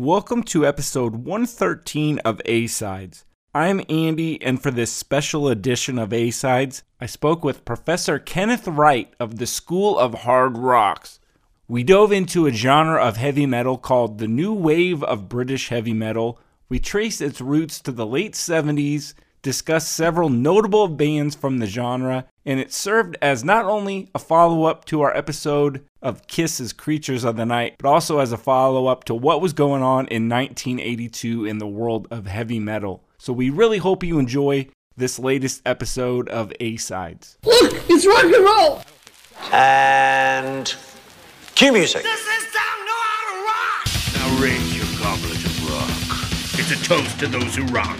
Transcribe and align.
Welcome 0.00 0.44
to 0.44 0.64
episode 0.64 1.24
113 1.24 2.20
of 2.20 2.40
A 2.44 2.68
Sides. 2.68 3.24
I'm 3.52 3.82
Andy, 3.88 4.40
and 4.40 4.62
for 4.62 4.70
this 4.70 4.92
special 4.92 5.48
edition 5.48 5.98
of 5.98 6.12
A 6.12 6.30
Sides, 6.30 6.84
I 7.00 7.06
spoke 7.06 7.42
with 7.42 7.64
Professor 7.64 8.20
Kenneth 8.20 8.68
Wright 8.68 9.12
of 9.18 9.38
the 9.38 9.46
School 9.46 9.98
of 9.98 10.20
Hard 10.22 10.56
Rocks. 10.56 11.18
We 11.66 11.82
dove 11.82 12.12
into 12.12 12.46
a 12.46 12.52
genre 12.52 13.02
of 13.02 13.16
heavy 13.16 13.44
metal 13.44 13.76
called 13.76 14.18
the 14.18 14.28
New 14.28 14.52
Wave 14.52 15.02
of 15.02 15.28
British 15.28 15.70
Heavy 15.70 15.94
Metal. 15.94 16.38
We 16.68 16.78
traced 16.78 17.20
its 17.20 17.40
roots 17.40 17.80
to 17.80 17.90
the 17.90 18.06
late 18.06 18.34
70s 18.34 19.14
discussed 19.42 19.92
several 19.92 20.28
notable 20.28 20.88
bands 20.88 21.34
from 21.34 21.58
the 21.58 21.66
genre, 21.66 22.26
and 22.44 22.60
it 22.60 22.72
served 22.72 23.16
as 23.22 23.44
not 23.44 23.64
only 23.64 24.10
a 24.14 24.18
follow 24.18 24.64
up 24.64 24.84
to 24.86 25.00
our 25.00 25.16
episode 25.16 25.84
of 26.02 26.26
Kiss's 26.26 26.72
Creatures 26.72 27.24
of 27.24 27.36
the 27.36 27.46
Night, 27.46 27.76
but 27.78 27.88
also 27.88 28.18
as 28.18 28.32
a 28.32 28.36
follow 28.36 28.86
up 28.86 29.04
to 29.04 29.14
what 29.14 29.40
was 29.40 29.52
going 29.52 29.82
on 29.82 30.06
in 30.08 30.28
1982 30.28 31.44
in 31.44 31.58
the 31.58 31.66
world 31.66 32.08
of 32.10 32.26
heavy 32.26 32.58
metal. 32.58 33.04
So 33.18 33.32
we 33.32 33.50
really 33.50 33.78
hope 33.78 34.04
you 34.04 34.18
enjoy 34.18 34.68
this 34.96 35.18
latest 35.18 35.62
episode 35.64 36.28
of 36.28 36.52
A 36.60 36.76
Sides. 36.76 37.38
Look, 37.44 37.72
it's 37.88 38.06
rock 38.06 38.24
and 38.24 38.44
roll! 38.44 38.82
And 39.52 40.74
cue 41.54 41.72
music. 41.72 42.02
This 42.02 42.20
is 42.20 42.54
time 42.54 42.86
know 42.86 42.92
how 42.92 43.30
to 43.30 43.44
rock! 43.44 43.86
Now 44.14 44.42
raise 44.42 44.76
your 44.76 44.86
goblet 45.00 45.44
of 45.44 45.70
rock. 45.70 46.60
It's 46.60 46.70
a 46.72 46.84
toast 46.84 47.18
to 47.20 47.26
those 47.28 47.54
who 47.54 47.64
rock. 47.66 47.98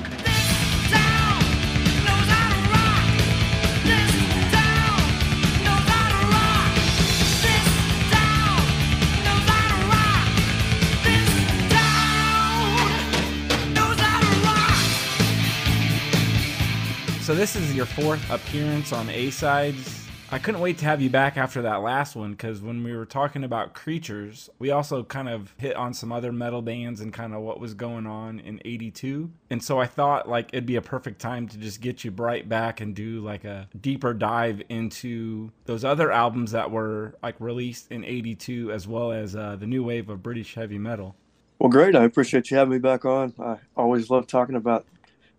So 17.28 17.34
this 17.34 17.56
is 17.56 17.74
your 17.74 17.84
fourth 17.84 18.30
appearance 18.30 18.90
on 18.90 19.10
A 19.10 19.28
Sides. 19.28 20.08
I 20.32 20.38
couldn't 20.38 20.62
wait 20.62 20.78
to 20.78 20.86
have 20.86 21.02
you 21.02 21.10
back 21.10 21.36
after 21.36 21.60
that 21.60 21.82
last 21.82 22.16
one 22.16 22.30
because 22.30 22.62
when 22.62 22.82
we 22.82 22.96
were 22.96 23.04
talking 23.04 23.44
about 23.44 23.74
creatures, 23.74 24.48
we 24.58 24.70
also 24.70 25.04
kind 25.04 25.28
of 25.28 25.54
hit 25.58 25.76
on 25.76 25.92
some 25.92 26.10
other 26.10 26.32
metal 26.32 26.62
bands 26.62 27.02
and 27.02 27.12
kind 27.12 27.34
of 27.34 27.42
what 27.42 27.60
was 27.60 27.74
going 27.74 28.06
on 28.06 28.40
in 28.40 28.62
82. 28.64 29.30
And 29.50 29.62
so 29.62 29.78
I 29.78 29.84
thought 29.84 30.26
like 30.26 30.48
it'd 30.54 30.64
be 30.64 30.76
a 30.76 30.80
perfect 30.80 31.20
time 31.20 31.46
to 31.48 31.58
just 31.58 31.82
get 31.82 32.02
you 32.02 32.12
right 32.12 32.48
back 32.48 32.80
and 32.80 32.94
do 32.94 33.20
like 33.20 33.44
a 33.44 33.68
deeper 33.78 34.14
dive 34.14 34.62
into 34.70 35.52
those 35.66 35.84
other 35.84 36.10
albums 36.10 36.52
that 36.52 36.70
were 36.70 37.14
like 37.22 37.38
released 37.40 37.92
in 37.92 38.06
82 38.06 38.72
as 38.72 38.88
well 38.88 39.12
as 39.12 39.36
uh, 39.36 39.54
the 39.54 39.66
new 39.66 39.84
wave 39.84 40.08
of 40.08 40.22
British 40.22 40.54
heavy 40.54 40.78
metal. 40.78 41.14
Well, 41.58 41.68
great. 41.68 41.94
I 41.94 42.04
appreciate 42.04 42.50
you 42.50 42.56
having 42.56 42.72
me 42.72 42.78
back 42.78 43.04
on. 43.04 43.34
I 43.38 43.58
always 43.76 44.08
love 44.08 44.26
talking 44.26 44.54
about 44.54 44.86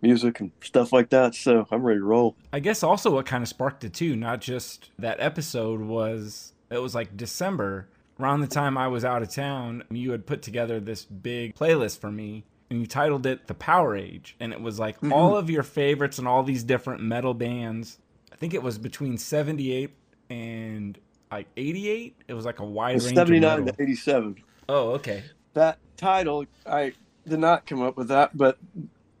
music 0.02 0.40
and 0.40 0.50
stuff 0.62 0.92
like 0.92 1.10
that, 1.10 1.34
so 1.34 1.66
I'm 1.70 1.82
ready 1.82 2.00
to 2.00 2.04
roll. 2.04 2.36
I 2.52 2.60
guess 2.60 2.82
also 2.82 3.10
what 3.10 3.26
kind 3.26 3.42
of 3.42 3.48
sparked 3.48 3.84
it 3.84 3.94
too, 3.94 4.16
not 4.16 4.40
just 4.40 4.90
that 4.98 5.20
episode 5.20 5.80
was 5.80 6.52
it 6.70 6.78
was 6.78 6.94
like 6.94 7.16
December 7.16 7.88
around 8.18 8.40
the 8.40 8.46
time 8.46 8.76
I 8.76 8.88
was 8.88 9.04
out 9.04 9.22
of 9.22 9.30
town. 9.30 9.84
You 9.90 10.12
had 10.12 10.26
put 10.26 10.42
together 10.42 10.80
this 10.80 11.04
big 11.04 11.54
playlist 11.54 11.98
for 11.98 12.10
me 12.10 12.44
and 12.70 12.80
you 12.80 12.86
titled 12.86 13.26
it 13.26 13.46
The 13.46 13.54
Power 13.54 13.96
Age 13.96 14.36
and 14.40 14.52
it 14.52 14.60
was 14.60 14.78
like 14.78 14.96
mm-hmm. 14.96 15.12
all 15.12 15.36
of 15.36 15.50
your 15.50 15.62
favorites 15.62 16.18
and 16.18 16.28
all 16.28 16.42
these 16.42 16.62
different 16.62 17.02
metal 17.02 17.34
bands. 17.34 17.98
I 18.32 18.36
think 18.36 18.54
it 18.54 18.62
was 18.62 18.78
between 18.78 19.18
78 19.18 19.90
and 20.28 20.98
like 21.30 21.48
88. 21.56 22.16
It 22.28 22.34
was 22.34 22.44
like 22.44 22.60
a 22.60 22.64
wide 22.64 23.02
range 23.02 23.14
79 23.14 23.58
of 23.58 23.64
metal. 23.64 23.76
to 23.76 23.82
87. 23.82 24.36
Oh, 24.68 24.90
okay. 24.90 25.24
That 25.54 25.78
title, 25.96 26.46
I 26.64 26.92
did 27.26 27.40
not 27.40 27.66
come 27.66 27.82
up 27.82 27.96
with 27.96 28.08
that, 28.08 28.36
but 28.36 28.58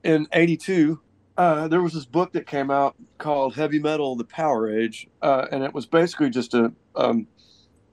in 0.02 0.26
82, 0.32 1.00
uh, 1.36 1.68
there 1.68 1.82
was 1.82 1.94
this 1.94 2.04
book 2.04 2.32
that 2.32 2.46
came 2.46 2.70
out 2.70 2.96
called 3.18 3.54
Heavy 3.54 3.78
Metal: 3.78 4.16
The 4.16 4.24
Power 4.24 4.70
Age, 4.70 5.08
uh, 5.22 5.46
and 5.50 5.64
it 5.64 5.72
was 5.72 5.86
basically 5.86 6.30
just 6.30 6.54
a. 6.54 6.72
Um, 6.94 7.26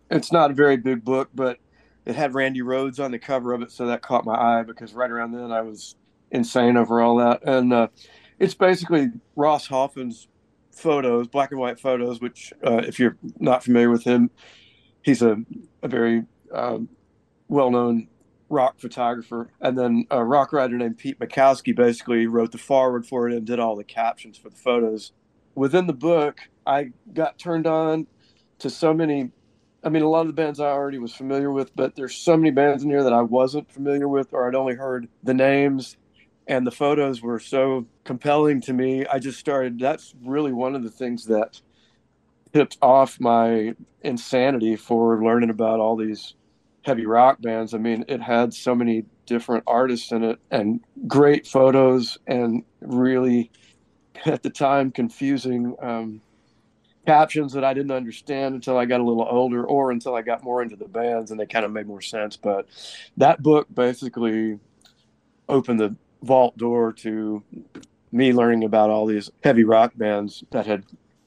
it's 0.10 0.32
not 0.32 0.52
a 0.52 0.54
very 0.54 0.78
big 0.78 1.04
book, 1.04 1.30
but 1.34 1.58
it 2.06 2.16
had 2.16 2.34
Randy 2.34 2.62
Rhoads 2.62 3.04
on 3.04 3.12
the 3.12 3.20
cover 3.20 3.54
of 3.54 3.62
it, 3.62 3.72
so 3.72 3.88
that 3.88 4.02
caught 4.02 4.26
my 4.26 4.36
eye 4.36 4.64
because 4.64 4.94
right 4.94 5.10
around 5.10 5.34
then 5.34 5.52
I 5.52 5.62
was 5.62 5.96
insane 6.32 6.78
over 6.78 7.02
all 7.02 7.18
that, 7.18 7.42
and 7.44 7.74
uh, 7.74 7.88
it's 8.40 8.54
basically 8.54 9.12
Ross 9.36 9.68
Halfin's 9.68 10.28
photos, 10.72 11.28
black 11.28 11.52
and 11.52 11.60
white 11.60 11.80
photos. 11.80 12.20
Which, 12.22 12.54
uh, 12.66 12.78
if 12.78 13.00
you're 13.00 13.18
not 13.40 13.64
familiar 13.64 13.90
with 13.90 14.04
him, 14.04 14.30
he's 15.04 15.22
a, 15.22 15.38
a 15.84 15.88
very 15.88 16.24
um, 16.54 16.90
well-known 17.48 18.08
rock 18.50 18.80
photographer, 18.80 19.50
and 19.60 19.78
then 19.78 20.06
a 20.10 20.24
rock 20.24 20.54
writer 20.54 20.78
named 20.78 20.98
Pete 20.98 21.20
Makowski 21.20 21.76
basically 21.76 22.28
wrote 22.28 22.52
the 22.52 22.58
forward 22.58 23.06
for 23.06 23.30
it 23.30 23.36
and 23.36 23.46
did 23.46 23.60
all 23.60 23.76
the 23.76 23.84
captions 23.84 24.38
for 24.38 24.50
the 24.50 24.56
photos. 24.56 25.12
Within 25.56 25.88
the 25.88 25.94
book, 25.94 26.40
I 26.66 26.92
got 27.14 27.38
turned 27.38 27.68
on 27.68 28.08
to 28.60 28.70
so 28.70 28.94
many. 28.94 29.32
I 29.84 29.90
mean, 29.90 30.04
a 30.04 30.10
lot 30.10 30.22
of 30.22 30.28
the 30.28 30.34
bands 30.34 30.60
I 30.60 30.68
already 30.68 30.98
was 30.98 31.14
familiar 31.14 31.52
with, 31.52 31.76
but 31.76 31.96
there's 31.96 32.16
so 32.16 32.36
many 32.36 32.52
bands 32.52 32.84
in 32.84 32.90
here 32.90 33.04
that 33.04 33.14
I 33.14 33.22
wasn't 33.22 33.72
familiar 33.72 34.08
with, 34.08 34.34
or 34.34 34.48
I'd 34.48 34.56
only 34.56 34.76
heard 34.76 35.08
the 35.24 35.34
names, 35.34 35.98
and 36.48 36.66
the 36.66 36.72
photos 36.72 37.22
were 37.22 37.40
so 37.40 37.86
compelling 38.04 38.62
to 38.62 38.74
me. 38.74 39.06
I 39.06 39.20
just 39.20 39.40
started. 39.40 39.80
That's 39.80 40.16
really 40.24 40.52
one 40.52 40.76
of 40.76 40.84
the 40.84 40.90
things 40.90 41.26
that 41.26 41.62
tipped 42.54 42.78
off 42.82 43.20
my 43.20 43.76
insanity 44.02 44.76
for 44.76 45.24
learning 45.24 45.50
about 45.50 45.80
all 45.80 45.96
these 45.96 46.36
heavy 46.88 47.06
rock 47.06 47.42
bands. 47.42 47.74
I 47.74 47.80
mean, 47.80 48.06
it 48.08 48.22
had 48.22 48.54
so 48.54 48.74
many 48.74 49.04
different 49.26 49.66
artists 49.68 50.12
in 50.14 50.24
it 50.24 50.40
and 50.50 50.80
great 51.06 51.46
photos 51.46 52.18
and 52.26 52.64
really, 52.80 53.52
at 54.26 54.42
the 54.42 54.50
time, 54.50 54.92
confusing 54.92 55.76
um, 55.82 56.22
captions 57.06 57.52
that 57.54 57.66
I 57.66 57.74
didn't 57.74 57.92
understand 57.92 58.56
until 58.56 58.78
I 58.78 58.86
got 58.86 59.02
a 59.02 59.04
little 59.04 59.28
older 59.30 59.66
or 59.66 59.92
until 59.92 60.16
I 60.16 60.22
got 60.22 60.44
more 60.44 60.62
into 60.62 60.78
the 60.78 60.88
bands 60.88 61.30
and 61.30 61.38
they 61.38 61.46
kind 61.46 61.66
of 61.66 61.74
made 61.74 61.88
more 61.88 62.02
sense. 62.02 62.38
But 62.38 62.68
that 63.18 63.44
book 63.44 63.68
basically 63.74 64.58
opened 65.50 65.82
the 65.82 65.96
vault 66.24 66.58
door 66.58 66.94
to 66.94 67.44
me 68.14 68.32
learning 68.32 68.64
about 68.64 68.90
all 68.90 69.06
these 69.06 69.30
heavy 69.44 69.66
rock 69.66 69.92
bands 69.98 70.42
that 70.52 70.66
had 70.66 70.86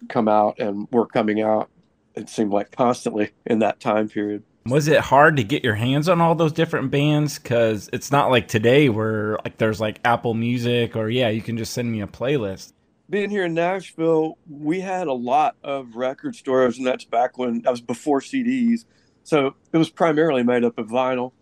come 0.09 0.26
out 0.26 0.59
and 0.59 0.88
were 0.91 1.06
coming 1.06 1.43
out. 1.43 1.69
It 2.15 2.31
seemed 2.31 2.50
like 2.50 2.70
constantly 2.70 3.32
in 3.44 3.59
that 3.59 3.78
time 3.78 4.09
period. 4.09 4.43
Was 4.66 4.88
it 4.88 5.00
hard 5.00 5.37
to 5.38 5.44
get 5.44 5.65
your 5.65 5.75
hands 5.75 6.09
on 6.09 6.21
all 6.21 6.34
those 6.34 6.53
different 6.53 6.91
bands? 6.91 7.38
Because 7.38 7.88
it's 7.93 8.12
not 8.12 8.31
like 8.31 8.47
today 8.47 8.88
where 8.88 9.38
like 9.44 9.56
there's 9.56 9.81
like 9.81 10.00
Apple 10.04 10.34
Music 10.34 10.97
or 10.97 11.09
yeah, 11.09 11.28
you 11.28 11.41
can 11.43 11.56
just 11.56 11.72
send 11.72 11.91
me 11.91 12.00
a 12.03 12.06
playlist. 12.06 12.72
being 13.09 13.31
here 13.31 13.44
in 13.47 13.54
Nashville, 13.54 14.38
we 14.49 14.81
had 14.81 15.09
a 15.09 15.12
lot 15.12 15.56
of 15.65 15.97
record 15.97 16.37
stores, 16.37 16.78
and 16.78 16.87
that's 16.87 17.04
back 17.04 17.38
when 17.38 17.62
that 17.62 17.70
was 17.70 17.81
before 17.81 18.20
CDs. 18.20 18.84
So 19.25 19.54
it 19.72 19.78
was 19.78 19.91
primarily 19.91 20.43
made 20.43 20.65
up 20.65 20.78
of 20.78 20.88
vinyl, 20.88 21.32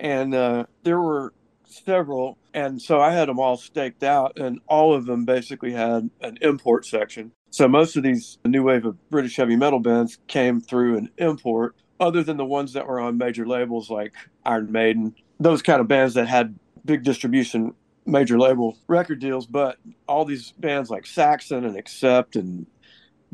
and 0.00 0.34
uh, 0.34 0.64
there 0.84 1.00
were 1.00 1.34
several, 1.64 2.38
and 2.54 2.80
so 2.80 3.00
I 3.00 3.12
had 3.12 3.28
them 3.28 3.38
all 3.38 3.56
staked 3.56 4.02
out, 4.02 4.38
and 4.38 4.60
all 4.66 4.94
of 4.94 5.04
them 5.06 5.24
basically 5.24 5.72
had 5.72 6.10
an 6.20 6.38
import 6.40 6.86
section. 6.86 7.32
So 7.50 7.68
most 7.68 7.96
of 7.96 8.02
these 8.02 8.38
new 8.44 8.62
wave 8.62 8.84
of 8.84 9.10
British 9.10 9.36
heavy 9.36 9.56
metal 9.56 9.80
bands 9.80 10.18
came 10.28 10.60
through 10.60 10.96
an 10.98 11.10
import, 11.18 11.74
other 12.00 12.22
than 12.22 12.36
the 12.36 12.44
ones 12.44 12.72
that 12.74 12.86
were 12.86 13.00
on 13.00 13.18
major 13.18 13.46
labels 13.46 13.90
like 13.90 14.12
Iron 14.44 14.70
Maiden, 14.70 15.14
those 15.40 15.62
kind 15.62 15.80
of 15.80 15.88
bands 15.88 16.14
that 16.14 16.28
had 16.28 16.58
big 16.84 17.02
distribution 17.02 17.74
major 18.06 18.38
label 18.38 18.76
record 18.88 19.20
deals, 19.20 19.46
but 19.46 19.76
all 20.08 20.24
these 20.24 20.52
bands 20.52 20.90
like 20.90 21.06
Saxon 21.06 21.64
and 21.64 21.76
Accept 21.76 22.36
and 22.36 22.66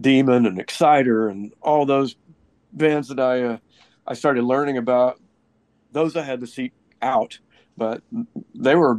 Demon 0.00 0.46
and 0.46 0.58
Exciter 0.58 1.28
and 1.28 1.52
all 1.62 1.86
those 1.86 2.16
bands 2.72 3.08
that 3.08 3.20
I 3.20 3.42
uh, 3.42 3.58
I 4.06 4.14
started 4.14 4.44
learning 4.44 4.76
about, 4.76 5.20
those 5.92 6.16
I 6.16 6.22
had 6.22 6.40
to 6.40 6.46
seek 6.46 6.72
out, 7.00 7.38
but 7.76 8.02
they 8.54 8.74
were, 8.74 8.98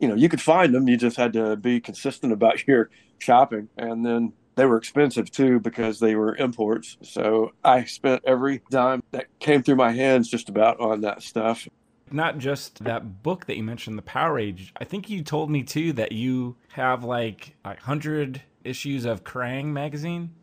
you 0.00 0.08
know, 0.08 0.14
you 0.14 0.28
could 0.28 0.40
find 0.40 0.74
them. 0.74 0.88
You 0.88 0.96
just 0.96 1.16
had 1.16 1.32
to 1.34 1.56
be 1.56 1.80
consistent 1.80 2.32
about 2.32 2.66
your 2.66 2.90
shopping, 3.18 3.68
and 3.76 4.06
then 4.06 4.32
they 4.58 4.66
were 4.66 4.76
expensive 4.76 5.30
too 5.30 5.60
because 5.60 6.00
they 6.00 6.16
were 6.16 6.34
imports. 6.34 6.96
So 7.02 7.52
I 7.64 7.84
spent 7.84 8.22
every 8.26 8.60
dime 8.70 9.02
that 9.12 9.26
came 9.38 9.62
through 9.62 9.76
my 9.76 9.92
hands 9.92 10.28
just 10.28 10.48
about 10.48 10.80
on 10.80 11.00
that 11.02 11.22
stuff. 11.22 11.68
Not 12.10 12.38
just 12.38 12.82
that 12.84 13.22
book 13.22 13.46
that 13.46 13.56
you 13.56 13.62
mentioned, 13.62 13.96
The 13.96 14.02
Power 14.02 14.38
Age. 14.38 14.72
I 14.76 14.84
think 14.84 15.08
you 15.08 15.22
told 15.22 15.48
me 15.48 15.62
too 15.62 15.92
that 15.92 16.10
you 16.10 16.56
have 16.72 17.04
like 17.04 17.54
a 17.64 17.76
hundred 17.76 18.42
issues 18.64 19.04
of 19.04 19.22
Kerrang 19.22 19.66
magazine. 19.66 20.34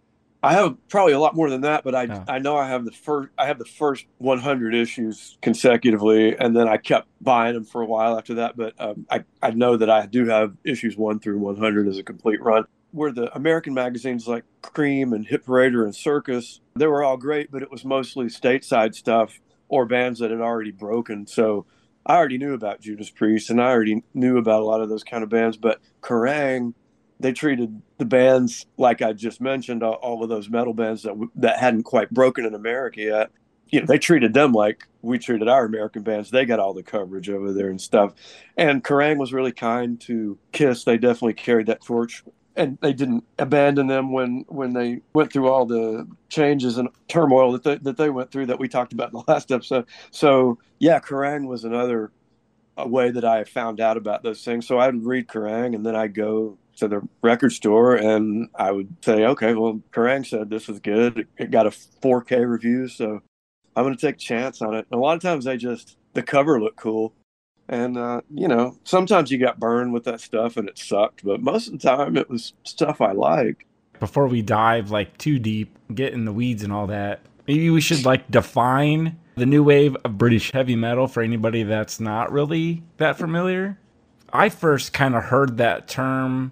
I 0.42 0.54
have 0.54 0.78
probably 0.90 1.14
a 1.14 1.20
lot 1.20 1.36
more 1.36 1.50
than 1.50 1.62
that, 1.62 1.84
but 1.84 1.96
I 1.96 2.04
Yeah. 2.04 2.24
I 2.28 2.38
know 2.40 2.56
I 2.56 2.68
have 2.68 2.86
the 2.86 2.92
first 2.92 3.30
I 3.38 3.48
have 3.48 3.58
the 3.58 3.66
first 3.66 4.06
100 4.20 4.76
issues 4.76 5.38
consecutively, 5.42 6.38
and 6.38 6.56
then 6.56 6.70
I 6.70 6.78
kept 6.78 7.08
buying 7.20 7.56
them 7.56 7.66
for 7.66 7.82
a 7.82 7.86
while 7.86 8.18
after 8.18 8.36
that. 8.36 8.56
But 8.56 8.76
um, 8.80 9.08
I 9.10 9.26
I 9.42 9.52
know 9.52 9.76
that 9.76 9.90
I 9.90 10.06
do 10.06 10.28
have 10.28 10.54
issues 10.64 10.96
one 10.96 11.20
through 11.20 11.40
100 11.40 11.88
as 11.88 11.98
a 11.98 12.04
complete 12.04 12.42
run. 12.42 12.66
Where 12.96 13.12
the 13.12 13.36
American 13.36 13.74
magazines 13.74 14.26
like 14.26 14.46
Creem 14.62 15.14
and 15.14 15.28
Hit 15.28 15.46
Parader 15.46 15.84
and 15.84 15.94
Circus, 15.94 16.62
they 16.76 16.88
were 16.88 17.04
all 17.04 17.18
great, 17.18 17.52
but 17.52 17.62
it 17.62 17.70
was 17.70 17.84
mostly 17.84 18.28
stateside 18.28 18.96
stuff 18.96 19.38
or 19.68 19.86
bands 19.86 20.20
that 20.20 20.32
had 20.32 20.40
already 20.40 20.72
broken. 20.72 21.28
So 21.28 21.66
I 22.06 22.16
already 22.16 22.38
knew 22.38 22.54
about 22.54 22.80
Judas 22.80 23.10
Priest 23.10 23.50
and 23.50 23.62
I 23.62 23.66
already 23.66 24.02
knew 24.14 24.38
about 24.38 24.62
a 24.62 24.64
lot 24.64 24.80
of 24.80 24.88
those 24.88 25.04
kind 25.04 25.26
of 25.26 25.30
bands, 25.30 25.58
but 25.58 25.82
Kerrang, 26.02 26.74
they 27.20 27.34
treated 27.34 27.82
the 27.98 28.06
bands 28.06 28.66
like 28.78 29.02
I 29.02 29.12
just 29.12 29.42
mentioned, 29.42 29.84
all, 29.84 30.24
of 30.24 30.30
those 30.30 30.50
metal 30.50 30.74
bands 30.74 31.04
that 31.04 31.16
that 31.36 31.60
hadn't 31.60 31.84
quite 31.84 32.12
broken 32.12 32.46
in 32.46 32.54
America 32.54 33.02
yet. 33.02 33.32
You 33.72 33.82
know, 33.82 33.88
they 33.88 33.98
treated 33.98 34.34
them 34.34 34.54
like 34.54 34.88
we 35.02 35.20
treated 35.20 35.50
our 35.50 35.66
American 35.66 36.04
bands. 36.04 36.32
They 36.32 36.46
got 36.46 36.60
all 36.60 36.74
the 36.74 36.84
coverage 36.84 37.30
over 37.30 37.52
there 37.52 37.70
and 37.70 37.82
stuff. 37.82 38.14
And 38.56 38.84
Kerrang 38.86 39.18
was 39.18 39.34
really 39.34 39.52
kind 39.52 40.00
to 40.02 40.38
Kiss. 40.54 40.86
They 40.86 40.98
definitely 40.98 41.34
carried 41.34 41.68
that 41.68 41.84
torch 41.84 42.24
and 42.56 42.78
they 42.82 42.94
didn't 42.94 43.24
abandon 43.38 43.88
them 43.88 44.12
when 44.12 44.46
when 44.48 44.74
they 44.74 45.02
went 45.14 45.32
through 45.32 45.50
all 45.50 45.66
the 45.66 46.08
changes 46.30 46.78
and 46.78 46.90
turmoil 47.08 47.52
that 47.54 47.64
they, 47.64 47.76
that 47.78 47.98
they 47.98 48.10
went 48.10 48.32
through 48.32 48.46
that 48.48 48.60
we 48.60 48.68
talked 48.68 48.94
about 48.94 49.12
in 49.12 49.20
the 49.20 49.24
last 49.32 49.52
episode. 49.52 49.86
So 50.12 50.60
yeah, 50.80 51.00
Kerrang 51.00 51.48
was 51.48 51.64
another 51.64 52.12
way 52.78 53.12
that 53.12 53.24
I 53.24 53.44
found 53.46 53.80
out 53.80 53.98
about 53.98 54.24
those 54.24 54.44
things. 54.44 54.68
So 54.68 54.80
I'd 54.80 55.06
read 55.06 55.28
Kerrang 55.28 55.76
and 55.76 55.86
then 55.86 55.96
I'd 55.96 56.14
go 56.14 56.58
to 56.78 56.88
the 56.88 57.08
record 57.22 57.54
store 57.54 57.96
and 57.96 58.50
I 58.56 58.72
would 58.72 58.94
say, 59.04 59.26
okay, 59.26 59.54
well, 59.54 59.82
Kerrang 59.92 60.26
said 60.26 60.50
this 60.50 60.68
is 60.68 60.80
good. 60.80 61.20
It, 61.20 61.28
it 61.38 61.52
got 61.52 61.68
a 61.68 61.70
4K 61.70 62.48
review, 62.48 62.88
so 62.90 63.22
I'm 63.76 63.84
going 63.84 63.96
to 63.96 64.02
take 64.02 64.16
a 64.16 64.20
chance 64.20 64.62
on 64.62 64.76
it. 64.76 64.86
And 64.92 64.98
a 64.98 65.02
lot 65.02 65.16
of 65.16 65.22
times 65.22 65.46
they 65.46 65.58
just 65.58 65.98
the 66.14 66.24
cover 66.24 66.62
looked 66.62 66.78
cool. 66.78 67.14
And 67.68 67.98
uh, 67.98 68.22
you 68.34 68.48
know, 68.48 68.78
sometimes 68.84 69.32
you 69.32 69.40
got 69.40 69.60
burned 69.60 69.94
with 69.94 70.04
that 70.06 70.22
stuff 70.22 70.58
and 70.58 70.70
it 70.70 70.78
sucked, 70.78 71.24
but 71.24 71.42
most 71.42 71.68
of 71.68 71.74
the 71.74 71.80
time 71.80 72.16
it 72.18 72.30
was 72.30 72.54
stuff 72.64 73.02
I 73.02 73.12
liked. 73.12 73.64
Before 74.00 74.28
we 74.28 74.42
dive 74.42 74.92
like 74.92 75.18
too 75.18 75.40
deep, 75.40 75.78
get 75.94 76.14
in 76.14 76.26
the 76.26 76.34
weeds 76.34 76.64
and 76.64 76.72
all 76.72 76.88
that, 76.88 77.22
maybe 77.48 77.70
we 77.70 77.82
should 77.82 78.06
like 78.06 78.30
define 78.30 79.18
the 79.36 79.46
new 79.46 79.64
wave 79.64 79.98
of 80.04 80.18
British 80.18 80.52
heavy 80.52 80.76
metal 80.76 81.08
for 81.08 81.22
anybody 81.22 81.64
that's 81.64 82.00
not 82.00 82.32
really 82.32 82.84
that 82.98 83.18
familiar. 83.18 83.78
I 84.32 84.50
first 84.50 84.94
kind 84.94 85.16
of 85.16 85.26
heard 85.26 85.58
that 85.58 85.88
term 85.88 86.52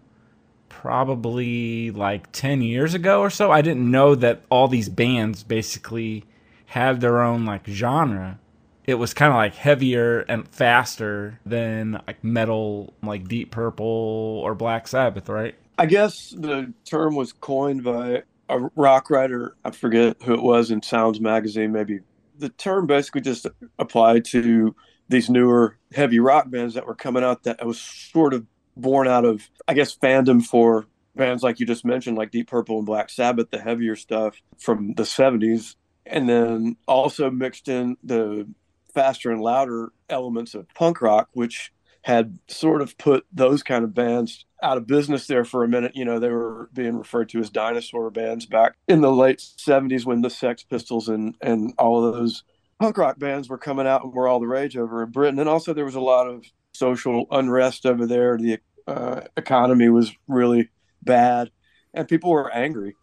probably 0.70 1.92
like 1.92 2.32
10 2.32 2.62
years 2.62 2.94
ago 2.94 3.22
or 3.22 3.30
so. 3.30 3.52
I 3.52 3.62
didn't 3.62 3.90
know 3.90 4.16
that 4.16 4.42
all 4.50 4.68
these 4.68 4.90
bands 4.90 5.44
basically 5.44 6.26
had 6.68 7.02
their 7.02 7.22
own 7.22 7.46
like 7.46 7.68
genre. 7.68 8.40
It 8.86 8.96
was 8.96 9.14
kind 9.14 9.32
of 9.32 9.38
like 9.38 9.56
heavier 9.56 10.22
and 10.22 10.48
faster 10.48 11.40
than 11.46 12.02
like 12.06 12.24
metal, 12.24 12.94
like 13.02 13.28
Deep 13.28 13.52
Purple 13.52 13.86
or 13.86 14.56
Black 14.56 14.88
Sabbath, 14.88 15.30
right? 15.30 15.56
I 15.78 15.86
guess 15.86 16.30
the 16.38 16.74
term 16.86 17.16
was 17.16 17.34
coined 17.34 17.84
by 17.84 18.24
a 18.50 18.60
rock 18.76 19.10
writer. 19.10 19.56
I 19.64 19.72
forget 19.72 20.18
who 20.24 20.34
it 20.34 20.44
was 20.44 20.70
in 20.70 20.82
Sounds 20.82 21.20
magazine, 21.20 21.72
maybe. 21.72 22.02
The 22.38 22.50
term 22.50 22.86
basically 22.86 23.22
just 23.22 23.48
applied 23.80 24.26
to 24.26 24.76
these 25.10 25.30
newer 25.30 25.78
heavy 25.94 26.20
rock 26.20 26.50
bands 26.50 26.74
that 26.74 26.86
were 26.86 26.96
coming 26.96 27.24
out 27.24 27.44
that 27.44 27.66
was 27.66 27.80
sort 27.80 28.34
of 28.34 28.46
born 28.76 29.08
out 29.08 29.26
of, 29.26 29.50
I 29.68 29.74
guess, 29.74 29.96
fandom 29.96 30.44
for 30.44 30.88
bands 31.16 31.44
like 31.44 31.60
you 31.60 31.66
just 31.66 31.86
mentioned, 31.86 32.18
like 32.18 32.32
Deep 32.32 32.50
Purple 32.50 32.78
and 32.78 32.86
Black 32.86 33.10
Sabbath, 33.10 33.50
the 33.52 33.60
heavier 33.60 33.96
stuff 33.96 34.42
from 34.58 34.94
the 34.96 35.04
70s. 35.04 35.76
And 36.06 36.28
then 36.28 36.76
also 36.86 37.32
mixed 37.32 37.70
in 37.70 37.96
the 38.04 38.48
faster 38.94 39.32
and 39.32 39.42
louder 39.42 39.92
elements 40.10 40.54
of 40.56 40.68
punk 40.74 41.02
rock, 41.02 41.30
which 41.34 41.72
had 42.04 42.38
sort 42.48 42.82
of 42.82 42.98
put 42.98 43.26
those 43.32 43.64
kind 43.64 43.84
of 43.84 43.94
bands 43.94 44.46
out 44.62 44.78
of 44.78 44.86
business 44.86 45.26
there 45.28 45.46
for 45.46 45.64
a 45.64 45.68
minute. 45.68 45.96
You 45.96 46.04
know, 46.04 46.20
they 46.20 46.30
were 46.30 46.70
being 46.74 46.98
referred 46.98 47.30
to 47.30 47.40
as 47.40 47.50
dinosaur 47.50 48.10
bands 48.10 48.46
back 48.46 48.76
in 48.88 49.02
the 49.02 49.12
late 49.12 49.40
70s 49.40 50.06
when 50.06 50.22
the 50.22 50.30
Sex 50.30 50.64
Pistols 50.64 51.08
and, 51.08 51.36
and 51.42 51.74
all 51.78 52.06
of 52.06 52.14
those 52.14 52.44
punk 52.80 52.98
rock 52.98 53.20
bands 53.20 53.48
were 53.48 53.58
coming 53.58 53.88
out 53.88 54.04
and 54.04 54.14
were 54.14 54.28
all 54.28 54.42
the 54.42 54.48
rage 54.48 54.76
over 54.76 55.04
in 55.04 55.12
Britain. 55.12 55.40
And 55.40 55.48
also, 55.48 55.74
there 55.74 55.86
was 55.86 55.96
a 55.96 56.02
lot 56.02 56.28
of 56.28 56.46
social 56.74 57.26
unrest 57.32 57.86
over 57.86 58.06
there. 58.06 58.38
The 58.38 58.60
uh, 58.86 59.22
economy 59.38 59.88
was 59.90 60.14
really 60.28 60.70
bad 61.02 61.52
and 61.94 62.08
people 62.08 62.32
were 62.32 62.52
angry. 62.52 62.96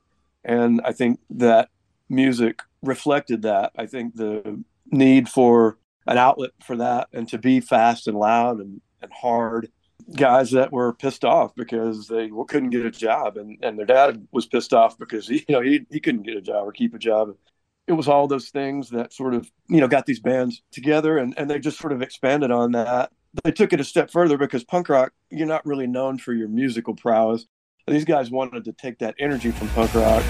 And 0.45 0.81
I 0.85 0.93
think 0.93 1.21
that 1.31 1.69
music 2.09 2.63
reflected 2.83 3.43
that. 3.43 3.73
I 3.77 3.87
think 3.87 4.17
the 4.17 4.63
need 4.91 5.29
for 5.29 5.79
an 6.07 6.19
outlet 6.19 6.51
for 6.63 6.77
that 6.77 7.09
and 7.13 7.29
to 7.29 7.39
be 7.39 7.61
fast 7.61 8.09
and 8.09 8.19
loud 8.19 8.59
and, 8.59 8.81
and 9.03 9.13
hard. 9.13 9.71
Guys 10.17 10.51
that 10.53 10.73
were 10.73 10.95
pissed 10.95 11.25
off 11.25 11.55
because 11.55 12.09
they 12.09 12.31
couldn't 12.49 12.71
get 12.71 12.87
a 12.87 12.91
job 12.91 13.37
and, 13.37 13.59
and 13.63 13.79
their 13.79 13.87
dad 13.87 14.27
was 14.33 14.47
pissed 14.47 14.73
off 14.73 14.99
because 14.99 15.29
he, 15.29 15.45
you 15.49 15.55
know 15.55 15.61
he, 15.61 15.87
he 15.91 16.01
couldn't 16.01 16.23
get 16.23 16.37
a 16.37 16.41
job 16.41 16.67
or 16.67 16.73
keep 16.73 16.95
a 16.95 16.99
job. 16.99 17.35
It 17.87 17.93
was 17.93 18.09
all 18.09 18.27
those 18.27 18.51
things 18.51 18.91
that 18.91 19.13
sort 19.13 19.35
of 19.35 19.51
you 19.69 19.81
know 19.81 19.89
got 19.89 20.07
these 20.07 20.21
bands 20.21 20.63
together 20.73 21.19
and, 21.19 21.35
and 21.37 21.49
they 21.49 21.59
just 21.59 21.79
sort 21.79 21.93
of 21.93 22.03
expanded 22.03 22.51
on 22.51 22.73
that. 22.73 23.13
They 23.45 23.53
took 23.53 23.73
it 23.73 23.81
a 23.81 23.85
step 23.85 24.11
further 24.11 24.37
because 24.37 24.65
punk 24.65 24.89
rock 24.89 25.13
you're 25.31 25.47
not 25.47 25.65
really 25.65 25.87
known 25.87 26.19
for 26.19 26.33
your 26.33 26.49
musical 26.49 26.95
prowess. 26.95 27.47
These 27.87 28.05
guys 28.05 28.31
wanted 28.31 28.65
to 28.65 28.73
take 28.73 28.99
that 28.99 29.15
energy 29.19 29.51
from 29.51 29.69
punk 29.69 29.95
rock 29.95 30.25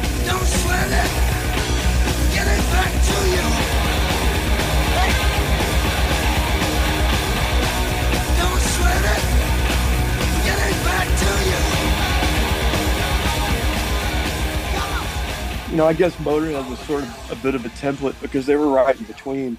know, 15.80 15.86
I 15.86 15.94
guess 15.94 16.14
Motorhead 16.16 16.68
was 16.68 16.78
sort 16.80 17.04
of 17.04 17.32
a 17.32 17.36
bit 17.36 17.54
of 17.54 17.64
a 17.64 17.70
template 17.70 18.20
because 18.20 18.44
they 18.44 18.56
were 18.56 18.68
right 18.68 18.94
in 18.94 19.06
between. 19.06 19.56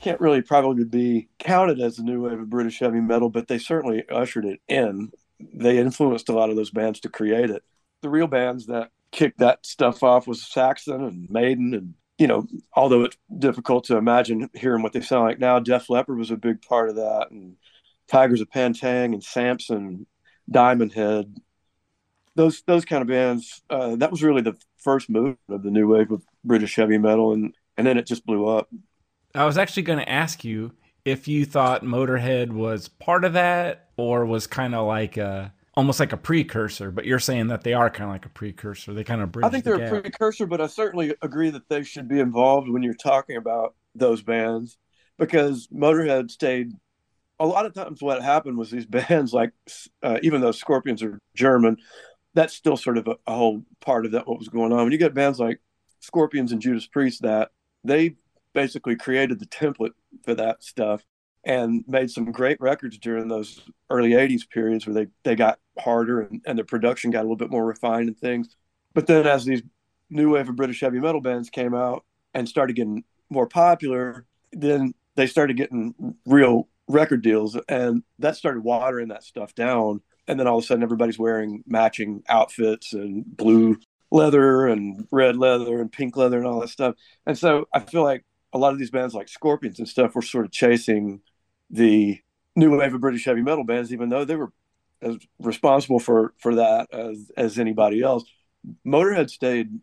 Can't 0.00 0.20
really 0.20 0.40
probably 0.40 0.84
be 0.84 1.26
counted 1.40 1.80
as 1.80 1.96
the 1.96 2.04
new 2.04 2.22
wave 2.22 2.38
of 2.38 2.48
British 2.48 2.78
heavy 2.78 3.00
metal, 3.00 3.28
but 3.28 3.48
they 3.48 3.58
certainly 3.58 4.08
ushered 4.08 4.44
it 4.44 4.60
in. 4.68 5.10
They 5.40 5.78
influenced 5.78 6.28
a 6.28 6.32
lot 6.32 6.48
of 6.48 6.54
those 6.54 6.70
bands 6.70 7.00
to 7.00 7.08
create 7.08 7.50
it. 7.50 7.64
The 8.02 8.08
real 8.08 8.28
bands 8.28 8.66
that 8.66 8.90
kicked 9.10 9.40
that 9.40 9.66
stuff 9.66 10.04
off 10.04 10.28
was 10.28 10.46
Saxon 10.46 11.02
and 11.02 11.28
Maiden, 11.28 11.74
and 11.74 11.94
you 12.18 12.28
know, 12.28 12.46
although 12.74 13.02
it's 13.02 13.16
difficult 13.36 13.82
to 13.86 13.96
imagine 13.96 14.48
hearing 14.54 14.84
what 14.84 14.92
they 14.92 15.00
sound 15.00 15.24
like 15.24 15.40
now, 15.40 15.58
Def 15.58 15.90
Leppard 15.90 16.18
was 16.18 16.30
a 16.30 16.36
big 16.36 16.62
part 16.62 16.88
of 16.88 16.94
that, 16.96 17.32
and 17.32 17.56
Tygers 18.08 18.40
of 18.40 18.48
Pan 18.48 18.74
Tang 18.74 19.12
and 19.12 19.24
Samson, 19.24 20.06
Diamond 20.48 20.92
Head, 20.92 21.34
those 22.34 22.62
those 22.66 22.84
kind 22.84 23.02
of 23.02 23.08
bands. 23.08 23.62
Uh, 23.70 23.96
that 23.96 24.10
was 24.10 24.22
really 24.22 24.42
the 24.42 24.56
first 24.78 25.08
move 25.08 25.36
of 25.48 25.62
the 25.62 25.70
new 25.70 25.88
wave 25.88 26.10
of 26.10 26.22
British 26.44 26.76
heavy 26.76 26.98
metal, 26.98 27.32
and 27.32 27.54
and 27.76 27.86
then 27.86 27.98
it 27.98 28.06
just 28.06 28.26
blew 28.26 28.46
up. 28.46 28.68
I 29.34 29.44
was 29.44 29.58
actually 29.58 29.82
going 29.82 29.98
to 29.98 30.08
ask 30.08 30.44
you 30.44 30.72
if 31.04 31.28
you 31.28 31.44
thought 31.44 31.82
Motorhead 31.82 32.52
was 32.52 32.88
part 32.88 33.24
of 33.24 33.32
that 33.34 33.88
or 33.96 34.24
was 34.24 34.46
kind 34.46 34.74
of 34.74 34.86
like 34.86 35.16
a 35.16 35.52
almost 35.76 35.98
like 36.00 36.12
a 36.12 36.16
precursor, 36.16 36.90
but 36.90 37.04
you're 37.04 37.18
saying 37.18 37.48
that 37.48 37.62
they 37.62 37.72
are 37.72 37.90
kind 37.90 38.08
of 38.08 38.14
like 38.14 38.26
a 38.26 38.30
precursor. 38.30 38.94
They 38.94 39.04
kind 39.04 39.20
of 39.20 39.32
bridge 39.32 39.44
I 39.44 39.48
think 39.48 39.64
the 39.64 39.76
they're 39.76 39.96
a 39.96 40.00
precursor, 40.02 40.46
but 40.46 40.60
I 40.60 40.66
certainly 40.66 41.14
agree 41.20 41.50
that 41.50 41.68
they 41.68 41.82
should 41.82 42.08
be 42.08 42.20
involved 42.20 42.68
when 42.68 42.82
you're 42.82 42.94
talking 42.94 43.36
about 43.36 43.74
those 43.94 44.22
bands 44.22 44.78
because 45.18 45.68
Motorhead 45.68 46.30
stayed. 46.30 46.72
A 47.40 47.46
lot 47.46 47.66
of 47.66 47.74
times, 47.74 48.00
what 48.00 48.22
happened 48.22 48.56
was 48.56 48.70
these 48.70 48.86
bands, 49.08 49.32
like 49.32 49.50
uh, 50.02 50.18
even 50.22 50.40
though 50.40 50.52
Scorpions 50.52 51.02
are 51.02 51.18
German, 51.34 51.76
that's 52.34 52.54
still 52.54 52.76
sort 52.76 52.98
of 52.98 53.08
a, 53.08 53.16
a 53.26 53.34
whole 53.34 53.62
part 53.80 54.06
of 54.06 54.12
that 54.12 54.26
what 54.26 54.38
was 54.38 54.48
going 54.48 54.72
on. 54.72 54.82
When 54.82 54.92
you 54.92 54.98
get 54.98 55.14
bands 55.14 55.38
like 55.38 55.60
Scorpions 56.00 56.52
and 56.52 56.60
Judas 56.60 56.86
Priest, 56.86 57.22
that 57.22 57.50
they 57.84 58.16
basically 58.52 58.96
created 58.96 59.38
the 59.40 59.46
template 59.46 59.92
for 60.24 60.34
that 60.34 60.62
stuff 60.62 61.04
and 61.44 61.84
made 61.86 62.10
some 62.10 62.32
great 62.32 62.60
records 62.60 62.98
during 62.98 63.28
those 63.28 63.60
early 63.90 64.10
80s 64.10 64.48
periods 64.48 64.86
where 64.86 64.94
they, 64.94 65.06
they 65.24 65.36
got 65.36 65.58
harder 65.78 66.22
and, 66.22 66.40
and 66.46 66.58
the 66.58 66.64
production 66.64 67.10
got 67.10 67.20
a 67.20 67.22
little 67.22 67.36
bit 67.36 67.50
more 67.50 67.64
refined 67.64 68.08
and 68.08 68.18
things. 68.18 68.56
But 68.94 69.06
then 69.06 69.26
as 69.26 69.44
these 69.44 69.62
new 70.08 70.30
wave 70.32 70.48
of 70.48 70.56
British 70.56 70.80
heavy 70.80 71.00
metal 71.00 71.20
bands 71.20 71.50
came 71.50 71.74
out 71.74 72.04
and 72.32 72.48
started 72.48 72.76
getting 72.76 73.04
more 73.28 73.46
popular, 73.46 74.26
then 74.52 74.94
they 75.16 75.26
started 75.26 75.56
getting 75.56 75.94
real 76.26 76.68
record 76.88 77.22
deals 77.22 77.58
and 77.68 78.02
that 78.18 78.36
started 78.36 78.62
watering 78.62 79.08
that 79.08 79.24
stuff 79.24 79.54
down. 79.54 80.00
And 80.26 80.38
then 80.38 80.46
all 80.46 80.58
of 80.58 80.64
a 80.64 80.66
sudden 80.66 80.82
everybody's 80.82 81.18
wearing 81.18 81.62
matching 81.66 82.22
outfits 82.28 82.92
and 82.92 83.24
blue 83.26 83.78
leather 84.10 84.66
and 84.66 85.06
red 85.10 85.36
leather 85.36 85.80
and 85.80 85.90
pink 85.90 86.16
leather 86.16 86.38
and 86.38 86.46
all 86.46 86.60
that 86.60 86.68
stuff. 86.68 86.94
And 87.26 87.36
so 87.36 87.66
I 87.72 87.80
feel 87.80 88.02
like 88.02 88.24
a 88.52 88.58
lot 88.58 88.72
of 88.72 88.78
these 88.78 88.90
bands 88.90 89.14
like 89.14 89.28
Scorpions 89.28 89.78
and 89.78 89.88
stuff 89.88 90.14
were 90.14 90.22
sort 90.22 90.46
of 90.46 90.52
chasing 90.52 91.20
the 91.70 92.20
new 92.56 92.78
wave 92.78 92.94
of 92.94 93.00
British 93.00 93.24
heavy 93.24 93.42
metal 93.42 93.64
bands, 93.64 93.92
even 93.92 94.08
though 94.08 94.24
they 94.24 94.36
were 94.36 94.52
as 95.02 95.16
responsible 95.38 95.98
for 95.98 96.32
for 96.38 96.54
that 96.54 96.92
as 96.92 97.30
as 97.36 97.58
anybody 97.58 98.02
else. 98.02 98.24
Motorhead 98.86 99.28
stayed 99.28 99.80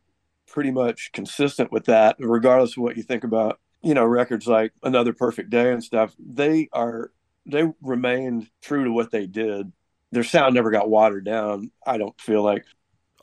pretty 0.47 0.71
much 0.71 1.11
consistent 1.13 1.71
with 1.71 1.85
that, 1.85 2.15
regardless 2.19 2.77
of 2.77 2.83
what 2.83 2.97
you 2.97 3.03
think 3.03 3.23
about 3.23 3.59
you 3.81 3.93
know 3.93 4.05
records 4.05 4.47
like 4.47 4.73
Another 4.83 5.13
Perfect 5.13 5.49
Day 5.49 5.71
and 5.71 5.83
stuff. 5.83 6.15
They 6.19 6.69
are 6.71 7.11
they 7.45 7.65
remained 7.81 8.49
true 8.61 8.85
to 8.85 8.91
what 8.91 9.11
they 9.11 9.27
did. 9.27 9.71
Their 10.11 10.23
sound 10.23 10.55
never 10.55 10.71
got 10.71 10.89
watered 10.89 11.25
down. 11.25 11.71
I 11.85 11.97
don't 11.97 12.19
feel 12.19 12.43
like 12.43 12.65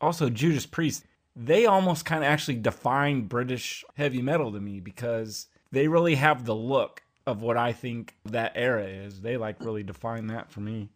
also 0.00 0.30
Judas 0.30 0.66
Priest, 0.66 1.04
they 1.36 1.66
almost 1.66 2.04
kind 2.04 2.24
of 2.24 2.30
actually 2.30 2.56
define 2.56 3.22
British 3.22 3.84
heavy 3.94 4.22
metal 4.22 4.52
to 4.52 4.60
me 4.60 4.80
because 4.80 5.46
they 5.70 5.88
really 5.88 6.14
have 6.14 6.44
the 6.44 6.54
look 6.54 7.02
of 7.26 7.42
what 7.42 7.56
I 7.56 7.72
think 7.72 8.14
that 8.24 8.52
era 8.54 8.84
is. 8.84 9.20
They 9.20 9.36
like 9.36 9.60
really 9.60 9.82
define 9.82 10.28
that 10.28 10.50
for 10.50 10.60
me. 10.60 10.88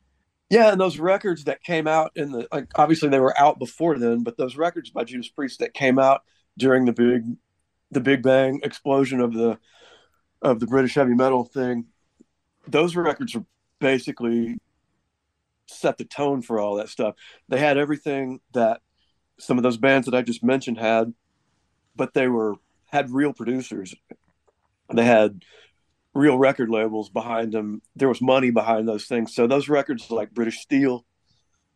Yeah, 0.50 0.72
and 0.72 0.80
those 0.80 0.98
records 0.98 1.44
that 1.44 1.62
came 1.62 1.86
out 1.86 2.12
in 2.14 2.32
the 2.32 2.48
like 2.52 2.68
obviously 2.74 3.08
they 3.08 3.20
were 3.20 3.38
out 3.38 3.58
before 3.58 3.98
then, 3.98 4.22
but 4.22 4.36
those 4.36 4.56
records 4.56 4.90
by 4.90 5.04
Judas 5.04 5.28
Priest 5.28 5.60
that 5.60 5.74
came 5.74 5.98
out 5.98 6.22
during 6.58 6.84
the 6.84 6.92
big 6.92 7.24
the 7.90 8.00
Big 8.00 8.22
Bang 8.22 8.60
explosion 8.62 9.20
of 9.20 9.34
the 9.34 9.58
of 10.40 10.60
the 10.60 10.66
British 10.66 10.94
heavy 10.94 11.14
metal 11.14 11.44
thing, 11.44 11.86
those 12.66 12.96
records 12.96 13.34
are 13.34 13.44
basically 13.78 14.58
set 15.72 15.98
the 15.98 16.04
tone 16.04 16.42
for 16.42 16.58
all 16.58 16.76
that 16.76 16.88
stuff. 16.88 17.14
They 17.48 17.58
had 17.58 17.78
everything 17.78 18.40
that 18.52 18.80
some 19.38 19.56
of 19.56 19.62
those 19.62 19.76
bands 19.76 20.06
that 20.06 20.14
I 20.14 20.22
just 20.22 20.44
mentioned 20.44 20.78
had, 20.78 21.12
but 21.96 22.14
they 22.14 22.28
were 22.28 22.54
had 22.86 23.10
real 23.10 23.32
producers. 23.32 23.94
They 24.92 25.04
had 25.04 25.42
real 26.14 26.36
record 26.36 26.68
labels 26.68 27.08
behind 27.08 27.52
them. 27.52 27.80
There 27.96 28.08
was 28.08 28.20
money 28.20 28.50
behind 28.50 28.86
those 28.86 29.06
things. 29.06 29.34
So 29.34 29.46
those 29.46 29.68
records 29.68 30.10
like 30.10 30.34
British 30.34 30.58
Steel 30.58 31.04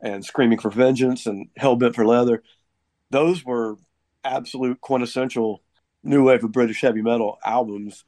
and 0.01 0.25
Screaming 0.25 0.59
for 0.59 0.71
Vengeance 0.71 1.27
and 1.27 1.49
Hellbent 1.59 1.95
for 1.95 2.07
Leather, 2.07 2.43
those 3.11 3.45
were 3.45 3.77
absolute 4.25 4.81
quintessential 4.81 5.63
new 6.03 6.25
wave 6.25 6.45
of 6.45 6.53
British 6.53 6.83
heavy 6.83 7.03
metal 7.03 7.39
albums. 7.45 8.05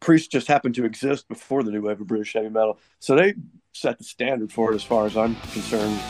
Priest 0.00 0.30
just 0.30 0.46
happened 0.46 0.74
to 0.76 0.84
exist 0.84 1.28
before 1.28 1.62
the 1.62 1.70
new 1.70 1.82
wave 1.82 2.00
of 2.00 2.06
British 2.06 2.32
heavy 2.32 2.48
metal. 2.48 2.78
So 2.98 3.16
they 3.16 3.34
set 3.72 3.98
the 3.98 4.04
standard 4.04 4.52
for 4.52 4.72
it 4.72 4.74
as 4.74 4.82
far 4.82 5.06
as 5.06 5.16
I'm 5.16 5.34
concerned. 5.52 6.00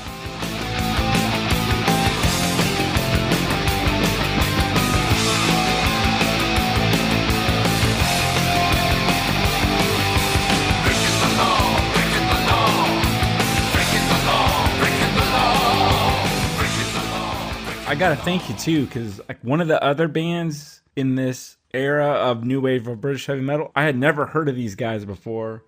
I 17.86 17.94
gotta 17.94 18.16
thank 18.16 18.50
you 18.50 18.54
too, 18.54 18.84
because 18.84 19.18
like 19.28 19.42
one 19.42 19.62
of 19.62 19.68
the 19.68 19.82
other 19.82 20.08
bands 20.08 20.82
in 20.94 21.14
this 21.14 21.57
era 21.72 22.06
of 22.06 22.44
new 22.44 22.60
wave 22.60 22.86
of 22.86 23.00
British 23.00 23.26
heavy 23.26 23.40
metal, 23.40 23.70
I 23.74 23.84
had 23.84 23.96
never 23.96 24.26
heard 24.26 24.48
of 24.48 24.56
these 24.56 24.74
guys 24.74 25.04
before, 25.04 25.64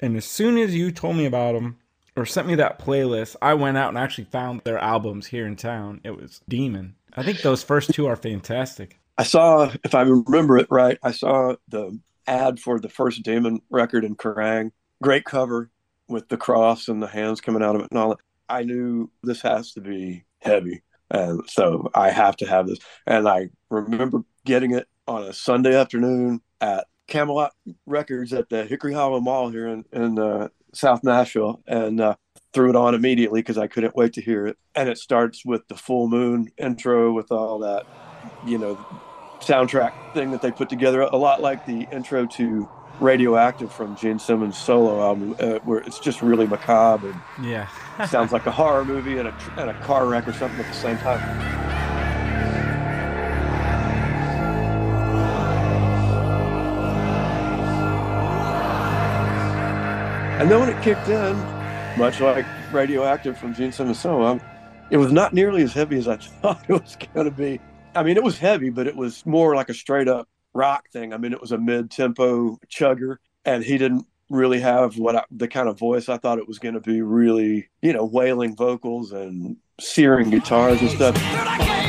and 0.00 0.16
as 0.16 0.24
soon 0.24 0.58
as 0.58 0.74
you 0.74 0.90
told 0.90 1.16
me 1.16 1.26
about 1.26 1.54
them 1.54 1.78
or 2.16 2.26
sent 2.26 2.48
me 2.48 2.54
that 2.56 2.78
playlist, 2.78 3.36
I 3.40 3.54
went 3.54 3.76
out 3.76 3.90
and 3.90 3.98
actually 3.98 4.24
found 4.24 4.62
their 4.62 4.78
albums 4.78 5.26
here 5.26 5.46
in 5.46 5.56
town. 5.56 6.00
It 6.04 6.16
was 6.16 6.40
Demon. 6.48 6.96
I 7.14 7.22
think 7.22 7.42
those 7.42 7.62
first 7.62 7.92
two 7.92 8.06
are 8.06 8.16
fantastic. 8.16 8.98
I 9.18 9.24
saw, 9.24 9.70
if 9.84 9.94
I 9.94 10.02
remember 10.02 10.58
it 10.58 10.68
right, 10.70 10.98
I 11.02 11.12
saw 11.12 11.56
the 11.68 11.98
ad 12.26 12.58
for 12.58 12.78
the 12.78 12.88
first 12.88 13.22
Demon 13.22 13.60
record 13.70 14.04
in 14.04 14.16
Kerrang. 14.16 14.72
Great 15.02 15.24
cover 15.24 15.70
with 16.08 16.28
the 16.28 16.36
cross 16.36 16.88
and 16.88 17.02
the 17.02 17.06
hands 17.06 17.40
coming 17.40 17.62
out 17.62 17.76
of 17.76 17.82
it 17.82 17.90
and 17.90 17.98
all 17.98 18.10
that. 18.10 18.18
I 18.48 18.62
knew 18.64 19.10
this 19.22 19.42
has 19.42 19.72
to 19.72 19.80
be 19.80 20.24
heavy. 20.40 20.82
And 21.10 21.42
so 21.48 21.90
I 21.94 22.10
have 22.10 22.36
to 22.38 22.46
have 22.46 22.66
this. 22.66 22.78
And 23.06 23.28
I 23.28 23.50
remember 23.68 24.22
getting 24.44 24.72
it 24.74 24.88
on 25.10 25.24
a 25.24 25.32
Sunday 25.32 25.74
afternoon 25.74 26.40
at 26.60 26.86
Camelot 27.08 27.52
Records 27.84 28.32
at 28.32 28.48
the 28.48 28.64
Hickory 28.64 28.94
Hollow 28.94 29.18
Mall 29.18 29.50
here 29.50 29.66
in, 29.66 29.84
in 29.92 30.18
uh, 30.20 30.48
South 30.72 31.02
Nashville 31.02 31.60
and 31.66 32.00
uh, 32.00 32.14
threw 32.54 32.70
it 32.70 32.76
on 32.76 32.94
immediately 32.94 33.40
because 33.40 33.58
I 33.58 33.66
couldn't 33.66 33.96
wait 33.96 34.12
to 34.14 34.20
hear 34.20 34.46
it. 34.46 34.56
And 34.76 34.88
it 34.88 34.98
starts 34.98 35.44
with 35.44 35.66
the 35.66 35.74
full 35.74 36.08
moon 36.08 36.46
intro 36.56 37.12
with 37.12 37.32
all 37.32 37.58
that, 37.58 37.86
you 38.46 38.56
know, 38.56 38.78
soundtrack 39.40 40.14
thing 40.14 40.30
that 40.30 40.42
they 40.42 40.52
put 40.52 40.68
together, 40.68 41.00
a 41.00 41.16
lot 41.16 41.42
like 41.42 41.66
the 41.66 41.88
intro 41.90 42.26
to 42.26 42.68
Radioactive 43.00 43.72
from 43.72 43.96
Gene 43.96 44.18
Simmons' 44.20 44.58
solo 44.58 45.00
album, 45.00 45.34
uh, 45.40 45.58
where 45.64 45.78
it's 45.78 45.98
just 45.98 46.22
really 46.22 46.46
macabre 46.46 47.10
and 47.10 47.46
Yeah. 47.46 47.66
sounds 48.06 48.30
like 48.30 48.46
a 48.46 48.52
horror 48.52 48.84
movie 48.84 49.18
and 49.18 49.26
a, 49.26 49.34
and 49.56 49.70
a 49.70 49.74
car 49.82 50.06
wreck 50.06 50.28
or 50.28 50.34
something 50.34 50.60
at 50.60 50.66
the 50.66 50.72
same 50.74 50.98
time. 50.98 51.79
And 60.40 60.50
then 60.50 60.58
when 60.58 60.70
it 60.70 60.82
kicked 60.82 61.06
in, 61.08 61.36
much 61.98 62.18
like 62.18 62.46
Radioactive 62.72 63.36
from 63.36 63.52
Gene 63.52 63.72
Simmons' 63.72 64.00
solo 64.00 64.26
album, 64.26 64.46
it 64.90 64.96
was 64.96 65.12
not 65.12 65.34
nearly 65.34 65.62
as 65.62 65.74
heavy 65.74 65.98
as 65.98 66.08
I 66.08 66.16
thought 66.16 66.64
it 66.66 66.72
was 66.72 66.96
going 67.12 67.26
to 67.26 67.30
be. 67.30 67.60
I 67.94 68.02
mean, 68.02 68.16
it 68.16 68.22
was 68.22 68.38
heavy, 68.38 68.70
but 68.70 68.86
it 68.86 68.96
was 68.96 69.26
more 69.26 69.54
like 69.54 69.68
a 69.68 69.74
straight 69.74 70.08
up 70.08 70.30
rock 70.54 70.88
thing. 70.94 71.12
I 71.12 71.18
mean, 71.18 71.34
it 71.34 71.42
was 71.42 71.52
a 71.52 71.58
mid 71.58 71.90
tempo 71.90 72.58
chugger, 72.70 73.16
and 73.44 73.62
he 73.62 73.76
didn't 73.76 74.06
really 74.30 74.60
have 74.60 74.96
what 74.96 75.14
I, 75.14 75.24
the 75.30 75.46
kind 75.46 75.68
of 75.68 75.78
voice 75.78 76.08
I 76.08 76.16
thought 76.16 76.38
it 76.38 76.48
was 76.48 76.58
going 76.58 76.74
to 76.74 76.80
be. 76.80 77.02
Really, 77.02 77.68
you 77.82 77.92
know, 77.92 78.06
wailing 78.06 78.56
vocals 78.56 79.12
and 79.12 79.58
searing 79.78 80.30
guitars 80.30 80.80
and 80.80 80.90
stuff. 80.90 81.79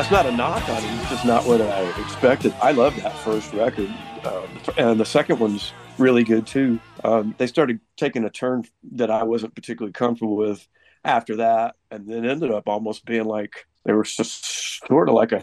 That's 0.00 0.10
not 0.10 0.24
a 0.24 0.32
knock 0.32 0.66
on 0.70 0.82
it. 0.82 1.00
It's 1.02 1.10
just 1.10 1.26
not 1.26 1.44
what 1.44 1.60
I 1.60 1.82
expected. 2.00 2.54
I 2.62 2.72
love 2.72 2.96
that 3.02 3.14
first 3.18 3.52
record, 3.52 3.92
uh, 4.24 4.46
and 4.78 4.98
the 4.98 5.04
second 5.04 5.38
one's 5.38 5.74
really 5.98 6.24
good 6.24 6.46
too. 6.46 6.80
Um, 7.04 7.34
they 7.36 7.46
started 7.46 7.80
taking 7.98 8.24
a 8.24 8.30
turn 8.30 8.64
that 8.92 9.10
I 9.10 9.24
wasn't 9.24 9.54
particularly 9.54 9.92
comfortable 9.92 10.36
with 10.36 10.66
after 11.04 11.36
that, 11.36 11.76
and 11.90 12.08
then 12.08 12.24
ended 12.24 12.50
up 12.50 12.66
almost 12.66 13.04
being 13.04 13.26
like 13.26 13.66
they 13.84 13.92
were 13.92 14.04
just 14.04 14.86
sort 14.86 15.10
of 15.10 15.14
like 15.14 15.32
a 15.32 15.42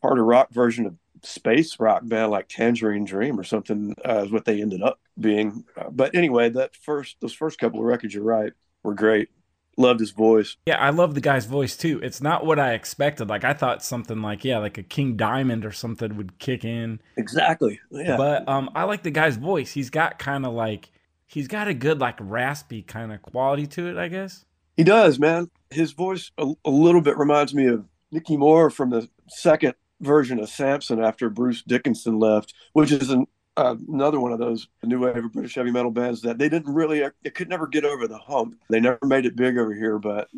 harder 0.00 0.24
rock 0.24 0.54
version 0.54 0.86
of 0.86 0.94
space 1.22 1.78
rock 1.78 2.00
band 2.02 2.30
like 2.30 2.48
Tangerine 2.48 3.04
Dream 3.04 3.38
or 3.38 3.44
something 3.44 3.94
uh, 4.08 4.24
is 4.24 4.32
what 4.32 4.46
they 4.46 4.62
ended 4.62 4.82
up 4.82 5.00
being. 5.20 5.66
Uh, 5.76 5.90
but 5.90 6.14
anyway, 6.14 6.48
that 6.48 6.74
first 6.74 7.18
those 7.20 7.34
first 7.34 7.58
couple 7.58 7.80
of 7.80 7.84
records, 7.84 8.14
you're 8.14 8.24
right, 8.24 8.54
were 8.82 8.94
great. 8.94 9.28
Loved 9.78 10.00
his 10.00 10.10
voice. 10.10 10.56
Yeah, 10.66 10.76
I 10.78 10.90
love 10.90 11.14
the 11.14 11.20
guy's 11.20 11.46
voice 11.46 11.76
too. 11.76 12.00
It's 12.02 12.20
not 12.20 12.44
what 12.44 12.58
I 12.58 12.72
expected. 12.72 13.28
Like 13.28 13.44
I 13.44 13.54
thought 13.54 13.84
something 13.84 14.20
like 14.20 14.44
yeah, 14.44 14.58
like 14.58 14.76
a 14.76 14.82
King 14.82 15.16
Diamond 15.16 15.64
or 15.64 15.70
something 15.70 16.16
would 16.16 16.38
kick 16.40 16.64
in. 16.64 17.00
Exactly. 17.16 17.78
Yeah. 17.92 18.16
But 18.16 18.48
um 18.48 18.70
I 18.74 18.84
like 18.84 19.04
the 19.04 19.12
guy's 19.12 19.36
voice. 19.36 19.72
He's 19.72 19.88
got 19.88 20.18
kind 20.18 20.44
of 20.44 20.52
like 20.52 20.90
he's 21.28 21.46
got 21.46 21.68
a 21.68 21.74
good 21.74 22.00
like 22.00 22.16
raspy 22.18 22.82
kind 22.82 23.12
of 23.12 23.22
quality 23.22 23.68
to 23.68 23.86
it, 23.86 23.96
I 23.96 24.08
guess. 24.08 24.44
He 24.76 24.82
does, 24.82 25.20
man. 25.20 25.48
His 25.70 25.92
voice 25.92 26.32
a, 26.38 26.52
a 26.64 26.70
little 26.70 27.00
bit 27.00 27.16
reminds 27.16 27.54
me 27.54 27.66
of 27.66 27.84
Nicky 28.10 28.36
Moore 28.36 28.70
from 28.70 28.90
the 28.90 29.08
second 29.28 29.74
version 30.00 30.40
of 30.40 30.48
Samson 30.48 31.02
after 31.02 31.30
Bruce 31.30 31.62
Dickinson 31.62 32.18
left, 32.18 32.52
which 32.72 32.90
is 32.90 33.10
an, 33.10 33.26
uh, 33.58 33.74
another 33.88 34.20
one 34.20 34.32
of 34.32 34.38
those 34.38 34.68
new 34.84 35.00
wave 35.00 35.16
of 35.16 35.32
British 35.32 35.56
heavy 35.56 35.72
metal 35.72 35.90
bands 35.90 36.22
that 36.22 36.38
they 36.38 36.48
didn't 36.48 36.72
really, 36.72 37.02
it 37.24 37.34
could 37.34 37.48
never 37.48 37.66
get 37.66 37.84
over 37.84 38.06
the 38.06 38.18
hump. 38.18 38.54
They 38.70 38.78
never 38.78 39.00
made 39.04 39.26
it 39.26 39.34
big 39.34 39.58
over 39.58 39.74
here, 39.74 39.98
but 39.98 40.28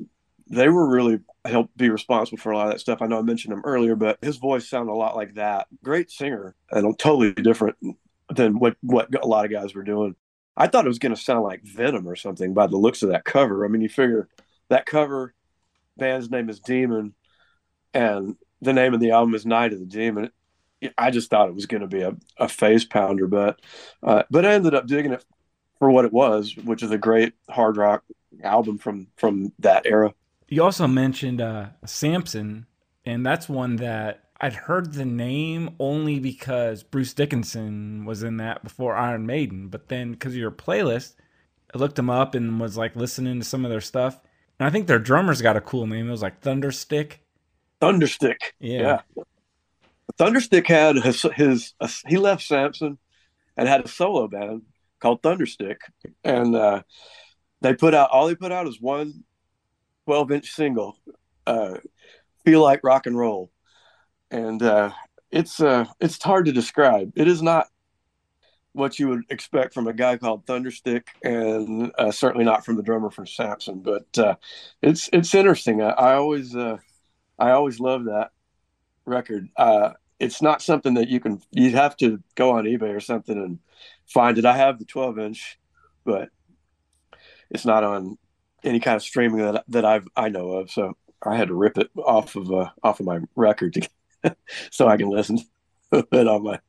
they 0.46 0.70
were 0.70 0.88
really 0.88 1.20
helped 1.44 1.76
be 1.76 1.90
responsible 1.90 2.38
for 2.38 2.50
a 2.50 2.56
lot 2.56 2.68
of 2.68 2.72
that 2.72 2.80
stuff. 2.80 3.02
I 3.02 3.06
know 3.06 3.18
I 3.18 3.22
mentioned 3.22 3.52
him 3.52 3.60
earlier, 3.64 3.94
but 3.94 4.18
his 4.22 4.38
voice 4.38 4.68
sounded 4.68 4.92
a 4.92 4.94
lot 4.94 5.16
like 5.16 5.34
that. 5.34 5.68
Great 5.84 6.10
singer 6.10 6.56
and 6.70 6.98
totally 6.98 7.32
different 7.34 7.76
than 8.30 8.58
what, 8.58 8.76
what 8.80 9.14
a 9.22 9.26
lot 9.26 9.44
of 9.44 9.50
guys 9.50 9.74
were 9.74 9.84
doing. 9.84 10.16
I 10.56 10.66
thought 10.66 10.86
it 10.86 10.88
was 10.88 10.98
going 10.98 11.14
to 11.14 11.20
sound 11.20 11.44
like 11.44 11.62
Venom 11.62 12.08
or 12.08 12.16
something 12.16 12.54
by 12.54 12.68
the 12.68 12.78
looks 12.78 13.02
of 13.02 13.10
that 13.10 13.26
cover. 13.26 13.66
I 13.66 13.68
mean, 13.68 13.82
you 13.82 13.90
figure 13.90 14.28
that 14.70 14.86
cover 14.86 15.34
band's 15.98 16.30
name 16.30 16.48
is 16.48 16.58
Demon 16.58 17.14
and 17.92 18.36
the 18.62 18.72
name 18.72 18.94
of 18.94 19.00
the 19.00 19.10
album 19.10 19.34
is 19.34 19.44
Night 19.44 19.74
of 19.74 19.78
the 19.78 19.86
Demon. 19.86 20.30
I 20.96 21.10
just 21.10 21.30
thought 21.30 21.48
it 21.48 21.54
was 21.54 21.66
going 21.66 21.82
to 21.82 21.86
be 21.86 22.02
a, 22.02 22.16
a 22.38 22.48
face 22.48 22.84
pounder, 22.84 23.26
but 23.26 23.60
uh, 24.02 24.22
but 24.30 24.46
I 24.46 24.54
ended 24.54 24.74
up 24.74 24.86
digging 24.86 25.12
it 25.12 25.24
for 25.78 25.90
what 25.90 26.04
it 26.04 26.12
was, 26.12 26.56
which 26.56 26.82
is 26.82 26.90
a 26.90 26.98
great 26.98 27.34
hard 27.48 27.76
rock 27.76 28.04
album 28.42 28.78
from 28.78 29.08
from 29.16 29.52
that 29.58 29.86
era. 29.86 30.14
You 30.48 30.62
also 30.64 30.86
mentioned 30.86 31.40
uh 31.40 31.66
Samson, 31.84 32.66
and 33.04 33.24
that's 33.24 33.48
one 33.48 33.76
that 33.76 34.24
I'd 34.40 34.54
heard 34.54 34.94
the 34.94 35.04
name 35.04 35.76
only 35.78 36.18
because 36.18 36.82
Bruce 36.82 37.12
Dickinson 37.12 38.04
was 38.06 38.22
in 38.22 38.38
that 38.38 38.64
before 38.64 38.96
Iron 38.96 39.26
Maiden, 39.26 39.68
but 39.68 39.88
then 39.88 40.12
because 40.12 40.32
of 40.32 40.38
your 40.38 40.50
playlist, 40.50 41.14
I 41.74 41.78
looked 41.78 41.96
them 41.96 42.08
up 42.08 42.34
and 42.34 42.58
was 42.58 42.76
like 42.76 42.96
listening 42.96 43.38
to 43.38 43.44
some 43.44 43.64
of 43.64 43.70
their 43.70 43.82
stuff. 43.82 44.18
And 44.58 44.66
I 44.66 44.70
think 44.70 44.86
their 44.86 44.98
drummer's 44.98 45.42
got 45.42 45.56
a 45.56 45.60
cool 45.60 45.86
name. 45.86 46.08
It 46.08 46.10
was 46.10 46.22
like 46.22 46.40
Thunderstick. 46.40 47.20
Thunderstick. 47.80 48.54
Yeah. 48.58 49.02
Thunderstick 50.18 50.66
had 50.66 50.96
his, 50.96 51.22
his 51.34 51.74
uh, 51.80 51.88
he 52.06 52.16
left 52.16 52.42
Samson 52.42 52.98
and 53.56 53.68
had 53.68 53.84
a 53.84 53.88
solo 53.88 54.28
band 54.28 54.62
called 55.00 55.22
Thunderstick, 55.22 55.80
and 56.24 56.54
uh, 56.54 56.82
they 57.60 57.74
put 57.74 57.94
out 57.94 58.10
all 58.10 58.26
they 58.26 58.34
put 58.34 58.52
out 58.52 58.66
is 58.66 58.80
one 58.80 59.24
12 60.06 60.32
inch 60.32 60.50
single, 60.50 60.96
uh, 61.46 61.76
"Feel 62.44 62.62
Like 62.62 62.80
Rock 62.82 63.06
and 63.06 63.16
Roll," 63.16 63.50
and 64.30 64.62
uh, 64.62 64.90
it's 65.30 65.60
uh, 65.60 65.86
it's 66.00 66.22
hard 66.22 66.46
to 66.46 66.52
describe. 66.52 67.12
It 67.16 67.28
is 67.28 67.42
not 67.42 67.68
what 68.72 68.98
you 69.00 69.08
would 69.08 69.22
expect 69.30 69.74
from 69.74 69.88
a 69.88 69.92
guy 69.92 70.16
called 70.16 70.46
Thunderstick, 70.46 71.08
and 71.24 71.92
uh, 71.98 72.12
certainly 72.12 72.44
not 72.44 72.64
from 72.64 72.76
the 72.76 72.82
drummer 72.82 73.10
from 73.10 73.26
Samson. 73.26 73.80
But 73.80 74.38
it's 74.82 75.08
it's 75.12 75.34
interesting. 75.34 75.82
I, 75.82 75.90
I 75.90 76.14
always 76.14 76.54
I 76.56 76.78
always 77.38 77.80
love 77.80 78.04
that 78.04 78.30
record. 79.06 79.48
Uh, 79.56 79.90
it's 80.20 80.42
not 80.42 80.62
something 80.62 80.94
that 80.94 81.08
you 81.08 81.18
can. 81.18 81.40
You'd 81.50 81.74
have 81.74 81.96
to 81.98 82.22
go 82.34 82.52
on 82.52 82.64
eBay 82.64 82.94
or 82.94 83.00
something 83.00 83.36
and 83.36 83.58
find 84.06 84.38
it. 84.38 84.44
I 84.44 84.56
have 84.56 84.78
the 84.78 84.84
12 84.84 85.18
inch, 85.18 85.58
but 86.04 86.28
it's 87.50 87.64
not 87.64 87.82
on 87.82 88.18
any 88.62 88.78
kind 88.78 88.96
of 88.96 89.02
streaming 89.02 89.38
that 89.38 89.64
that 89.68 89.84
I've 89.84 90.06
I 90.14 90.28
know 90.28 90.52
of. 90.52 90.70
So 90.70 90.96
I 91.24 91.36
had 91.36 91.48
to 91.48 91.54
rip 91.54 91.78
it 91.78 91.90
off 91.96 92.36
of 92.36 92.52
uh, 92.52 92.70
off 92.82 93.00
of 93.00 93.06
my 93.06 93.20
record 93.34 93.74
to, 93.74 94.36
so 94.70 94.86
I 94.86 94.96
can 94.96 95.08
listen 95.08 95.38
to 95.92 96.06
it 96.12 96.28
on 96.28 96.44
my 96.44 96.60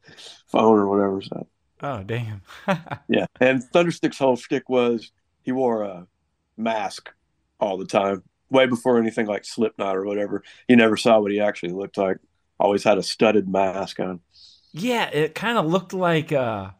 phone 0.48 0.80
or 0.80 0.88
whatever. 0.88 1.22
So 1.22 1.48
Oh, 1.84 2.04
damn. 2.04 2.42
yeah, 3.08 3.26
and 3.40 3.64
Thunderstick's 3.64 4.20
whole 4.20 4.36
stick 4.36 4.70
was 4.70 5.12
he 5.42 5.52
wore 5.52 5.84
a 5.84 6.08
mask 6.56 7.10
all 7.60 7.78
the 7.78 7.86
time, 7.86 8.24
way 8.50 8.68
before 8.68 9.00
anything 9.00 9.26
like 9.26 9.46
Slipknot 9.46 9.98
or 9.98 10.06
whatever. 10.06 10.44
You 10.68 10.76
never 10.76 10.96
saw 10.96 11.20
what 11.20 11.32
he 11.32 11.40
actually 11.40 11.74
looked 11.74 11.98
like. 11.98 12.18
Always 12.62 12.84
had 12.84 12.98
a 12.98 13.04
studded 13.04 13.50
mask 13.50 14.00
on. 14.00 14.22
yeah, 14.74 15.10
it 15.10 15.36
kind 15.36 15.58
of 15.58 15.66
looked 15.66 15.94
like 15.94 16.32
uh 16.32 16.72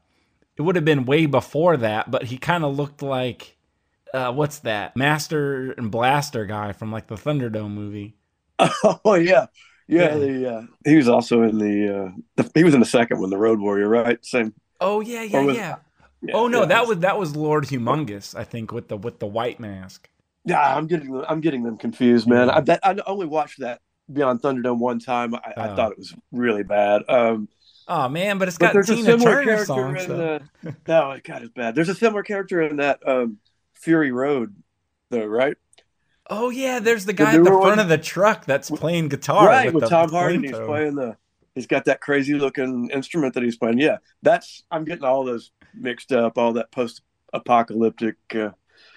it 0.58 0.64
would 0.64 0.76
have 0.78 0.86
been 0.86 1.06
way 1.06 1.26
before 1.28 1.78
that, 1.78 2.12
but 2.12 2.24
he 2.26 2.38
kind 2.38 2.64
of 2.66 2.76
looked 2.78 3.02
like 3.02 3.58
uh 4.14 4.32
what's 4.34 4.60
that? 4.60 4.96
Master 4.98 5.72
and 5.74 5.92
Blaster 5.92 6.46
guy 6.46 6.74
from 6.74 6.92
like 6.92 7.08
the 7.08 7.16
Thunderdome 7.16 7.72
movie. 7.74 8.16
Oh 9.06 9.16
yeah, 9.16 9.48
yeah. 9.88 10.14
Yeah. 10.14 10.18
The 10.18 10.54
uh, 10.58 10.62
he 10.86 10.96
was 10.96 11.10
also 11.10 11.44
in 11.44 11.58
the, 11.58 12.06
uh, 12.08 12.12
the 12.38 12.52
he 12.56 12.64
was 12.64 12.74
in 12.74 12.80
the 12.80 12.86
second 12.86 13.20
one, 13.20 13.30
the 13.30 13.38
Road 13.38 13.60
Warrior, 13.60 13.90
right? 13.90 14.24
Same. 14.26 14.54
Oh 14.80 15.02
yeah, 15.02 15.24
yeah, 15.24 15.42
was- 15.42 15.56
yeah. 15.58 15.76
yeah, 16.22 16.36
Oh 16.36 16.48
no, 16.48 16.62
yeah. 16.62 16.66
that 16.68 16.88
was 16.88 17.00
that 17.00 17.18
was 17.20 17.36
Lord 17.36 17.66
Humungus, 17.66 18.36
I 18.36 18.44
think, 18.44 18.72
with 18.72 18.88
the 18.90 18.98
with 18.98 19.20
the 19.20 19.28
white 19.28 19.60
mask. 19.60 20.10
Yeah, 20.46 20.60
I'm 20.76 20.88
getting 20.88 21.12
them, 21.12 21.26
I'm 21.28 21.42
getting 21.42 21.64
them 21.64 21.78
confused, 21.78 22.28
man. 22.28 22.50
I 22.50 22.62
bet 22.62 22.80
I 22.84 22.96
only 23.06 23.28
watched 23.28 23.60
that 23.60 23.82
Beyond 24.14 24.42
Thunderdome 24.42 24.80
one 24.80 25.00
time. 25.00 25.36
I, 25.36 25.40
I 25.58 25.70
Oh. 25.70 25.76
thought 25.76 25.92
it 25.94 25.98
was 25.98 26.16
really 26.32 26.64
bad. 26.64 27.04
Um, 27.10 27.48
Oh 27.88 28.08
man, 28.08 28.38
but 28.38 28.48
it's 28.48 28.58
got 28.58 28.74
there's 28.74 28.90
a 28.90 28.96
similar 28.98 29.32
Turner 29.32 29.44
character 29.44 29.66
songs. 29.66 30.02
in 30.04 30.08
so- 30.08 30.40
the. 30.64 30.76
No, 30.88 31.18
God, 31.24 31.42
it's 31.42 31.52
bad. 31.54 31.76
There's 31.76 31.90
a 31.90 31.96
similar 31.96 32.24
character 32.24 32.62
in 32.62 32.78
that 32.78 33.00
um, 33.08 33.38
Fury 33.74 34.12
Road, 34.12 34.56
though, 35.10 35.26
right? 35.26 35.58
Oh 36.30 36.50
yeah, 36.52 36.80
there's 36.80 37.06
the 37.06 37.12
guy 37.14 37.34
at 37.36 37.40
the 37.44 37.50
front 37.50 37.60
one? 37.62 37.80
of 37.80 37.90
the 37.90 37.98
truck 37.98 38.46
that's 38.46 38.70
playing 38.70 39.10
guitar. 39.10 39.48
right, 39.48 39.74
with 39.74 39.84
the 39.84 39.90
Tom 39.90 40.10
Hardy. 40.12 40.40
He's 40.40 40.52
playing 40.52 40.96
the. 40.96 41.18
He's 41.56 41.68
got 41.68 41.84
that 41.86 42.00
crazy 42.00 42.36
looking 42.36 42.90
instrument 42.92 43.34
that 43.34 43.44
he's 43.44 43.58
playing. 43.58 43.80
Yeah, 43.80 43.98
that's. 44.22 44.64
I'm 44.72 44.86
getting 44.86 45.04
all 45.04 45.26
those 45.26 45.52
mixed 45.74 46.14
up. 46.14 46.38
All 46.38 46.54
that 46.54 46.72
post 46.72 47.02
apocalyptic 47.34 48.16
uh, 48.36 48.52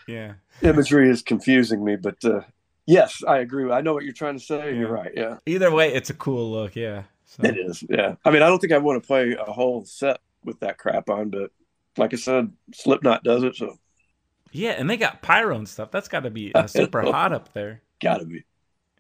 Yeah. 0.06 0.34
imagery 0.62 1.08
is 1.10 1.22
confusing 1.22 1.84
me, 1.84 1.96
but 1.96 2.22
uh, 2.24 2.42
yes, 2.86 3.22
I 3.26 3.38
agree. 3.38 3.70
I 3.70 3.80
know 3.80 3.94
what 3.94 4.04
you're 4.04 4.12
trying 4.12 4.38
to 4.38 4.44
say. 4.44 4.70
and 4.70 4.78
You're 4.78 4.90
right. 4.92 5.12
Yeah, 5.14 5.36
Either 5.46 5.70
way, 5.70 5.92
it's 5.92 6.10
a 6.10 6.14
cool 6.14 6.50
look. 6.50 6.76
Yeah. 6.76 7.04
So, 7.26 7.42
it 7.44 7.56
is. 7.58 7.82
Yeah, 7.88 8.14
I 8.24 8.30
mean, 8.30 8.42
I 8.42 8.46
don't 8.48 8.58
think 8.60 8.72
I 8.72 8.78
want 8.78 9.02
to 9.02 9.06
play 9.06 9.34
a 9.34 9.50
whole 9.52 9.84
set 9.84 10.20
with 10.44 10.60
that 10.60 10.78
crap 10.78 11.08
on, 11.10 11.30
but 11.30 11.50
like 11.96 12.12
I 12.12 12.16
said, 12.16 12.52
Slipknot 12.72 13.24
does 13.24 13.42
it, 13.42 13.56
so 13.56 13.76
yeah, 14.52 14.72
and 14.72 14.88
they 14.88 14.96
got 14.96 15.20
pyro 15.22 15.56
and 15.56 15.68
stuff. 15.68 15.90
That's 15.90 16.06
got 16.08 16.20
to 16.24 16.30
be 16.30 16.54
uh, 16.54 16.66
super 16.68 17.02
hot 17.02 17.32
up 17.32 17.52
there. 17.52 17.82
gotta 18.00 18.24
be. 18.24 18.44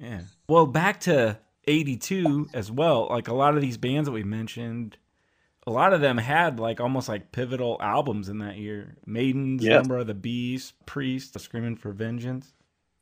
Yeah. 0.00 0.22
Well, 0.48 0.66
back 0.66 1.00
to 1.00 1.38
82 1.66 2.48
as 2.52 2.70
well. 2.72 3.06
Like 3.08 3.28
a 3.28 3.34
lot 3.34 3.54
of 3.54 3.60
these 3.60 3.76
bands 3.76 4.06
that 4.06 4.12
we 4.12 4.24
mentioned, 4.24 4.96
a 5.66 5.70
lot 5.70 5.92
of 5.92 6.00
them 6.00 6.18
had 6.18 6.58
like 6.58 6.80
almost 6.80 7.08
like 7.08 7.30
pivotal 7.30 7.76
albums 7.80 8.28
in 8.28 8.38
that 8.38 8.56
year. 8.56 8.96
Maidens, 9.06 9.62
Yeah. 9.64 9.76
Number 9.76 9.98
of 9.98 10.06
the 10.08 10.14
Beast, 10.14 10.74
Priest, 10.86 11.38
Screaming 11.38 11.76
for 11.76 11.92
Vengeance. 11.92 12.52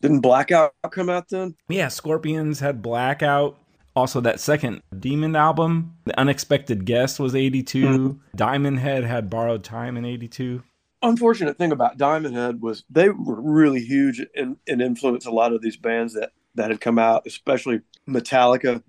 Didn't 0.03 0.21
Blackout 0.21 0.75
come 0.91 1.09
out 1.09 1.29
then? 1.31 1.55
Yeah, 1.69 1.89
Scorpions 1.89 2.61
had 2.61 2.83
Blackout. 2.83 3.59
Also, 3.95 4.21
that 4.21 4.41
second 4.41 4.83
Demon 4.99 5.37
album, 5.37 5.97
The 6.05 6.19
Unexpected 6.19 6.85
Guest 6.85 7.21
was 7.21 7.35
82. 7.35 8.21
Diamond 8.35 8.79
Head 8.81 9.05
had 9.05 9.31
Borrowed 9.31 9.63
Time 9.65 9.97
in 9.97 10.05
82. 10.05 10.63
unfortunate 11.03 11.59
thing 11.59 11.73
about 11.73 11.99
Diamond 11.99 12.35
Head 12.35 12.63
was 12.63 12.85
they 12.89 13.09
were 13.11 13.41
really 13.41 13.81
huge 13.81 14.25
and, 14.35 14.57
and 14.69 14.81
influenced 14.81 15.27
a 15.27 15.33
lot 15.33 15.53
of 15.53 15.61
these 15.63 15.77
bands 15.77 16.15
that 16.15 16.33
that 16.55 16.71
had 16.71 16.81
come 16.81 16.99
out, 16.99 17.27
especially 17.27 17.81
Metallica. 18.09 18.83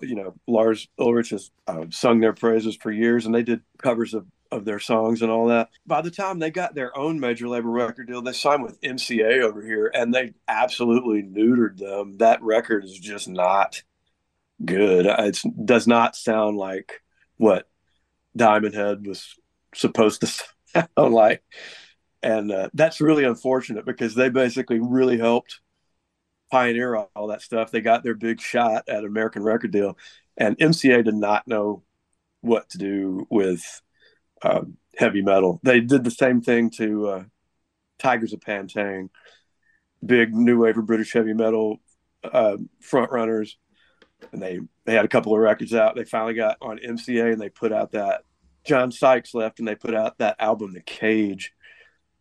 You 0.00 0.14
know, 0.14 0.34
Lars 0.46 0.88
Ulrich 0.98 1.30
has 1.30 1.50
uh, 1.66 1.84
sung 1.90 2.20
their 2.20 2.32
praises 2.32 2.76
for 2.76 2.90
years, 2.90 3.26
and 3.26 3.34
they 3.34 3.42
did 3.42 3.60
covers 3.78 4.14
of 4.14 4.26
of 4.50 4.64
their 4.64 4.78
songs 4.78 5.22
and 5.22 5.30
all 5.30 5.46
that. 5.48 5.70
By 5.86 6.00
the 6.00 6.10
time 6.10 6.38
they 6.38 6.50
got 6.50 6.74
their 6.74 6.96
own 6.96 7.20
major 7.20 7.48
label 7.48 7.70
record 7.70 8.08
deal, 8.08 8.22
they 8.22 8.32
signed 8.32 8.62
with 8.62 8.80
MCA 8.80 9.42
over 9.42 9.62
here, 9.62 9.90
and 9.94 10.12
they 10.12 10.34
absolutely 10.48 11.22
neutered 11.22 11.78
them. 11.78 12.18
That 12.18 12.42
record 12.42 12.84
is 12.84 12.98
just 12.98 13.28
not 13.28 13.82
good. 14.64 15.06
It 15.06 15.40
does 15.64 15.86
not 15.86 16.16
sound 16.16 16.56
like 16.56 17.02
what 17.36 17.68
Diamond 18.36 18.74
Head 18.74 19.06
was 19.06 19.34
supposed 19.74 20.20
to 20.20 20.26
sound 20.96 21.14
like 21.14 21.42
and 22.22 22.52
uh, 22.52 22.70
that's 22.74 23.00
really 23.00 23.24
unfortunate 23.24 23.84
because 23.84 24.14
they 24.14 24.28
basically 24.28 24.78
really 24.78 25.18
helped 25.18 25.60
pioneer 26.50 26.94
all, 26.94 27.10
all 27.16 27.28
that 27.28 27.42
stuff. 27.42 27.70
They 27.70 27.80
got 27.80 28.02
their 28.02 28.14
big 28.14 28.40
shot 28.40 28.88
at 28.88 29.04
American 29.04 29.42
record 29.42 29.70
deal, 29.70 29.96
and 30.36 30.58
MCA 30.58 31.04
did 31.04 31.14
not 31.14 31.48
know 31.48 31.82
what 32.42 32.68
to 32.70 32.78
do 32.78 33.26
with 33.30 33.82
um, 34.42 34.76
heavy 34.96 35.22
metal. 35.22 35.60
They 35.62 35.80
did 35.80 36.04
the 36.04 36.10
same 36.10 36.40
thing 36.40 36.70
to 36.70 37.08
uh, 37.08 37.24
Tygers 37.98 38.32
of 38.32 38.40
Pan 38.40 38.68
Tang, 38.68 39.10
big 40.04 40.34
new 40.34 40.58
wave 40.62 40.78
of 40.78 40.86
British 40.86 41.12
heavy 41.12 41.34
metal 41.34 41.78
uh, 42.24 42.56
front 42.80 43.10
runners, 43.12 43.56
and 44.32 44.42
they 44.42 44.60
they 44.84 44.94
had 44.94 45.04
a 45.04 45.08
couple 45.08 45.34
of 45.34 45.40
records 45.40 45.74
out. 45.74 45.96
They 45.96 46.04
finally 46.04 46.34
got 46.34 46.58
on 46.60 46.78
MCA, 46.78 47.32
and 47.32 47.40
they 47.40 47.48
put 47.48 47.72
out 47.72 47.92
that 47.92 48.22
John 48.64 48.92
Sykes 48.92 49.34
left, 49.34 49.58
and 49.58 49.68
they 49.68 49.74
put 49.74 49.94
out 49.94 50.18
that 50.18 50.36
album, 50.38 50.72
The 50.72 50.80
Cage, 50.80 51.52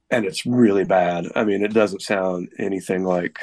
and 0.09 0.25
it's 0.25 0.45
really 0.45 0.85
bad. 0.85 1.25
I 1.35 1.43
mean, 1.43 1.63
it 1.63 1.73
doesn't 1.73 2.01
sound 2.01 2.49
anything 2.57 3.03
like 3.03 3.39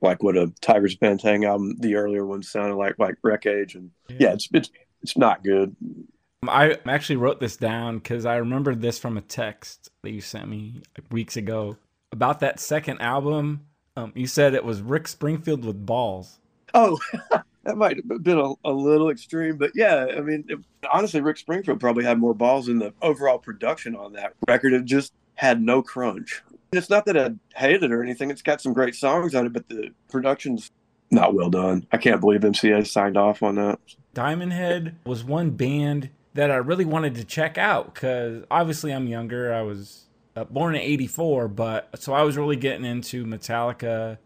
like 0.00 0.22
what 0.22 0.36
a 0.36 0.48
Tygers 0.60 0.94
of 0.94 1.00
Pan 1.00 1.18
Tang 1.18 1.44
album, 1.44 1.76
the 1.78 1.96
earlier 1.96 2.26
ones 2.26 2.50
sounded 2.50 2.76
like, 2.76 2.98
like 2.98 3.16
Wreck 3.22 3.46
Age, 3.46 3.74
and 3.74 3.90
yeah, 4.08 4.32
it's 4.32 4.48
it's 4.52 4.70
it's 5.02 5.16
not 5.16 5.42
good. 5.42 5.74
I 6.48 6.76
actually 6.86 7.16
wrote 7.16 7.40
this 7.40 7.56
down 7.56 7.98
because 7.98 8.26
I 8.26 8.36
remembered 8.36 8.80
this 8.80 8.98
from 8.98 9.16
a 9.16 9.20
text 9.20 9.90
that 10.02 10.10
you 10.10 10.20
sent 10.20 10.48
me 10.48 10.82
weeks 11.10 11.36
ago 11.36 11.76
about 12.12 12.40
that 12.40 12.60
second 12.60 13.00
album. 13.00 13.66
Um, 13.96 14.12
you 14.14 14.26
said 14.26 14.54
it 14.54 14.64
was 14.64 14.80
Rick 14.80 15.08
Springfield 15.08 15.64
with 15.64 15.84
balls. 15.84 16.38
Oh, 16.72 16.98
that 17.64 17.76
might 17.76 17.96
have 17.96 18.22
been 18.22 18.38
a, 18.38 18.52
a 18.64 18.72
little 18.72 19.10
extreme, 19.10 19.56
but 19.56 19.70
yeah, 19.74 20.06
I 20.16 20.20
mean, 20.20 20.44
it, 20.48 20.58
honestly, 20.92 21.20
Rick 21.20 21.38
Springfield 21.38 21.80
probably 21.80 22.04
had 22.04 22.18
more 22.18 22.34
balls 22.34 22.68
in 22.68 22.78
the 22.78 22.92
overall 23.02 23.38
production 23.38 23.94
on 23.94 24.12
that 24.14 24.34
record. 24.48 24.72
It 24.72 24.84
just 24.84 25.12
had 25.34 25.62
no 25.62 25.82
crunch. 25.82 26.42
It's 26.72 26.90
not 26.90 27.06
that 27.06 27.16
I 27.16 27.30
hated 27.56 27.84
it 27.84 27.92
or 27.92 28.02
anything. 28.02 28.30
It's 28.30 28.42
got 28.42 28.60
some 28.60 28.72
great 28.72 28.94
songs 28.94 29.34
on 29.34 29.46
it, 29.46 29.52
but 29.52 29.68
the 29.68 29.90
production's 30.08 30.70
not 31.10 31.34
well 31.34 31.50
done. 31.50 31.86
I 31.92 31.96
can't 31.96 32.20
believe 32.20 32.40
MCA 32.40 32.86
signed 32.86 33.16
off 33.16 33.42
on 33.42 33.54
that. 33.56 33.78
Diamond 34.12 34.52
Head 34.52 34.96
was 35.06 35.24
one 35.24 35.50
band 35.50 36.10
that 36.34 36.50
I 36.50 36.56
really 36.56 36.84
wanted 36.84 37.14
to 37.16 37.24
check 37.24 37.56
out 37.56 37.94
because 37.94 38.44
obviously 38.50 38.92
I'm 38.92 39.06
younger. 39.06 39.52
I 39.52 39.62
was 39.62 40.06
uh, 40.36 40.44
born 40.44 40.74
in 40.74 40.82
'84, 40.82 41.48
but 41.48 41.88
so 42.00 42.12
I 42.12 42.22
was 42.22 42.36
really 42.36 42.56
getting 42.56 42.84
into 42.84 43.24
Metallica 43.24 44.18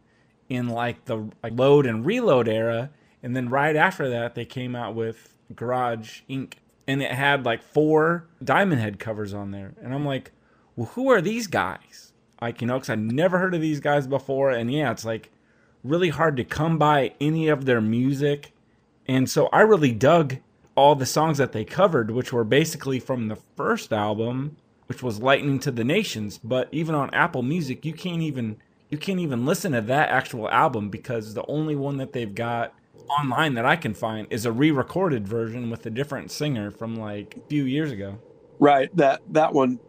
in 0.49 0.69
like 0.69 1.05
the 1.05 1.31
like, 1.43 1.53
load 1.59 1.87
and 1.87 2.05
reload 2.05 2.49
era, 2.49 2.91
and 3.23 3.37
then 3.37 3.49
right 3.49 3.77
after 3.77 4.09
that 4.09 4.35
they 4.35 4.45
came 4.45 4.75
out 4.75 4.95
with 4.95 5.39
Garage 5.55 6.23
Inc. 6.29 6.55
and 6.87 7.03
it 7.03 7.13
had 7.13 7.45
like 7.45 7.63
four 7.63 8.27
Diamond 8.43 8.81
Head 8.81 8.99
covers 8.99 9.35
on 9.35 9.51
there, 9.51 9.75
and 9.83 9.95
I'm 9.95 10.07
like, 10.07 10.33
well, 10.77 10.87
who 10.89 11.11
are 11.11 11.21
these 11.21 11.47
guys? 11.47 12.13
Like 12.41 12.61
you 12.63 12.67
know, 12.67 12.75
because 12.75 12.91
I 12.91 12.95
never 12.95 13.39
heard 13.39 13.55
of 13.55 13.61
these 13.61 13.81
guys 13.81 14.07
before, 14.07 14.51
and 14.51 14.73
yeah, 14.73 14.91
it's 14.91 15.05
like 15.05 15.31
really 15.85 16.09
hard 16.09 16.37
to 16.37 16.45
come 16.45 16.79
by 16.79 17.13
any 17.21 17.49
of 17.49 17.65
their 17.65 17.81
music. 17.81 18.53
And 19.07 19.29
so 19.29 19.49
I 19.53 19.61
really 19.61 19.93
dug 19.93 20.37
all 20.79 20.95
the 20.95 21.05
songs 21.05 21.39
that 21.39 21.51
they 21.51 21.65
covered, 21.65 22.09
which 22.13 22.33
were 22.33 22.45
basically 22.45 23.01
from 23.01 23.27
the 23.27 23.35
first 23.57 23.93
album, 23.93 24.57
which 24.87 25.03
was 25.03 25.21
Lightning 25.21 25.59
to 25.59 25.73
the 25.73 25.83
Nations. 25.83 26.39
But 26.39 26.69
even 26.71 26.95
on 26.95 27.13
Apple 27.13 27.43
Music, 27.43 27.85
you 27.85 27.93
can't 27.93 28.23
even 28.23 28.59
you 28.89 28.97
can't 28.97 29.19
even 29.19 29.45
listen 29.45 29.73
to 29.73 29.81
that 29.81 30.09
actual 30.09 30.49
album 30.49 30.89
because 30.89 31.35
the 31.35 31.45
only 31.47 31.75
one 31.75 31.97
that 31.97 32.13
they've 32.13 32.33
got 32.33 32.73
online 33.21 33.55
that 33.55 33.67
I 33.67 33.75
can 33.75 33.93
find 33.93 34.29
is 34.31 34.47
a 34.47 34.53
re-recorded 34.53 35.27
version 35.27 35.69
with 35.69 35.85
a 35.85 35.91
different 35.91 36.31
singer 36.31 36.71
from 36.71 36.95
like 36.95 37.37
a 37.37 37.49
few 37.49 37.65
years 37.65 37.91
ago. 37.91 38.21
Right. 38.61 38.89
That 38.97 39.21
that 39.33 39.53
one, 39.53 39.81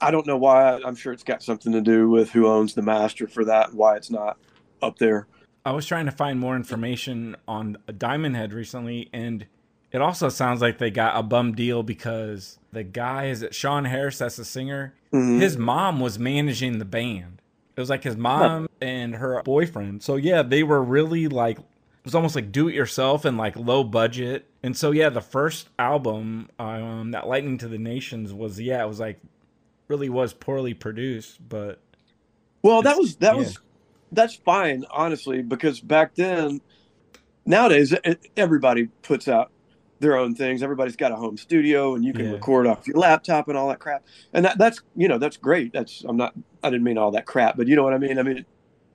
I 0.00 0.10
don't 0.10 0.26
know 0.26 0.36
why. 0.36 0.80
I'm 0.84 0.96
sure 0.96 1.12
it's 1.12 1.22
got 1.22 1.44
something 1.44 1.70
to 1.70 1.80
do 1.80 2.10
with 2.10 2.30
who 2.30 2.48
owns 2.48 2.74
the 2.74 2.82
master 2.82 3.28
for 3.28 3.44
that 3.44 3.68
and 3.68 3.78
why 3.78 3.94
it's 3.94 4.10
not 4.10 4.38
up 4.82 4.98
there. 4.98 5.28
I 5.64 5.70
was 5.70 5.86
trying 5.86 6.06
to 6.06 6.12
find 6.12 6.40
more 6.40 6.56
information 6.56 7.36
on 7.46 7.78
Diamond 7.96 8.34
Head 8.34 8.52
recently, 8.52 9.08
and 9.12 9.46
It 9.94 10.02
also 10.02 10.28
sounds 10.28 10.60
like 10.60 10.78
they 10.78 10.90
got 10.90 11.16
a 11.16 11.22
bum 11.22 11.54
deal 11.54 11.84
because 11.84 12.58
the 12.72 12.82
guy 12.82 13.26
is 13.26 13.42
it 13.42 13.54
Sean 13.54 13.84
Harris, 13.84 14.18
that's 14.18 14.34
the 14.34 14.44
singer. 14.44 14.92
Mhm. 15.12 15.40
His 15.40 15.56
mom 15.56 16.00
was 16.00 16.18
managing 16.18 16.78
the 16.78 16.84
band. 16.84 17.40
It 17.76 17.80
was 17.80 17.90
like 17.90 18.02
his 18.02 18.16
mom 18.16 18.68
and 18.80 19.14
her 19.14 19.40
boyfriend. 19.44 20.02
So 20.02 20.16
yeah, 20.16 20.42
they 20.42 20.64
were 20.64 20.82
really 20.82 21.28
like 21.28 21.58
it 21.58 21.64
was 22.04 22.16
almost 22.16 22.34
like 22.34 22.50
do 22.50 22.66
it 22.66 22.74
yourself 22.74 23.24
and 23.24 23.38
like 23.38 23.54
low 23.54 23.84
budget. 23.84 24.46
And 24.64 24.76
so 24.76 24.90
yeah, 24.90 25.10
the 25.10 25.20
first 25.20 25.68
album, 25.78 26.48
um, 26.58 27.12
that 27.12 27.28
Lightning 27.28 27.56
to 27.58 27.68
the 27.68 27.78
Nations 27.78 28.32
was 28.32 28.60
yeah, 28.60 28.82
it 28.82 28.88
was 28.88 28.98
like 28.98 29.20
really 29.86 30.08
was 30.08 30.34
poorly 30.34 30.74
produced, 30.74 31.48
but 31.48 31.78
Well, 32.62 32.82
that 32.82 32.98
was 32.98 33.14
that 33.16 33.34
yeah. 33.34 33.38
was 33.38 33.58
that's 34.10 34.34
fine, 34.34 34.84
honestly, 34.90 35.40
because 35.40 35.78
back 35.78 36.16
then, 36.16 36.60
nowadays 37.46 37.92
it, 37.92 38.26
everybody 38.36 38.86
puts 39.02 39.28
out 39.28 39.52
their 40.00 40.16
own 40.16 40.34
things. 40.34 40.62
Everybody's 40.62 40.96
got 40.96 41.12
a 41.12 41.16
home 41.16 41.36
studio, 41.36 41.94
and 41.94 42.04
you 42.04 42.12
can 42.12 42.26
Yeah. 42.26 42.32
record 42.32 42.66
off 42.66 42.86
your 42.86 42.96
laptop 42.98 43.48
and 43.48 43.56
all 43.56 43.68
that 43.68 43.78
crap. 43.80 44.04
And 44.32 44.44
that, 44.44 44.58
that's 44.58 44.80
you 44.96 45.08
know 45.08 45.18
that's 45.18 45.36
great. 45.36 45.72
That's 45.72 46.04
I'm 46.08 46.16
not 46.16 46.34
I 46.62 46.70
didn't 46.70 46.84
mean 46.84 46.98
all 46.98 47.10
that 47.12 47.26
crap, 47.26 47.56
but 47.56 47.68
you 47.68 47.76
know 47.76 47.84
what 47.84 47.94
I 47.94 47.98
mean. 47.98 48.18
I 48.18 48.22
mean, 48.22 48.44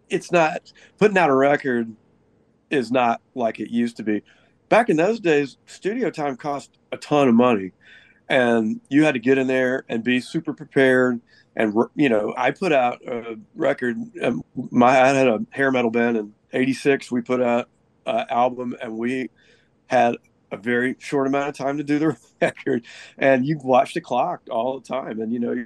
it's 0.10 0.32
not 0.32 0.72
putting 0.98 1.18
out 1.18 1.30
a 1.30 1.36
record 1.36 1.96
is 2.70 2.92
not 2.92 3.22
like 3.36 3.60
it 3.60 3.72
used 3.72 3.98
to 3.98 4.04
be. 4.04 4.24
Back 4.70 4.90
in 4.90 4.98
those 4.98 5.20
days, 5.20 5.58
studio 5.66 6.12
time 6.12 6.38
cost 6.38 6.78
a 6.92 6.98
ton 6.98 7.28
of 7.28 7.36
money, 7.36 7.72
and 8.30 8.82
you 8.90 9.04
had 9.04 9.14
to 9.16 9.20
get 9.20 9.38
in 9.38 9.48
there 9.48 9.86
and 9.90 10.04
be 10.04 10.20
super 10.22 10.54
prepared 10.54 11.22
and 11.56 11.74
you 11.96 12.10
know 12.10 12.34
i 12.38 12.52
put 12.52 12.72
out 12.72 13.00
a 13.08 13.36
record 13.56 13.98
um, 14.22 14.44
my 14.72 14.90
i 15.02 15.08
had 15.08 15.28
a 15.28 15.40
hair 15.50 15.72
metal 15.72 15.90
band 15.92 16.16
in 16.18 16.34
86 16.54 17.12
we 17.12 17.22
put 17.22 17.42
out 17.42 17.70
an 18.06 18.26
album 18.30 18.76
and 18.82 18.98
we 18.98 19.30
had 19.88 20.16
a 20.52 20.58
very 20.58 20.96
short 21.00 21.28
amount 21.28 21.50
of 21.50 21.56
time 21.56 21.78
to 21.78 21.84
do 21.84 22.00
the 22.00 22.18
record. 22.42 22.86
And 23.18 23.46
you 23.46 23.60
watch 23.64 23.94
the 23.94 24.02
clock 24.02 24.42
all 24.50 24.80
the 24.80 24.88
time 24.88 25.22
and 25.22 25.32
you 25.34 25.40
know 25.40 25.66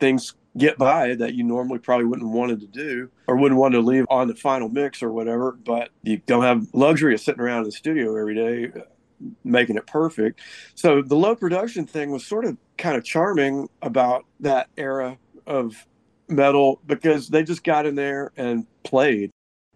things 0.00 0.34
get 0.56 0.78
by 0.78 1.14
that 1.14 1.34
you 1.34 1.42
normally 1.42 1.78
probably 1.78 2.06
wouldn't 2.06 2.30
wanted 2.30 2.60
to 2.60 2.66
do 2.66 3.10
or 3.26 3.36
wouldn't 3.36 3.60
want 3.60 3.74
to 3.74 3.80
leave 3.80 4.06
on 4.08 4.28
the 4.28 4.34
final 4.34 4.68
mix 4.68 5.02
or 5.02 5.10
whatever. 5.10 5.52
But 5.52 5.90
you 6.02 6.18
don't 6.26 6.44
have 6.44 6.66
luxury 6.72 7.14
of 7.14 7.20
sitting 7.20 7.40
around 7.40 7.60
in 7.60 7.64
the 7.64 7.72
studio 7.72 8.16
every 8.16 8.34
day 8.34 8.80
uh, 8.80 8.84
making 9.44 9.76
it 9.76 9.86
perfect. 9.86 10.40
So 10.74 11.02
the 11.02 11.16
low 11.16 11.34
production 11.34 11.86
thing 11.86 12.10
was 12.10 12.26
sort 12.26 12.44
of 12.44 12.56
kind 12.78 12.96
of 12.96 13.04
charming 13.04 13.68
about 13.82 14.26
that 14.40 14.68
era 14.76 15.18
of 15.46 15.86
metal 16.28 16.80
because 16.86 17.28
they 17.28 17.42
just 17.42 17.64
got 17.64 17.86
in 17.86 17.94
there 17.94 18.32
and 18.36 18.66
played. 18.82 19.30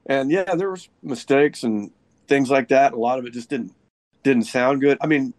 And 0.06 0.30
yeah 0.30 0.54
there 0.54 0.70
was 0.70 0.88
mistakes 1.02 1.62
and 1.62 1.90
things 2.28 2.50
like 2.50 2.68
that. 2.68 2.92
A 2.92 2.96
lot 2.96 3.18
of 3.18 3.26
it 3.26 3.32
just 3.32 3.50
didn't 3.50 3.74
didn't 4.22 4.44
sound 4.44 4.80
good. 4.80 4.98
I 5.00 5.06
mean 5.06 5.34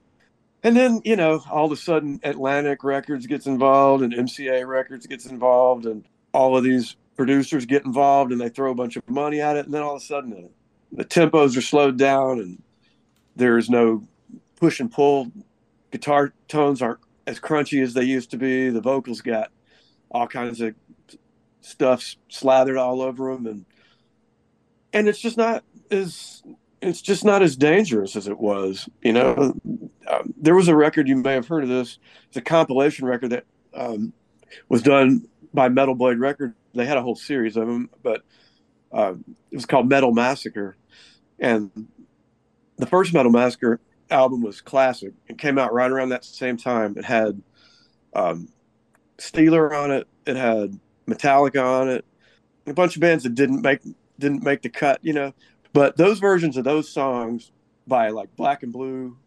and 0.63 0.76
then 0.76 1.02
you 1.06 1.15
know 1.15 1.42
all 1.50 1.65
of 1.65 1.72
a 1.72 1.78
sudden 1.78 2.20
atlantic 2.24 2.84
records 2.84 3.26
gets 3.26 3.46
involved 3.46 4.04
and 4.04 4.12
mca 4.12 4.68
records 4.68 5.08
gets 5.08 5.26
involved 5.26 5.86
and 5.86 6.04
all 6.34 6.58
of 6.58 6.65
these 6.65 6.98
producers 7.20 7.65
get 7.65 7.84
involved 7.84 8.32
and 8.32 8.39
they 8.39 8.48
throw 8.48 8.72
a 8.72 8.76
bunch 8.76 8.96
of 8.96 9.04
money 9.10 9.42
at 9.42 9.58
it. 9.58 9.65
And 9.65 9.74
then 9.74 9.82
all 9.82 9.98
of 9.98 10.02
a 10.02 10.06
sudden 10.06 10.50
the, 10.94 11.04
tempos 11.04 11.58
are 11.58 11.62
slowed 11.62 11.98
down 11.98 12.39
and 12.39 12.63
there's 13.36 13.70
no 13.70 14.08
push 14.56 14.80
and 14.80 14.89
pull. 14.89 15.30
Guitar 15.92 16.32
tones 16.48 16.82
aren't 16.82 17.02
as 17.28 17.38
crunchy 17.38 17.84
as 17.84 17.94
they 17.94 18.04
used 18.04 18.32
to 18.32 18.38
be. 18.38 18.70
The 18.70 18.80
vocals 18.80 19.20
got 19.20 19.52
all 20.10 20.28
kinds 20.28 20.62
of 20.62 20.76
stuff 21.60 22.15
slathered 22.30 22.78
all 22.78 23.02
over 23.02 23.34
them 23.34 23.46
and 23.46 23.65
and 24.94 25.10
it's 25.10 25.20
just 25.20 25.38
not 25.38 25.65
as 25.92 26.42
it's 26.82 27.02
just 27.02 27.26
not 27.26 27.42
as 27.42 27.56
dangerous 27.56 28.15
as 28.15 28.28
it 28.28 28.38
was 28.38 28.88
you 29.02 29.13
know 29.13 29.54
um, 30.08 30.34
there 30.38 30.56
was 30.56 30.68
a 30.68 30.76
record 30.76 31.08
you 31.08 31.15
may 31.15 31.34
have 31.34 31.48
heard 31.48 31.63
of 31.63 31.70
this 31.70 32.00
it's 32.28 32.38
a 32.38 32.42
compilation 32.42 33.06
record 33.06 33.30
that 33.32 33.46
um, 33.74 34.13
was 34.70 34.82
done 34.82 35.28
by 35.54 35.70
metal 35.70 35.96
blade 35.96 36.20
record 36.20 36.54
they 36.74 36.86
had 36.86 36.98
a 36.98 37.02
whole 37.02 37.15
series 37.15 37.58
of 37.58 37.68
them 37.68 37.89
but 38.04 38.22
um, 38.92 39.24
it 39.52 39.56
was 39.56 39.65
called 39.65 39.89
metal 39.89 40.13
massacre 40.13 40.76
and 41.39 41.72
the 42.78 42.86
first 42.86 43.13
metal 43.13 43.32
massacre 43.32 43.80
album 44.10 44.42
was 44.42 44.62
classic 44.62 45.13
it 45.28 45.38
came 45.38 45.58
out 45.58 45.74
right 45.74 45.92
around 45.92 46.10
that 46.10 46.26
same 46.26 46.58
time 46.58 46.96
it 46.98 47.06
had 47.06 47.42
um, 48.13 48.48
Steeler 49.20 49.72
on 49.72 49.92
it. 49.92 50.08
It 50.26 50.36
had 50.36 50.80
Metallica 51.08 51.63
on 51.63 51.89
it. 51.89 52.06
A 52.65 52.74
bunch 52.74 52.96
of 52.96 53.02
bands 53.02 53.24
that 53.24 53.36
didn't 53.36 53.62
make 53.62 53.82
didn't 54.18 54.44
make 54.44 54.62
the 54.62 54.70
cut, 54.70 55.00
you 55.02 55.13
know. 55.13 55.34
But 55.73 55.97
those 55.97 56.19
versions 56.19 56.58
of 56.58 56.63
those 56.63 56.91
songs 56.91 57.51
by 57.88 58.10
like 58.10 58.36
Black 58.36 58.63
and 58.63 58.73
Blue, 58.73 59.17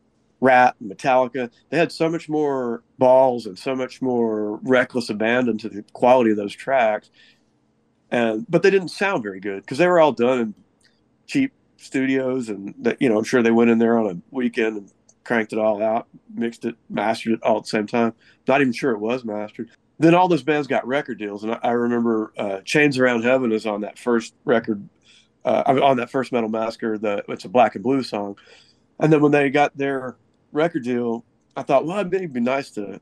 Ratt, 0.41 0.77
and 0.81 0.91
Metallica, 0.91 1.51
they 1.71 1.79
had 1.79 1.93
so 1.93 2.09
much 2.09 2.29
more 2.29 2.83
balls 2.99 3.47
and 3.47 3.59
so 3.59 3.77
much 3.77 4.03
more 4.03 4.57
reckless 4.63 5.09
abandon 5.11 5.59
to 5.59 5.69
the 5.69 5.85
quality 5.93 6.31
of 6.31 6.37
those 6.37 6.55
tracks. 6.55 7.11
And 8.11 8.45
but 8.49 8.63
they 8.63 8.71
didn't 8.71 8.89
sound 8.89 9.23
very 9.23 9.41
good 9.41 9.63
because 9.63 9.79
they 9.79 9.87
were 9.87 10.01
all 10.01 10.13
done 10.13 10.39
in 10.39 10.55
cheap 11.27 11.53
studios 11.77 12.49
and 12.49 12.75
that 12.79 13.01
you 13.01 13.09
know 13.09 13.19
I'm 13.19 13.25
sure 13.25 13.43
they 13.43 13.51
went 13.51 13.71
in 13.71 13.79
there 13.79 13.99
on 13.99 14.11
a 14.11 14.21
weekend 14.31 14.77
and 14.77 14.93
cranked 15.25 15.53
it 15.53 15.59
all 15.59 15.83
out, 15.83 16.09
mixed 16.35 16.65
it, 16.65 16.77
mastered 16.91 17.35
it 17.35 17.43
all 17.43 17.59
at 17.59 17.65
the 17.65 17.69
same 17.69 17.87
time. 17.87 18.13
Not 18.47 18.61
even 18.61 18.73
sure 18.73 18.93
it 18.93 18.99
was 18.99 19.25
mastered. 19.25 19.71
Then 19.99 20.15
all 20.15 20.29
those 20.29 20.43
bands 20.43 20.67
got 20.67 20.87
record 20.87 21.19
deals, 21.19 21.45
and 21.45 21.53
I, 21.53 21.59
I 21.63 21.71
remember 21.71 22.33
uh, 22.37 22.61
"Chains 22.61 22.99
Around 22.99 23.23
Heaven" 23.23 23.53
is 23.53 23.67
on 23.67 23.83
that 23.83 23.99
first 23.99 24.35
record, 24.45 24.89
uh, 25.45 25.63
on 25.83 25.97
that 25.97 26.11
first 26.11 26.33
Metal 26.33 26.49
Massacre. 26.49 26.99
The 26.99 27.25
it's 27.29 27.45
a 27.45 27.49
Black 27.49 27.75
and 27.75 27.85
Blue 27.85 28.03
song, 28.03 28.37
and 28.99 29.13
then 29.13 29.21
when 29.21 29.33
they 29.33 29.51
got 29.51 29.77
their 29.77 30.17
record 30.53 30.85
deal, 30.85 31.25
I 31.57 31.63
thought, 31.63 31.87
well, 31.87 31.99
it'd 31.99 32.33
be 32.33 32.41
nice 32.41 32.71
to 32.73 33.01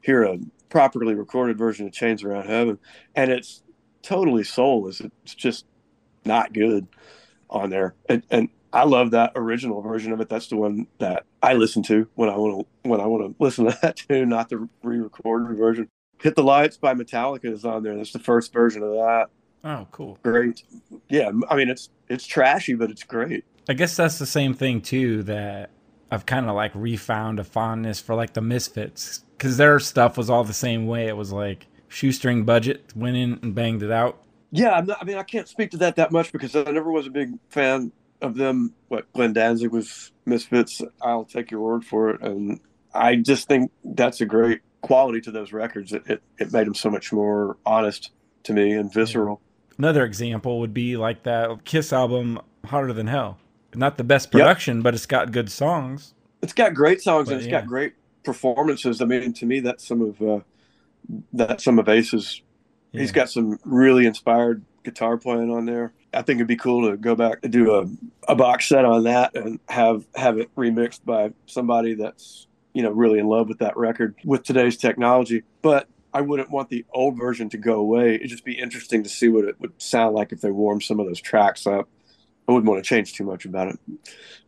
hear 0.00 0.24
a 0.24 0.38
properly 0.68 1.14
recorded 1.14 1.58
version 1.58 1.86
of 1.86 1.92
"Chains 1.92 2.22
Around 2.22 2.46
Heaven," 2.46 2.78
and 3.14 3.30
it's 3.30 3.62
totally 4.02 4.44
soulless. 4.44 5.00
It's 5.00 5.34
just 5.34 5.66
not 6.24 6.52
good 6.52 6.86
on 7.50 7.70
there, 7.70 7.94
and, 8.08 8.22
and 8.30 8.48
I 8.74 8.82
love 8.84 9.12
that 9.12 9.32
original 9.36 9.80
version 9.82 10.12
of 10.12 10.20
it. 10.20 10.28
That's 10.28 10.48
the 10.48 10.56
one 10.56 10.88
that 10.98 11.24
I 11.40 11.52
listen 11.52 11.84
to 11.84 12.08
when 12.16 12.28
I 12.28 12.36
want 12.36 12.66
to 12.66 12.88
when 12.88 13.00
I 13.00 13.06
want 13.06 13.22
to 13.24 13.42
listen 13.42 13.66
to 13.66 13.78
that 13.82 13.96
tune, 13.96 14.28
not 14.28 14.48
the 14.48 14.68
re-recorded 14.82 15.56
version. 15.56 15.88
Hit 16.20 16.34
the 16.34 16.42
Lights 16.42 16.76
by 16.76 16.94
Metallica 16.94 17.52
is 17.52 17.64
on 17.64 17.82
there. 17.82 17.96
That's 17.96 18.12
the 18.12 18.18
first 18.18 18.52
version 18.52 18.82
of 18.82 18.90
that. 18.90 19.28
Oh 19.64 19.86
cool. 19.90 20.18
Great. 20.22 20.62
Yeah, 21.08 21.30
I 21.48 21.56
mean 21.56 21.68
it's 21.68 21.90
it's 22.08 22.26
trashy, 22.26 22.74
but 22.74 22.90
it's 22.90 23.02
great. 23.02 23.44
I 23.68 23.72
guess 23.72 23.96
that's 23.96 24.18
the 24.18 24.26
same 24.26 24.54
thing 24.54 24.80
too 24.82 25.22
that 25.24 25.70
I've 26.10 26.26
kind 26.26 26.46
of 26.46 26.54
like 26.54 26.72
refound 26.74 27.40
a 27.40 27.44
fondness 27.44 28.00
for 28.00 28.14
like 28.14 28.34
the 28.34 28.40
Misfits 28.40 29.24
because 29.36 29.56
their 29.56 29.80
stuff 29.80 30.16
was 30.16 30.30
all 30.30 30.44
the 30.44 30.52
same 30.52 30.86
way. 30.86 31.08
It 31.08 31.16
was 31.16 31.32
like 31.32 31.66
shoestring 31.88 32.44
budget, 32.44 32.92
went 32.94 33.16
in 33.16 33.38
and 33.42 33.54
banged 33.54 33.82
it 33.82 33.90
out. 33.90 34.22
Yeah, 34.50 34.72
I'm 34.72 34.86
not, 34.86 34.98
I 35.00 35.04
mean 35.04 35.16
I 35.16 35.22
can't 35.22 35.48
speak 35.48 35.70
to 35.72 35.76
that 35.78 35.96
that 35.96 36.12
much 36.12 36.30
because 36.30 36.54
I 36.54 36.62
never 36.70 36.90
was 36.90 37.06
a 37.06 37.10
big 37.10 37.32
fan 37.48 37.90
of 38.20 38.36
them. 38.36 38.74
What 38.88 39.12
Glenn 39.12 39.32
Danzig 39.32 39.72
was 39.72 40.12
Misfits. 40.26 40.80
I'll 41.02 41.24
take 41.24 41.50
your 41.50 41.60
word 41.60 41.84
for 41.84 42.10
it, 42.10 42.22
and 42.22 42.60
I 42.94 43.16
just 43.16 43.48
think 43.48 43.70
that's 43.84 44.20
a 44.20 44.26
great 44.26 44.60
quality 44.82 45.20
to 45.22 45.30
those 45.30 45.52
records. 45.52 45.92
It 45.92 46.02
it, 46.06 46.22
it 46.38 46.52
made 46.52 46.66
them 46.66 46.74
so 46.74 46.90
much 46.90 47.12
more 47.12 47.56
honest 47.66 48.10
to 48.44 48.52
me 48.52 48.72
and 48.72 48.92
visceral. 48.92 49.40
Another 49.78 50.04
example 50.04 50.60
would 50.60 50.74
be 50.74 50.96
like 50.96 51.22
that 51.24 51.64
Kiss 51.64 51.92
album, 51.92 52.40
Hotter 52.64 52.92
Than 52.92 53.06
Hell. 53.06 53.38
Not 53.74 53.96
the 53.96 54.04
best 54.04 54.30
production, 54.30 54.82
but 54.82 54.94
it's 54.94 55.06
got 55.06 55.32
good 55.32 55.50
songs. 55.50 56.14
It's 56.42 56.52
got 56.52 56.74
great 56.74 57.02
songs 57.02 57.28
But, 57.28 57.32
and 57.32 57.40
it's 57.40 57.50
yeah. 57.50 57.60
got 57.60 57.66
great 57.66 57.94
performances. 58.22 59.00
I 59.00 59.04
mean, 59.04 59.32
to 59.32 59.46
me, 59.46 59.60
that's 59.60 59.86
some 59.86 60.00
of 60.00 60.22
uh, 60.22 60.40
that's 61.32 61.64
some 61.64 61.78
of 61.78 61.88
Ace's. 61.88 62.42
He's 62.92 63.10
got 63.10 63.28
some 63.28 63.58
really 63.64 64.06
inspired 64.06 64.64
guitar 64.84 65.16
playing 65.16 65.50
on 65.50 65.64
there. 65.66 65.92
I 66.12 66.22
think 66.22 66.38
it'd 66.38 66.46
be 66.46 66.56
cool 66.56 66.88
to 66.88 66.96
go 66.96 67.16
back 67.16 67.38
and 67.42 67.52
do 67.52 67.74
a, 67.74 67.86
a 68.30 68.36
box 68.36 68.68
set 68.68 68.84
on 68.84 69.02
that 69.04 69.34
and 69.34 69.58
have 69.68 70.06
have 70.14 70.38
it 70.38 70.54
remixed 70.54 71.04
by 71.04 71.32
somebody 71.46 71.94
that's 71.94 72.46
you 72.72 72.82
know 72.82 72.90
really 72.90 73.18
in 73.18 73.26
love 73.26 73.48
with 73.48 73.58
that 73.58 73.76
record 73.76 74.14
with 74.24 74.44
today's 74.44 74.76
technology. 74.76 75.42
But 75.62 75.88
I 76.14 76.20
wouldn't 76.20 76.50
want 76.50 76.70
the 76.70 76.84
old 76.92 77.18
version 77.18 77.48
to 77.50 77.58
go 77.58 77.74
away. 77.74 78.14
It'd 78.14 78.30
just 78.30 78.44
be 78.44 78.58
interesting 78.58 79.02
to 79.02 79.08
see 79.08 79.28
what 79.28 79.44
it 79.44 79.60
would 79.60 79.72
sound 79.82 80.14
like 80.14 80.32
if 80.32 80.40
they 80.40 80.52
warmed 80.52 80.84
some 80.84 81.00
of 81.00 81.06
those 81.06 81.20
tracks 81.20 81.66
up. 81.66 81.88
I 82.48 82.52
wouldn't 82.52 82.70
want 82.70 82.82
to 82.82 82.88
change 82.88 83.14
too 83.14 83.24
much 83.24 83.44
about 83.44 83.68
it. 83.68 83.78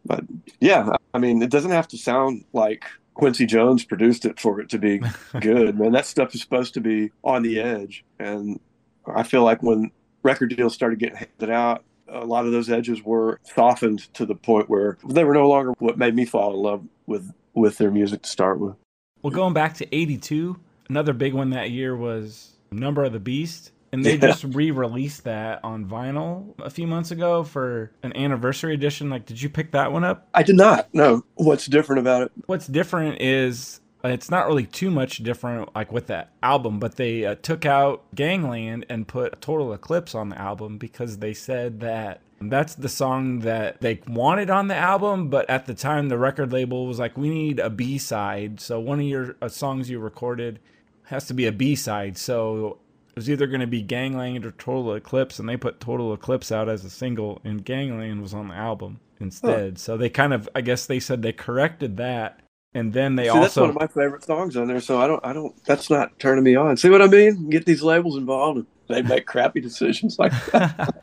But 0.05 0.25
yeah, 0.61 0.97
I 1.13 1.19
mean, 1.19 1.43
it 1.43 1.51
doesn't 1.51 1.73
have 1.73 1.89
to 1.89 1.99
sound 1.99 2.45
like 2.53 2.85
Quincy 3.15 3.47
Jones 3.47 3.85
produced 3.85 4.25
it 4.25 4.39
for 4.39 4.61
it 4.61 4.69
to 4.71 4.79
be 4.79 5.01
good, 5.41 5.79
man. 5.79 5.93
That 5.93 6.07
stuff 6.07 6.35
is 6.35 6.41
supposed 6.41 6.75
to 6.75 6.81
be 6.81 7.11
on 7.25 7.43
the 7.43 7.59
edge. 7.59 8.05
And 8.21 8.61
I 9.07 9.25
feel 9.25 9.43
like 9.43 9.63
when 9.63 9.91
record 10.23 10.55
deals 10.55 10.75
started 10.75 11.01
getting 11.01 11.17
handed 11.17 11.51
out, 11.51 11.85
a 12.09 12.25
lot 12.25 12.47
of 12.47 12.53
those 12.53 12.71
edges 12.71 13.03
were 13.03 13.41
softened 13.43 14.13
to 14.15 14.25
the 14.25 14.37
point 14.37 14.71
where 14.71 14.99
they 15.09 15.25
were 15.25 15.35
no 15.35 15.49
longer 15.49 15.73
what 15.79 15.99
made 15.99 16.15
me 16.15 16.25
fall 16.25 16.55
in 16.55 16.61
love 16.61 16.85
with 17.07 17.33
with 17.55 17.79
their 17.79 17.91
music 17.91 18.23
to 18.23 18.29
start 18.29 18.61
with. 18.61 18.77
Well, 19.23 19.33
going 19.33 19.55
back 19.55 19.75
to 19.75 19.95
82, 19.95 20.57
another 20.89 21.13
big 21.13 21.35
one 21.35 21.51
that 21.51 21.71
year 21.71 21.97
was 21.97 22.53
Number 22.71 23.05
of 23.05 23.13
the 23.13 23.21
Beast. 23.21 23.73
And 23.93 24.05
they 24.05 24.15
Yeah. 24.17 24.27
just 24.29 24.45
re-released 24.45 25.25
that 25.25 25.61
on 25.63 25.87
vinyl 25.87 26.55
a 26.59 26.69
few 26.69 26.87
months 26.87 27.11
ago 27.13 27.45
for 27.45 27.93
an 28.03 28.15
anniversary 28.17 28.75
edition. 28.75 29.09
Like, 29.09 29.25
did 29.27 29.41
you 29.41 29.49
pick 29.49 29.71
that 29.73 29.93
one 29.93 30.05
up? 30.05 30.29
I 30.35 30.43
did 30.43 30.57
not 30.57 30.89
No. 30.93 31.25
what's 31.37 31.67
different 31.67 32.01
about 32.01 32.23
it. 32.23 32.33
What's 32.47 32.67
different 32.67 33.23
is 33.23 33.81
uh, 34.05 34.09
it's 34.09 34.31
not 34.31 34.47
really 34.47 34.67
too 34.67 34.91
much 34.91 35.19
different, 35.23 35.75
like 35.75 35.91
with 35.93 36.09
that 36.09 36.31
album, 36.43 36.79
but 36.79 36.97
they 36.97 37.25
uh, 37.25 37.37
took 37.37 37.65
out 37.65 38.03
Gangland 38.15 38.85
and 38.91 39.09
put 39.09 39.41
Total 39.41 39.73
Eclipse 39.73 40.15
on 40.15 40.29
the 40.29 40.39
album 40.39 40.79
because 40.79 41.19
they 41.19 41.33
said 41.33 41.81
that 41.81 42.21
that's 42.41 42.75
the 42.75 42.89
song 42.91 43.39
that 43.41 43.81
they 43.81 44.01
wanted 44.07 44.51
on 44.51 44.69
the 44.69 44.75
album, 44.77 45.31
but 45.31 45.49
at 45.49 45.65
the 45.67 45.75
time 45.75 46.09
the 46.09 46.19
record 46.19 46.53
label 46.53 46.87
was 46.87 46.99
like, 46.99 47.17
we 47.17 47.31
need 47.31 47.59
a 47.59 47.71
B 47.71 47.97
side. 47.99 48.61
So 48.61 48.79
one 48.79 49.01
of 49.01 49.07
your 49.07 49.37
uh, 49.41 49.49
songs 49.49 49.89
you 49.89 49.99
recorded 50.01 50.59
has 51.07 51.27
to 51.27 51.35
be 51.35 51.47
a 51.47 51.53
B 51.53 51.75
side. 51.75 52.17
So 52.19 52.79
it 53.09 53.17
was 53.17 53.31
either 53.31 53.47
going 53.47 53.61
to 53.61 53.67
be 53.67 53.83
Gangland 53.83 54.45
or 54.45 54.53
Total 54.53 54.95
Eclipse, 54.95 55.39
and 55.39 55.49
they 55.49 55.57
put 55.57 55.81
Total 55.81 56.13
Eclipse 56.13 56.53
out 56.53 56.69
as 56.69 56.85
a 56.85 56.91
single, 56.91 57.41
and 57.45 57.65
Gangland 57.65 58.21
was 58.21 58.35
on 58.35 58.49
the 58.49 58.55
album 58.55 59.01
instead. 59.21 59.79
So 59.79 59.97
they 59.97 60.11
kind 60.11 60.35
of, 60.35 60.49
I 60.55 60.61
guess 60.61 60.87
they 60.87 61.01
said 61.01 61.23
they 61.23 61.33
corrected 61.33 61.97
that, 61.97 62.41
and 62.75 62.93
then 62.93 63.17
they 63.17 63.29
See, 63.29 63.41
that's 63.41 63.57
one 63.57 63.71
of 63.71 63.75
my 63.75 63.87
favorite 63.87 64.25
songs 64.25 64.57
on 64.57 64.69
there. 64.69 64.81
So 64.81 65.01
I 65.01 65.07
don't, 65.07 65.25
I 65.25 65.33
don't. 65.33 65.57
That's 65.65 65.89
not 65.89 66.19
turning 66.19 66.45
me 66.45 66.57
on. 66.57 66.77
See 66.77 66.91
what 66.91 67.01
I 67.01 67.07
mean? 67.07 67.49
Get 67.49 67.65
these 67.65 67.83
labels 67.83 68.17
involved, 68.17 68.59
and 68.59 68.67
they 68.89 69.03
make 69.03 69.27
crappy 69.27 69.61
decisions 69.61 70.19
like 70.19 70.33
that. 70.53 71.03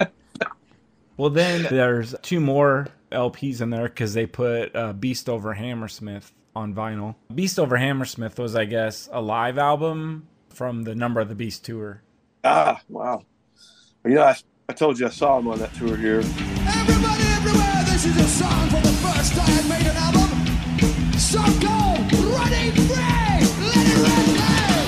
well, 1.16 1.30
then 1.30 1.62
there's 1.70 2.14
two 2.22 2.40
more 2.40 2.88
LPs 3.12 3.60
in 3.60 3.70
there 3.70 3.84
because 3.84 4.14
they 4.14 4.26
put 4.26 4.74
uh, 4.74 4.94
Beast 4.94 5.28
Over 5.28 5.54
Hammersmith 5.54 6.32
on 6.54 6.74
vinyl. 6.74 7.14
Beast 7.34 7.58
Over 7.58 7.76
Hammersmith 7.76 8.38
was, 8.38 8.54
I 8.54 8.64
guess, 8.64 9.08
a 9.12 9.20
live 9.20 9.58
album 9.58 10.28
from 10.50 10.82
the 10.84 10.94
Number 10.94 11.20
of 11.20 11.28
the 11.28 11.34
Beast 11.34 11.64
tour. 11.64 12.02
ah, 12.44 12.80
wow. 12.88 13.24
You 14.04 14.14
know, 14.14 14.22
I, 14.22 14.36
I 14.68 14.72
told 14.72 14.98
you 14.98 15.06
I 15.06 15.10
saw 15.10 15.38
him 15.38 15.48
on 15.48 15.58
that 15.60 15.72
tour 15.74 15.96
here. 15.96 16.18
Everybody 16.20 17.22
everywhere, 17.22 17.82
this 17.86 18.04
is 18.04 18.16
a 18.16 18.28
song 18.28 18.68
for 18.68 18.80
the 18.80 18.92
first 19.00 19.34
time 19.34 19.68
made 19.68 19.86
an 19.86 19.96
album. 19.96 20.28
So 21.18 21.38
go, 21.38 21.94
running 22.34 22.72
free, 22.72 23.46
let 23.68 23.86
it 23.86 23.98
run 24.02 24.36
loud. 24.36 24.78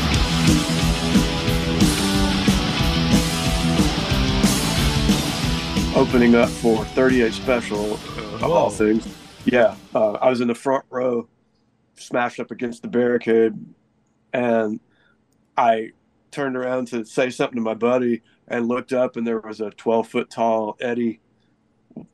opening 5.96 6.34
up 6.34 6.48
for 6.48 6.84
38 6.86 7.32
Special, 7.32 7.94
uh, 7.94 8.34
of 8.36 8.50
all 8.50 8.68
things. 8.70 9.06
Yeah, 9.44 9.76
uh, 9.94 10.12
I 10.14 10.28
was 10.28 10.40
in 10.40 10.48
the 10.48 10.54
front 10.54 10.84
row, 10.90 11.28
smashed 11.96 12.40
up 12.40 12.50
against 12.50 12.82
the 12.82 12.88
barricade, 12.88 13.52
and 14.32 14.80
I 15.56 15.90
turned 16.30 16.56
around 16.56 16.88
to 16.88 17.04
say 17.04 17.30
something 17.30 17.56
to 17.56 17.62
my 17.62 17.74
buddy 17.74 18.22
and 18.48 18.68
looked 18.68 18.92
up, 18.92 19.16
and 19.16 19.26
there 19.26 19.40
was 19.40 19.60
a 19.60 19.70
12 19.70 20.08
foot 20.08 20.30
tall 20.30 20.76
Eddie 20.80 21.20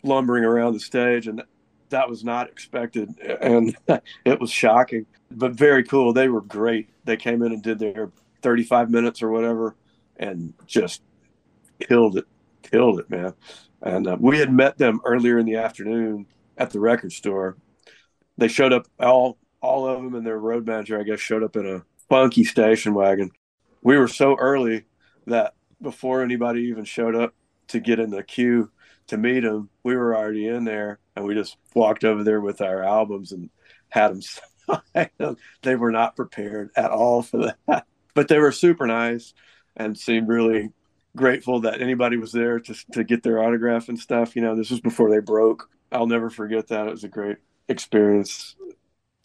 lumbering 0.02 0.44
around 0.44 0.74
the 0.74 0.80
stage, 0.80 1.26
and 1.26 1.42
that 1.88 2.08
was 2.08 2.24
not 2.24 2.48
expected, 2.48 3.18
and 3.40 3.76
it 4.24 4.40
was 4.40 4.50
shocking, 4.50 5.06
but 5.30 5.52
very 5.52 5.84
cool. 5.84 6.12
They 6.12 6.28
were 6.28 6.42
great. 6.42 6.90
They 7.04 7.16
came 7.16 7.42
in 7.42 7.52
and 7.52 7.62
did 7.62 7.78
their 7.78 8.10
35 8.42 8.90
minutes 8.90 9.22
or 9.22 9.30
whatever, 9.30 9.74
and 10.16 10.54
just 10.66 11.02
killed 11.80 12.16
it, 12.18 12.26
killed 12.62 13.00
it, 13.00 13.10
man. 13.10 13.34
And 13.82 14.06
uh, 14.06 14.16
we 14.20 14.38
had 14.38 14.52
met 14.52 14.78
them 14.78 15.00
earlier 15.04 15.38
in 15.38 15.46
the 15.46 15.56
afternoon 15.56 16.26
at 16.58 16.70
the 16.70 16.80
record 16.80 17.12
store. 17.12 17.56
They 18.36 18.48
showed 18.48 18.72
up 18.72 18.86
all 18.98 19.38
all 19.60 19.86
of 19.86 20.02
them 20.02 20.14
and 20.14 20.26
their 20.26 20.38
road 20.38 20.66
manager, 20.66 20.98
I 20.98 21.02
guess, 21.02 21.20
showed 21.20 21.42
up 21.42 21.56
in 21.56 21.66
a 21.66 21.84
funky 22.08 22.44
station 22.44 22.94
wagon. 22.94 23.30
We 23.82 23.96
were 23.96 24.08
so 24.08 24.36
early 24.36 24.84
that 25.26 25.54
before 25.80 26.22
anybody 26.22 26.62
even 26.62 26.84
showed 26.84 27.14
up 27.14 27.34
to 27.68 27.80
get 27.80 28.00
in 28.00 28.10
the 28.10 28.22
queue 28.22 28.70
to 29.06 29.16
meet 29.16 29.40
them, 29.40 29.68
we 29.82 29.96
were 29.96 30.16
already 30.16 30.46
in 30.46 30.64
there, 30.64 30.98
and 31.16 31.24
we 31.24 31.34
just 31.34 31.56
walked 31.74 32.04
over 32.04 32.22
there 32.22 32.40
with 32.40 32.60
our 32.60 32.82
albums 32.82 33.32
and 33.32 33.50
had 33.88 34.08
them. 34.08 34.22
sign 34.22 34.40
they 35.62 35.74
were 35.74 35.90
not 35.90 36.16
prepared 36.16 36.70
at 36.76 36.90
all 36.90 37.22
for 37.22 37.52
that, 37.66 37.86
but 38.14 38.28
they 38.28 38.38
were 38.38 38.52
super 38.52 38.86
nice 38.86 39.34
and 39.76 39.98
seemed 39.98 40.28
really 40.28 40.70
grateful 41.16 41.60
that 41.60 41.80
anybody 41.80 42.16
was 42.16 42.32
there 42.32 42.60
to 42.60 42.74
to 42.92 43.04
get 43.04 43.22
their 43.22 43.42
autograph 43.42 43.88
and 43.88 43.98
stuff. 43.98 44.36
You 44.36 44.42
know, 44.42 44.54
this 44.54 44.70
was 44.70 44.80
before 44.80 45.10
they 45.10 45.20
broke. 45.20 45.68
I'll 45.92 46.06
never 46.06 46.30
forget 46.30 46.68
that. 46.68 46.86
It 46.86 46.90
was 46.90 47.04
a 47.04 47.08
great 47.08 47.38
experience. 47.68 48.56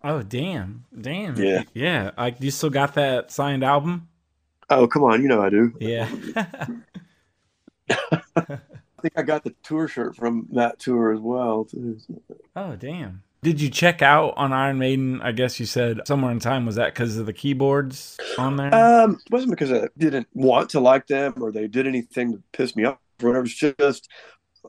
Oh, 0.05 0.21
damn. 0.21 0.85
Damn. 0.99 1.35
Yeah. 1.35 1.63
Yeah. 1.73 2.11
Like, 2.17 2.39
you 2.39 2.51
still 2.51 2.69
got 2.69 2.93
that 2.93 3.31
signed 3.31 3.63
album? 3.63 4.07
Oh, 4.69 4.87
come 4.87 5.03
on, 5.03 5.21
you 5.21 5.27
know 5.27 5.41
I 5.41 5.49
do. 5.49 5.73
Yeah. 5.79 6.09
I 7.89 8.59
think 9.01 9.13
I 9.17 9.23
got 9.23 9.43
the 9.43 9.55
tour 9.63 9.87
shirt 9.87 10.15
from 10.15 10.47
that 10.51 10.79
tour 10.79 11.11
as 11.11 11.19
well. 11.19 11.65
Too. 11.65 11.97
oh, 12.55 12.75
damn. 12.75 13.23
Did 13.41 13.61
you 13.61 13.69
check 13.69 14.01
out 14.01 14.33
on 14.37 14.53
Iron 14.53 14.77
Maiden? 14.79 15.21
I 15.21 15.31
guess 15.31 15.59
you 15.59 15.65
said 15.65 16.01
somewhere 16.07 16.31
in 16.31 16.39
time. 16.39 16.65
Was 16.65 16.75
that 16.75 16.93
because 16.93 17.17
of 17.17 17.25
the 17.25 17.33
keyboards 17.33 18.17
on 18.37 18.57
there? 18.57 18.73
Um, 18.73 19.19
it 19.25 19.31
wasn't 19.31 19.51
because 19.51 19.71
I 19.71 19.87
didn't 19.97 20.27
want 20.33 20.69
to 20.71 20.79
like 20.79 21.07
them 21.07 21.33
or 21.41 21.51
they 21.51 21.67
did 21.67 21.85
anything 21.85 22.31
to 22.33 22.43
piss 22.53 22.75
me 22.75 22.85
off 22.85 22.97
or 23.21 23.29
whatever. 23.29 23.45
It's 23.45 23.55
just 23.55 24.09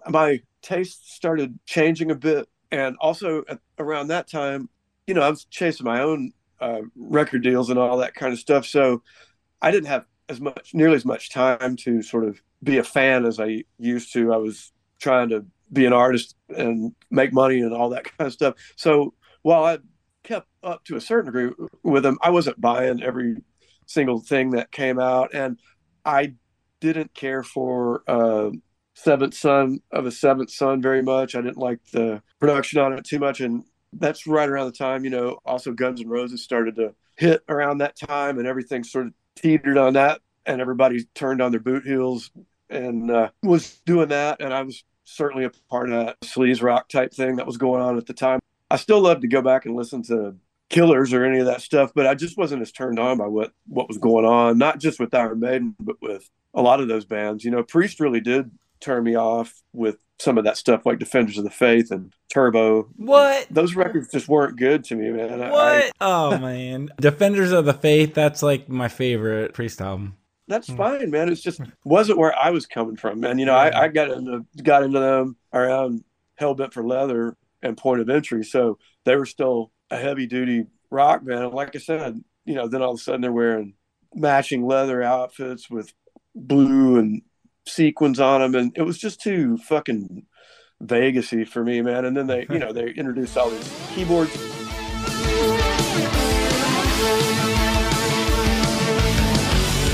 my 0.08 0.40
taste 0.62 1.14
started 1.14 1.58
changing 1.66 2.10
a 2.10 2.14
bit, 2.14 2.48
and 2.70 2.96
also 3.00 3.44
around 3.78 4.08
that 4.08 4.28
time, 4.28 4.68
you 5.06 5.14
know, 5.14 5.22
I 5.22 5.30
was 5.30 5.44
chasing 5.44 5.84
my 5.84 6.00
own 6.00 6.32
uh, 6.60 6.80
record 6.96 7.42
deals 7.42 7.70
and 7.70 7.78
all 7.78 7.98
that 7.98 8.14
kind 8.14 8.32
of 8.32 8.38
stuff. 8.38 8.66
So 8.66 9.02
I 9.62 9.70
didn't 9.70 9.88
have 9.88 10.06
as 10.28 10.40
much, 10.40 10.72
nearly 10.74 10.96
as 10.96 11.04
much 11.04 11.30
time 11.30 11.76
to 11.76 12.02
sort 12.02 12.24
of 12.24 12.40
be 12.62 12.78
a 12.78 12.84
fan 12.84 13.24
as 13.24 13.38
I 13.38 13.64
used 13.78 14.12
to. 14.14 14.32
I 14.32 14.36
was 14.38 14.72
trying 14.98 15.28
to 15.30 15.44
be 15.72 15.86
an 15.86 15.92
artist 15.92 16.34
and 16.48 16.94
make 17.10 17.32
money 17.32 17.60
and 17.60 17.72
all 17.72 17.90
that 17.90 18.04
kind 18.04 18.26
of 18.26 18.32
stuff. 18.32 18.54
So 18.76 19.14
while 19.42 19.64
I 19.64 19.78
kept 20.22 20.48
up 20.62 20.84
to 20.84 20.96
a 20.96 21.00
certain 21.00 21.26
degree 21.26 21.52
with 21.82 22.02
them, 22.02 22.18
I 22.22 22.30
wasn't 22.30 22.60
buying 22.60 23.02
every 23.02 23.36
single 23.86 24.20
thing 24.20 24.50
that 24.50 24.72
came 24.72 24.98
out, 24.98 25.32
and 25.32 25.58
I 26.04 26.34
didn't 26.80 27.14
care 27.14 27.42
for 27.42 28.02
uh, 28.08 28.50
Seventh 28.94 29.34
Son 29.34 29.80
of 29.92 30.06
a 30.06 30.10
Seventh 30.10 30.50
Son 30.50 30.82
very 30.82 31.02
much. 31.02 31.34
I 31.34 31.40
didn't 31.42 31.58
like 31.58 31.78
the 31.92 32.22
production 32.40 32.80
on 32.80 32.92
it 32.92 33.04
too 33.04 33.18
much, 33.20 33.40
and 33.40 33.64
that's 33.92 34.26
right 34.26 34.48
around 34.48 34.66
the 34.66 34.72
time 34.72 35.04
you 35.04 35.10
know 35.10 35.38
also 35.44 35.72
Guns 35.72 36.00
N' 36.00 36.08
Roses 36.08 36.42
started 36.42 36.76
to 36.76 36.94
hit 37.16 37.42
around 37.48 37.78
that 37.78 37.96
time, 37.96 38.38
and 38.38 38.46
everything 38.46 38.84
sort 38.84 39.06
of 39.06 39.12
teetered 39.34 39.78
on 39.78 39.94
that, 39.94 40.20
and 40.44 40.60
everybody 40.60 41.04
turned 41.14 41.40
on 41.40 41.50
their 41.50 41.60
boot 41.60 41.84
heels 41.84 42.30
and 42.68 43.10
uh, 43.10 43.30
was 43.42 43.80
doing 43.86 44.08
that, 44.08 44.40
and 44.40 44.52
I 44.52 44.62
was 44.62 44.84
certainly 45.04 45.44
a 45.44 45.50
part 45.70 45.90
of 45.90 46.04
that 46.04 46.20
sleaze 46.20 46.62
rock 46.62 46.88
type 46.88 47.12
thing 47.12 47.36
that 47.36 47.46
was 47.46 47.56
going 47.56 47.80
on 47.80 47.96
at 47.96 48.06
the 48.06 48.12
time. 48.12 48.40
I 48.70 48.76
still 48.76 49.00
love 49.00 49.20
to 49.20 49.28
go 49.28 49.40
back 49.40 49.64
and 49.64 49.76
listen 49.76 50.02
to 50.04 50.34
Killers 50.68 51.12
or 51.12 51.24
any 51.24 51.38
of 51.38 51.46
that 51.46 51.62
stuff, 51.62 51.92
but 51.94 52.06
I 52.06 52.14
just 52.14 52.36
wasn't 52.36 52.62
as 52.62 52.72
turned 52.72 52.98
on 52.98 53.18
by 53.18 53.28
what 53.28 53.52
what 53.68 53.88
was 53.88 53.98
going 53.98 54.24
on, 54.24 54.58
not 54.58 54.80
just 54.80 54.98
with 54.98 55.14
Iron 55.14 55.40
Maiden, 55.40 55.76
but 55.78 55.96
with 56.02 56.28
a 56.54 56.62
lot 56.62 56.80
of 56.80 56.88
those 56.88 57.04
bands. 57.04 57.44
You 57.44 57.52
know, 57.52 57.62
Priest 57.62 58.00
really 58.00 58.20
did 58.20 58.50
turn 58.80 59.04
me 59.04 59.16
off 59.16 59.62
with 59.72 59.98
some 60.18 60.38
of 60.38 60.44
that 60.44 60.56
stuff 60.56 60.86
like 60.86 60.98
Defenders 60.98 61.38
of 61.38 61.44
the 61.44 61.50
Faith 61.50 61.90
and 61.90 62.12
Turbo. 62.28 62.88
what? 62.96 63.46
Those 63.50 63.74
records 63.74 64.10
just 64.10 64.28
weren't 64.28 64.56
good 64.56 64.84
to 64.84 64.96
me, 64.96 65.10
man. 65.10 65.38
What? 65.38 65.52
I, 65.52 65.90
oh 66.00 66.38
man, 66.38 66.90
Defenders 67.00 67.52
of 67.52 67.64
the 67.64 67.74
Faith. 67.74 68.14
That's 68.14 68.42
like 68.42 68.68
my 68.68 68.88
favorite 68.88 69.54
Priest 69.54 69.80
album. 69.80 70.16
that's 70.48 70.68
hmm. 70.68 70.76
fine, 70.76 71.10
man. 71.10 71.28
It's 71.28 71.42
just 71.42 71.60
wasn't 71.84 72.18
where 72.18 72.36
I 72.36 72.50
was 72.50 72.66
coming 72.66 72.96
from, 72.96 73.20
man. 73.20 73.38
You 73.38 73.46
know, 73.46 73.56
I, 73.56 73.84
I 73.84 73.88
got 73.88 74.10
into 74.10 74.44
got 74.62 74.82
into 74.82 75.00
them 75.00 75.36
around 75.52 76.04
Hellbent 76.40 76.72
for 76.72 76.86
Leather 76.86 77.36
and 77.62 77.76
Point 77.76 78.00
of 78.00 78.08
Entry, 78.08 78.44
so 78.44 78.78
they 79.04 79.16
were 79.16 79.26
still 79.26 79.72
a 79.90 79.96
heavy 79.96 80.26
duty 80.26 80.66
rock 80.90 81.24
band. 81.24 81.52
Like 81.52 81.76
I 81.76 81.78
said, 81.78 82.22
you 82.44 82.54
know, 82.54 82.68
then 82.68 82.82
all 82.82 82.92
of 82.92 83.00
a 83.00 83.02
sudden 83.02 83.20
they're 83.20 83.32
wearing 83.32 83.74
matching 84.14 84.66
leather 84.66 85.02
outfits 85.02 85.68
with 85.68 85.92
blue 86.34 86.98
and 86.98 87.22
sequins 87.66 88.20
on 88.20 88.40
them, 88.40 88.54
and 88.54 88.72
it 88.76 88.82
was 88.82 88.98
just 88.98 89.20
too 89.20 89.58
fucking 89.58 90.24
Vegasy 90.82 91.46
for 91.46 91.64
me, 91.64 91.80
man. 91.82 92.04
And 92.04 92.16
then 92.16 92.26
they, 92.26 92.46
you 92.50 92.58
know, 92.58 92.72
they 92.72 92.90
introduced 92.90 93.36
all 93.36 93.50
these 93.50 93.68
keyboards. 93.94 94.34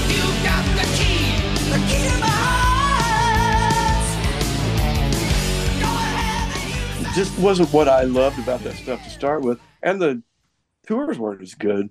You 0.08 0.18
got 0.44 0.64
the 0.76 0.86
key, 0.96 1.38
the 1.70 1.78
key 1.88 2.08
to 2.08 2.18
my 2.20 2.26
heart. 2.26 4.04
Go 5.80 5.88
ahead 5.88 6.56
and 6.96 7.00
use 7.00 7.10
It 7.10 7.14
just 7.14 7.38
wasn't 7.38 7.72
what 7.72 7.88
I 7.88 8.02
loved 8.02 8.38
about 8.38 8.62
that 8.64 8.74
stuff 8.74 9.02
to 9.04 9.10
start 9.10 9.42
with, 9.42 9.60
and 9.82 10.00
the 10.00 10.22
tours 10.86 11.18
weren't 11.18 11.42
as 11.42 11.54
good. 11.54 11.90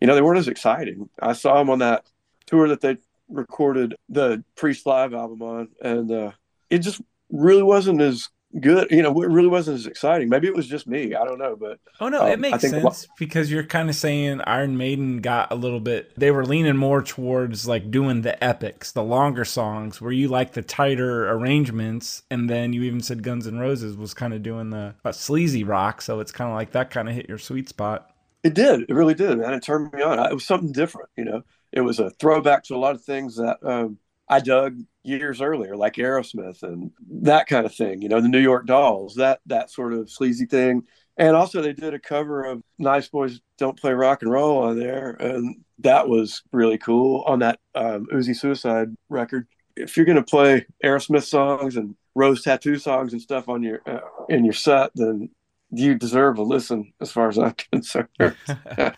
You 0.00 0.06
know, 0.06 0.14
they 0.14 0.22
weren't 0.22 0.38
as 0.38 0.48
exciting. 0.48 1.08
I 1.20 1.32
saw 1.32 1.58
them 1.58 1.70
on 1.70 1.80
that 1.80 2.06
tour 2.46 2.68
that 2.68 2.80
they 2.80 2.98
recorded 3.28 3.94
the 4.08 4.44
Priest 4.56 4.86
Live 4.86 5.14
album 5.14 5.42
on, 5.42 5.68
and 5.82 6.10
uh, 6.10 6.32
it 6.70 6.78
just 6.78 7.00
really 7.30 7.62
wasn't 7.62 8.00
as 8.00 8.28
good. 8.60 8.90
You 8.90 9.02
know, 9.02 9.10
it 9.22 9.28
really 9.28 9.48
wasn't 9.48 9.78
as 9.78 9.86
exciting. 9.86 10.28
Maybe 10.28 10.46
it 10.46 10.54
was 10.54 10.66
just 10.66 10.86
me. 10.86 11.14
I 11.14 11.24
don't 11.24 11.38
know, 11.38 11.56
but 11.56 11.78
Oh 12.00 12.08
no, 12.08 12.22
Um, 12.22 12.30
it 12.30 12.38
makes 12.38 12.60
sense 12.62 13.06
because 13.18 13.50
you're 13.50 13.64
kind 13.64 13.88
of 13.88 13.94
saying 13.94 14.40
Iron 14.42 14.76
Maiden 14.76 15.20
got 15.20 15.52
a 15.52 15.54
little 15.54 15.80
bit. 15.80 16.12
They 16.16 16.30
were 16.30 16.46
leaning 16.46 16.76
more 16.76 17.02
towards 17.02 17.66
like 17.68 17.90
doing 17.90 18.22
the 18.22 18.42
epics, 18.42 18.92
the 18.92 19.02
longer 19.02 19.44
songs, 19.44 20.00
where 20.00 20.12
you 20.12 20.28
like 20.28 20.52
the 20.52 20.62
tighter 20.62 21.28
arrangements, 21.30 22.22
and 22.30 22.48
then 22.48 22.72
you 22.72 22.82
even 22.84 23.00
said 23.00 23.22
Guns 23.22 23.46
N' 23.46 23.58
Roses 23.58 23.96
was 23.96 24.14
kind 24.14 24.32
of 24.32 24.42
doing 24.42 24.70
the 24.70 24.94
uh, 25.04 25.12
sleazy 25.12 25.64
rock, 25.64 26.00
so 26.00 26.20
it's 26.20 26.32
kind 26.32 26.50
of 26.50 26.54
like 26.54 26.72
that 26.72 26.90
kind 26.90 27.08
of 27.08 27.14
hit 27.14 27.28
your 27.28 27.38
sweet 27.38 27.68
spot. 27.68 28.10
It 28.44 28.54
did. 28.54 28.82
It 28.88 28.94
really 28.94 29.14
did, 29.14 29.38
man. 29.38 29.52
It 29.52 29.62
turned 29.62 29.92
me 29.92 30.02
on. 30.02 30.18
It 30.18 30.32
was 30.34 30.46
something 30.46 30.72
different, 30.72 31.10
you 31.16 31.24
know. 31.24 31.42
It 31.72 31.80
was 31.80 31.98
a 31.98 32.10
throwback 32.10 32.64
to 32.64 32.74
a 32.74 32.78
lot 32.78 32.94
of 32.94 33.02
things 33.02 33.36
that 33.36 33.58
um, 33.62 33.98
I 34.28 34.40
dug 34.40 34.78
years 35.02 35.40
earlier, 35.40 35.76
like 35.76 35.94
Aerosmith 35.94 36.62
and 36.62 36.90
that 37.22 37.46
kind 37.46 37.66
of 37.66 37.74
thing. 37.74 38.02
You 38.02 38.08
know, 38.08 38.20
the 38.20 38.28
New 38.28 38.40
York 38.40 38.66
Dolls, 38.66 39.14
that 39.16 39.40
that 39.46 39.70
sort 39.70 39.92
of 39.92 40.10
sleazy 40.10 40.46
thing. 40.46 40.84
And 41.16 41.34
also, 41.34 41.60
they 41.60 41.72
did 41.72 41.94
a 41.94 41.98
cover 41.98 42.44
of 42.44 42.62
"Nice 42.78 43.08
Boys 43.08 43.40
Don't 43.58 43.78
Play 43.78 43.92
Rock 43.92 44.22
and 44.22 44.30
Roll" 44.30 44.58
on 44.58 44.78
there, 44.78 45.10
and 45.18 45.64
that 45.80 46.08
was 46.08 46.42
really 46.52 46.78
cool 46.78 47.22
on 47.26 47.40
that 47.40 47.58
um, 47.74 48.06
Uzi 48.12 48.36
Suicide 48.36 48.88
record. 49.08 49.48
If 49.76 49.96
you're 49.96 50.06
gonna 50.06 50.22
play 50.22 50.66
Aerosmith 50.84 51.24
songs 51.24 51.76
and 51.76 51.96
Rose 52.14 52.42
Tattoo 52.42 52.78
songs 52.78 53.12
and 53.12 53.22
stuff 53.22 53.48
on 53.48 53.62
your 53.62 53.80
uh, 53.86 54.00
in 54.28 54.44
your 54.44 54.54
set, 54.54 54.90
then 54.94 55.30
you 55.70 55.94
deserve 55.94 56.38
a 56.38 56.42
listen, 56.42 56.92
as 57.00 57.10
far 57.10 57.28
as 57.28 57.38
I'm 57.38 57.54
concerned. 57.72 58.08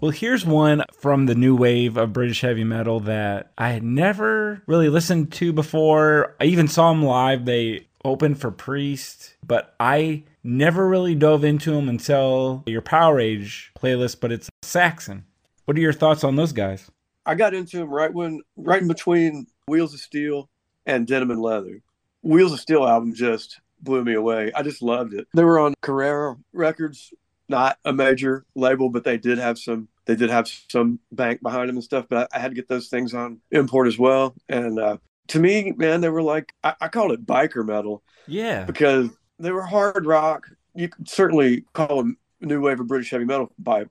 Well, 0.00 0.12
here's 0.12 0.46
one 0.46 0.82
from 0.94 1.26
the 1.26 1.34
new 1.34 1.54
wave 1.54 1.98
of 1.98 2.14
British 2.14 2.40
heavy 2.40 2.64
metal 2.64 3.00
that 3.00 3.52
I 3.58 3.68
had 3.68 3.82
never 3.82 4.62
really 4.66 4.88
listened 4.88 5.30
to 5.32 5.52
before. 5.52 6.36
I 6.40 6.44
even 6.44 6.68
saw 6.68 6.88
them 6.88 7.02
live. 7.02 7.44
They 7.44 7.86
opened 8.02 8.40
for 8.40 8.50
Priest, 8.50 9.34
but 9.46 9.74
I 9.78 10.24
never 10.42 10.88
really 10.88 11.14
dove 11.14 11.44
into 11.44 11.72
them 11.72 11.86
until 11.90 12.62
your 12.64 12.80
Power 12.80 13.20
Age 13.20 13.72
playlist. 13.78 14.20
But 14.20 14.32
it's 14.32 14.48
Saxon. 14.62 15.26
What 15.66 15.76
are 15.76 15.80
your 15.80 15.92
thoughts 15.92 16.24
on 16.24 16.36
those 16.36 16.52
guys? 16.52 16.90
I 17.26 17.34
got 17.34 17.52
into 17.52 17.76
them 17.76 17.90
right 17.90 18.12
when, 18.12 18.40
right 18.56 18.80
in 18.80 18.88
between 18.88 19.48
Wheels 19.68 19.92
of 19.92 20.00
Steel 20.00 20.48
and 20.86 21.06
Denim 21.06 21.30
and 21.30 21.42
Leather. 21.42 21.82
Wheels 22.22 22.54
of 22.54 22.60
Steel 22.60 22.86
album 22.86 23.12
just 23.12 23.60
blew 23.82 24.02
me 24.02 24.14
away. 24.14 24.50
I 24.54 24.62
just 24.62 24.80
loved 24.80 25.12
it. 25.12 25.28
They 25.34 25.44
were 25.44 25.58
on 25.58 25.74
Carrere 25.82 26.38
Records, 26.54 27.12
not 27.50 27.76
a 27.84 27.92
major 27.92 28.46
label, 28.54 28.88
but 28.88 29.04
they 29.04 29.18
did 29.18 29.38
have 29.38 29.58
some. 29.58 29.88
They 30.06 30.16
did 30.16 30.30
have 30.30 30.48
some 30.70 30.98
bank 31.12 31.42
behind 31.42 31.68
them 31.68 31.76
and 31.76 31.84
stuff. 31.84 32.06
But 32.08 32.28
I, 32.32 32.38
I 32.38 32.40
had 32.40 32.48
to 32.48 32.54
get 32.54 32.68
those 32.68 32.88
things 32.88 33.12
on 33.14 33.40
import 33.50 33.86
as 33.86 33.98
well. 33.98 34.34
And 34.48 34.78
uh, 34.80 34.96
to 35.28 35.38
me, 35.38 35.72
man, 35.76 36.00
they 36.00 36.08
were 36.08 36.22
like 36.22 36.52
I, 36.64 36.74
I 36.80 36.88
called 36.88 37.12
it 37.12 37.26
biker 37.26 37.64
metal 37.66 38.02
Yeah. 38.26 38.64
because 38.64 39.10
they 39.38 39.52
were 39.52 39.62
hard 39.62 40.06
rock. 40.06 40.46
You 40.74 40.88
could 40.88 41.08
certainly 41.08 41.64
call 41.74 41.98
them 41.98 42.16
new 42.40 42.60
wave 42.60 42.80
of 42.80 42.86
British 42.86 43.10
heavy 43.10 43.24
metal 43.26 43.52
by, 43.58 43.84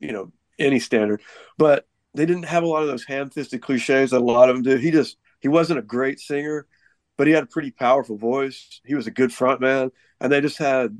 you 0.00 0.12
know, 0.12 0.32
any 0.58 0.78
standard, 0.78 1.20
but 1.58 1.86
they 2.14 2.24
didn't 2.24 2.44
have 2.44 2.62
a 2.62 2.66
lot 2.66 2.82
of 2.82 2.88
those 2.88 3.04
ham-fisted 3.04 3.60
cliches 3.60 4.10
that 4.12 4.20
a 4.20 4.24
lot 4.24 4.48
of 4.48 4.56
them 4.56 4.62
do. 4.62 4.76
He 4.76 4.90
just 4.90 5.16
he 5.40 5.48
wasn't 5.48 5.78
a 5.78 5.82
great 5.82 6.18
singer, 6.20 6.66
but 7.18 7.26
he 7.26 7.32
had 7.34 7.42
a 7.42 7.46
pretty 7.46 7.70
powerful 7.70 8.16
voice. 8.16 8.80
He 8.84 8.94
was 8.94 9.06
a 9.06 9.10
good 9.10 9.32
front 9.32 9.60
man, 9.60 9.90
and 10.20 10.32
they 10.32 10.40
just 10.40 10.56
had, 10.58 10.98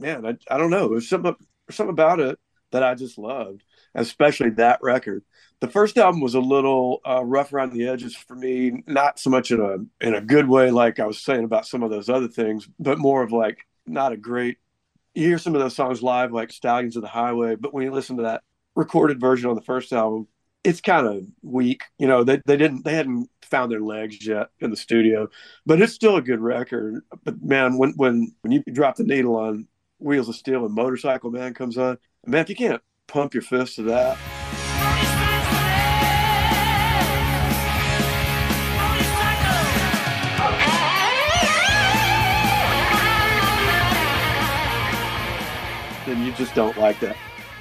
man, 0.00 0.26
I, 0.26 0.36
I 0.54 0.58
don't 0.58 0.70
know, 0.70 0.88
there's 0.88 1.08
something 1.08 1.36
something 1.70 1.92
about 1.92 2.20
it 2.20 2.38
that 2.72 2.82
I 2.82 2.94
just 2.94 3.18
loved, 3.18 3.64
especially 3.94 4.50
that 4.50 4.80
record. 4.82 5.24
The 5.60 5.68
first 5.68 5.98
album 5.98 6.20
was 6.20 6.34
a 6.34 6.40
little 6.40 7.00
uh, 7.06 7.24
rough 7.24 7.52
around 7.52 7.72
the 7.72 7.88
edges 7.88 8.16
for 8.16 8.34
me, 8.34 8.82
not 8.86 9.18
so 9.18 9.30
much 9.30 9.50
in 9.50 9.60
a 9.60 10.06
in 10.06 10.14
a 10.14 10.20
good 10.20 10.48
way, 10.48 10.70
like 10.70 10.98
I 11.00 11.06
was 11.06 11.18
saying 11.18 11.44
about 11.44 11.66
some 11.66 11.82
of 11.82 11.90
those 11.90 12.08
other 12.08 12.28
things, 12.28 12.68
but 12.78 12.98
more 12.98 13.22
of 13.22 13.32
like 13.32 13.66
not 13.86 14.12
a 14.12 14.16
great. 14.16 14.58
You 15.14 15.26
hear 15.26 15.38
some 15.38 15.54
of 15.54 15.60
those 15.60 15.74
songs 15.74 16.02
live, 16.02 16.32
like 16.32 16.52
Stallions 16.52 16.96
of 16.96 17.02
the 17.02 17.08
Highway, 17.08 17.56
but 17.56 17.74
when 17.74 17.84
you 17.84 17.90
listen 17.92 18.16
to 18.18 18.22
that 18.24 18.42
recorded 18.76 19.20
version 19.20 19.50
on 19.50 19.56
the 19.56 19.62
first 19.62 19.92
album, 19.92 20.28
it's 20.64 20.80
kind 20.80 21.06
of 21.06 21.24
weak. 21.42 21.82
You 21.98 22.06
know, 22.06 22.24
they 22.24 22.40
they 22.46 22.56
didn't 22.56 22.84
they 22.84 22.94
hadn't 22.94 23.28
found 23.42 23.72
their 23.72 23.80
legs 23.80 24.24
yet 24.24 24.48
in 24.60 24.70
the 24.70 24.76
studio, 24.76 25.28
but 25.66 25.80
it's 25.82 25.92
still 25.92 26.16
a 26.16 26.22
good 26.22 26.40
record. 26.40 27.02
But 27.24 27.42
man, 27.42 27.76
when 27.78 27.92
when 27.96 28.34
when 28.42 28.52
you 28.52 28.62
drop 28.72 28.96
the 28.96 29.04
needle 29.04 29.36
on 29.36 29.66
Wheels 30.00 30.28
of 30.28 30.34
Steel 30.34 30.64
and 30.64 30.74
Motorcycle 30.74 31.30
Man 31.30 31.54
comes 31.54 31.76
on, 31.76 31.98
man, 32.26 32.40
if 32.40 32.48
you 32.48 32.56
can't 32.56 32.82
pump 33.06 33.34
your 33.34 33.42
fist 33.42 33.76
to 33.76 33.82
that, 33.82 34.16
then 46.06 46.24
you 46.24 46.32
just 46.32 46.54
don't 46.54 46.78
like 46.78 46.98
that 47.00 47.16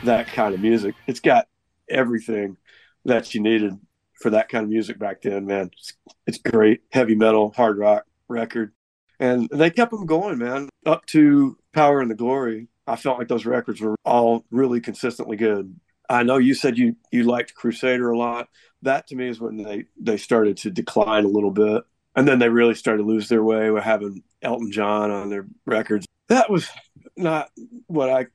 that 0.06 0.28
kind 0.28 0.54
of 0.54 0.62
music. 0.62 0.96
It's 1.08 1.20
got 1.20 1.48
everything 1.90 2.56
that 3.04 3.36
you 3.36 3.42
needed 3.42 3.78
for 4.14 4.30
that 4.30 4.48
kind 4.48 4.64
of 4.64 4.70
music 4.70 4.98
back 4.98 5.22
then, 5.22 5.46
man. 5.46 5.72
It's, 5.74 5.94
it's 6.26 6.38
great, 6.38 6.82
heavy 6.92 7.16
metal, 7.16 7.52
hard 7.52 7.78
rock 7.78 8.06
record, 8.30 8.72
and 9.20 9.50
they 9.52 9.70
kept 9.70 9.92
them 9.92 10.06
going, 10.06 10.38
man, 10.38 10.70
up 10.86 11.06
to 11.08 11.58
Power 11.74 12.02
and 12.02 12.10
the 12.10 12.16
Glory. 12.16 12.68
I 12.88 12.96
felt 12.96 13.20
like 13.20 13.28
those 13.28 13.46
records 13.46 13.82
were 13.82 13.96
all 14.06 14.46
really 14.50 14.82
consistently 14.82 15.38
good. 15.38 15.80
I 16.10 16.24
know 16.24 16.38
you 16.38 16.56
said 16.56 16.78
you 16.78 16.96
you 17.12 17.24
liked 17.24 17.54
Crusader 17.54 18.10
a 18.10 18.18
lot. 18.18 18.50
That 18.82 19.08
to 19.08 19.16
me 19.16 19.28
is 19.30 19.40
when 19.40 19.58
they 19.58 19.86
they 20.00 20.18
started 20.18 20.58
to 20.58 20.72
decline 20.72 21.24
a 21.26 21.28
little 21.28 21.52
bit, 21.52 21.84
and 22.16 22.28
then 22.28 22.40
they 22.40 22.50
really 22.50 22.74
started 22.74 23.04
to 23.04 23.08
lose 23.08 23.30
their 23.30 23.44
way 23.44 23.70
with 23.70 23.84
having 23.84 24.24
Elton 24.42 24.72
John 24.72 25.12
on 25.12 25.30
their 25.30 25.46
records. 25.68 26.08
That 26.30 26.50
was 26.50 26.68
not 27.16 27.50
what 27.88 28.10
I 28.10 28.28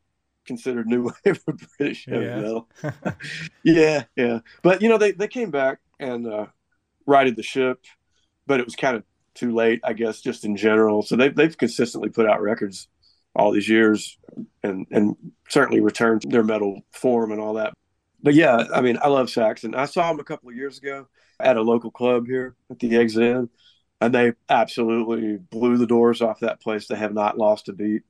considered 0.46 0.86
new 0.86 1.10
wave 1.24 1.42
of 1.48 1.60
British 1.78 2.06
heavy 2.06 2.24
Yeah. 2.26 2.36
metal. 2.36 2.68
yeah, 3.64 4.04
yeah. 4.14 4.38
But 4.62 4.82
you 4.82 4.88
know, 4.88 4.98
they 4.98 5.12
they 5.12 5.28
came 5.28 5.50
back 5.50 5.78
and 5.98 6.26
uh, 6.26 6.46
righted 7.06 7.34
the 7.36 7.42
ship, 7.42 7.84
but 8.46 8.60
it 8.60 8.66
was 8.66 8.76
kind 8.76 8.96
of 8.96 9.02
too 9.34 9.54
late, 9.54 9.80
I 9.84 9.92
guess, 9.92 10.20
just 10.20 10.44
in 10.44 10.56
general. 10.56 11.02
So 11.02 11.16
they've 11.16 11.34
they've 11.34 11.56
consistently 11.56 12.08
put 12.08 12.28
out 12.28 12.42
records 12.42 12.88
all 13.34 13.50
these 13.50 13.68
years, 13.68 14.18
and 14.62 14.86
and 14.90 15.16
certainly 15.48 15.80
returned 15.80 16.22
their 16.28 16.44
metal 16.44 16.82
form 16.92 17.32
and 17.32 17.40
all 17.40 17.54
that. 17.54 17.74
But 18.22 18.34
yeah, 18.34 18.64
I 18.74 18.80
mean, 18.80 18.98
I 19.02 19.08
love 19.08 19.28
Saxon. 19.28 19.74
I 19.74 19.84
saw 19.86 20.08
them 20.08 20.20
a 20.20 20.24
couple 20.24 20.48
of 20.48 20.56
years 20.56 20.78
ago 20.78 21.08
at 21.40 21.56
a 21.56 21.62
local 21.62 21.90
club 21.90 22.26
here 22.26 22.56
at 22.70 22.78
the 22.78 22.96
Exit 22.96 23.22
Inn, 23.22 23.50
and 24.00 24.14
they 24.14 24.32
absolutely 24.48 25.36
blew 25.36 25.76
the 25.76 25.86
doors 25.86 26.22
off 26.22 26.40
that 26.40 26.60
place. 26.62 26.86
They 26.86 26.96
have 26.96 27.12
not 27.12 27.38
lost 27.38 27.68
a 27.68 27.72
beat. 27.72 28.02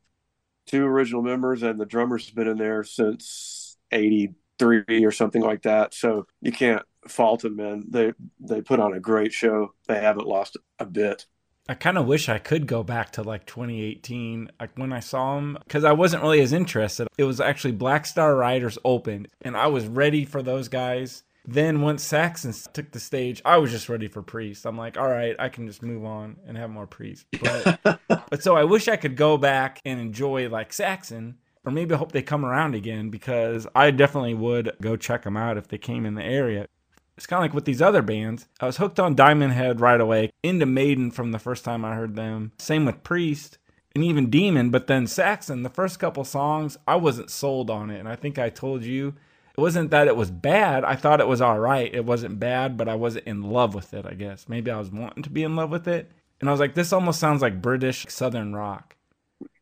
Two 0.66 0.84
original 0.84 1.22
members, 1.22 1.62
and 1.62 1.80
the 1.80 1.87
drummer's 1.87 2.30
been 2.30 2.48
in 2.48 2.58
there 2.58 2.84
since 2.84 3.76
'83 3.90 5.04
or 5.04 5.10
something 5.10 5.42
like 5.42 5.62
that. 5.62 5.94
So 5.94 6.26
you 6.40 6.52
can't 6.52 6.84
fault 7.09 7.43
them, 7.43 7.57
man. 7.57 7.85
They 7.88 8.12
they 8.40 8.61
put 8.61 8.81
on 8.81 8.95
a 8.95 9.01
great 9.01 9.33
show. 9.33 9.75
They 9.87 10.01
haven't 10.01 10.27
lost 10.27 10.57
a 10.79 10.87
bit. 10.87 11.27
I 11.69 11.75
kind 11.75 11.97
of 11.97 12.07
wish 12.07 12.29
I 12.29 12.38
could 12.38 12.67
go 12.67 12.83
back 12.83 13.12
to 13.12 13.23
like 13.23 13.47
2018, 13.47 14.51
like 14.61 14.77
when 14.77 14.93
I 14.93 15.01
saw 15.01 15.37
them, 15.37 15.57
because 15.64 15.85
I 15.85 15.93
wasn't 15.93 16.23
really 16.23 16.43
as 16.43 16.53
interested. 16.53 17.09
It 17.17 17.25
was 17.25 17.40
actually 17.40 17.73
Black 17.73 18.05
Star 18.05 18.37
Riders 18.37 18.77
opened, 18.85 19.29
and 19.40 19.57
I 19.57 19.69
was 19.69 19.87
ready 19.87 20.27
for 20.27 20.43
those 20.43 20.69
guys. 20.69 21.23
Then 21.47 21.81
once 21.81 22.03
Saxon 22.03 22.55
took 22.73 22.90
the 22.90 23.01
stage, 23.01 23.40
I 23.45 23.59
was 23.59 23.71
just 23.71 23.88
ready 23.88 24.09
for 24.09 24.23
Priest. 24.23 24.67
I'm 24.67 24.79
like, 24.79 24.99
all 24.99 25.09
right, 25.09 25.37
I 25.38 25.49
can 25.49 25.67
just 25.67 25.83
move 25.83 26.05
on 26.05 26.37
and 26.47 26.57
have 26.57 26.71
more 26.71 26.87
Priest. 26.87 27.27
But, 27.40 27.81
but 28.09 28.43
so 28.43 28.57
I 28.57 28.64
wish 28.64 28.88
I 28.88 28.97
could 28.97 29.17
go 29.17 29.38
back 29.38 29.81
and 29.87 30.01
enjoy 30.01 30.49
like 30.49 30.73
Saxon, 30.73 31.37
or 31.64 31.73
maybe 31.73 31.95
I 31.95 31.99
hope 31.99 32.12
they 32.12 32.23
come 32.23 32.45
around 32.45 32.75
again 32.75 33.09
because 33.09 33.67
I 33.75 33.90
definitely 33.90 34.35
would 34.35 34.73
go 34.83 34.97
check 34.97 35.23
them 35.23 35.37
out 35.37 35.57
if 35.57 35.69
they 35.69 35.79
came 35.79 36.05
in 36.05 36.14
the 36.14 36.25
area 36.25 36.67
it's 37.16 37.27
kind 37.27 37.38
of 37.38 37.44
like 37.44 37.55
with 37.55 37.64
these 37.64 37.83
other 37.83 38.03
bands. 38.03 38.46
I 38.61 38.66
was 38.66 38.79
hooked 38.79 38.98
on 38.98 39.14
Diamond 39.14 39.53
Head 39.53 39.81
right 39.81 40.00
away, 40.00 40.31
into 40.42 40.66
Maiden 40.66 41.11
from 41.11 41.33
the 41.33 41.38
first 41.38 41.64
time 41.64 41.85
I 41.85 41.94
heard 41.94 42.16
them. 42.16 42.53
Same 42.59 42.85
with 42.85 43.03
Priest 43.03 43.59
and 43.94 44.03
even 44.03 44.31
Demon, 44.31 44.70
but 44.70 44.88
then 44.88 45.07
Saxon, 45.07 45.62
the 45.62 45.70
first 45.70 46.00
couple 46.00 46.24
songs, 46.24 46.77
I 46.87 46.96
wasn't 46.96 47.31
sold 47.31 47.70
on 47.70 47.90
it. 47.90 48.00
And 48.00 48.09
I 48.09 48.16
think 48.16 48.38
I 48.38 48.50
told 48.50 48.83
you 48.83 49.14
it 49.57 49.61
wasn't 49.61 49.90
that 49.92 50.09
it 50.09 50.16
was 50.16 50.33
bad. 50.33 50.85
I 50.85 50.96
thought 50.96 51.20
it 51.20 51.29
was 51.29 51.40
all 51.40 51.61
right. 51.61 51.94
It 51.94 52.05
wasn't 52.05 52.40
bad, 52.40 52.77
but 52.77 52.88
I 52.88 52.96
wasn't 52.96 53.27
in 53.27 53.42
love 53.42 53.74
with 53.74 53.94
it, 53.94 54.05
I 54.05 54.14
guess. 54.14 54.48
Maybe 54.48 54.70
I 54.70 54.79
was 54.79 54.90
wanting 54.90 55.22
to 55.22 55.31
be 55.31 55.44
in 55.44 55.55
love 55.55 55.70
with 55.70 55.87
it. 55.87 56.11
And 56.40 56.48
I 56.48 56.53
was 56.53 56.61
like, 56.61 56.74
this 56.74 56.92
almost 56.92 57.20
sounds 57.20 57.40
like 57.40 57.62
British 57.62 58.07
Southern 58.09 58.55
rock. 58.55 58.96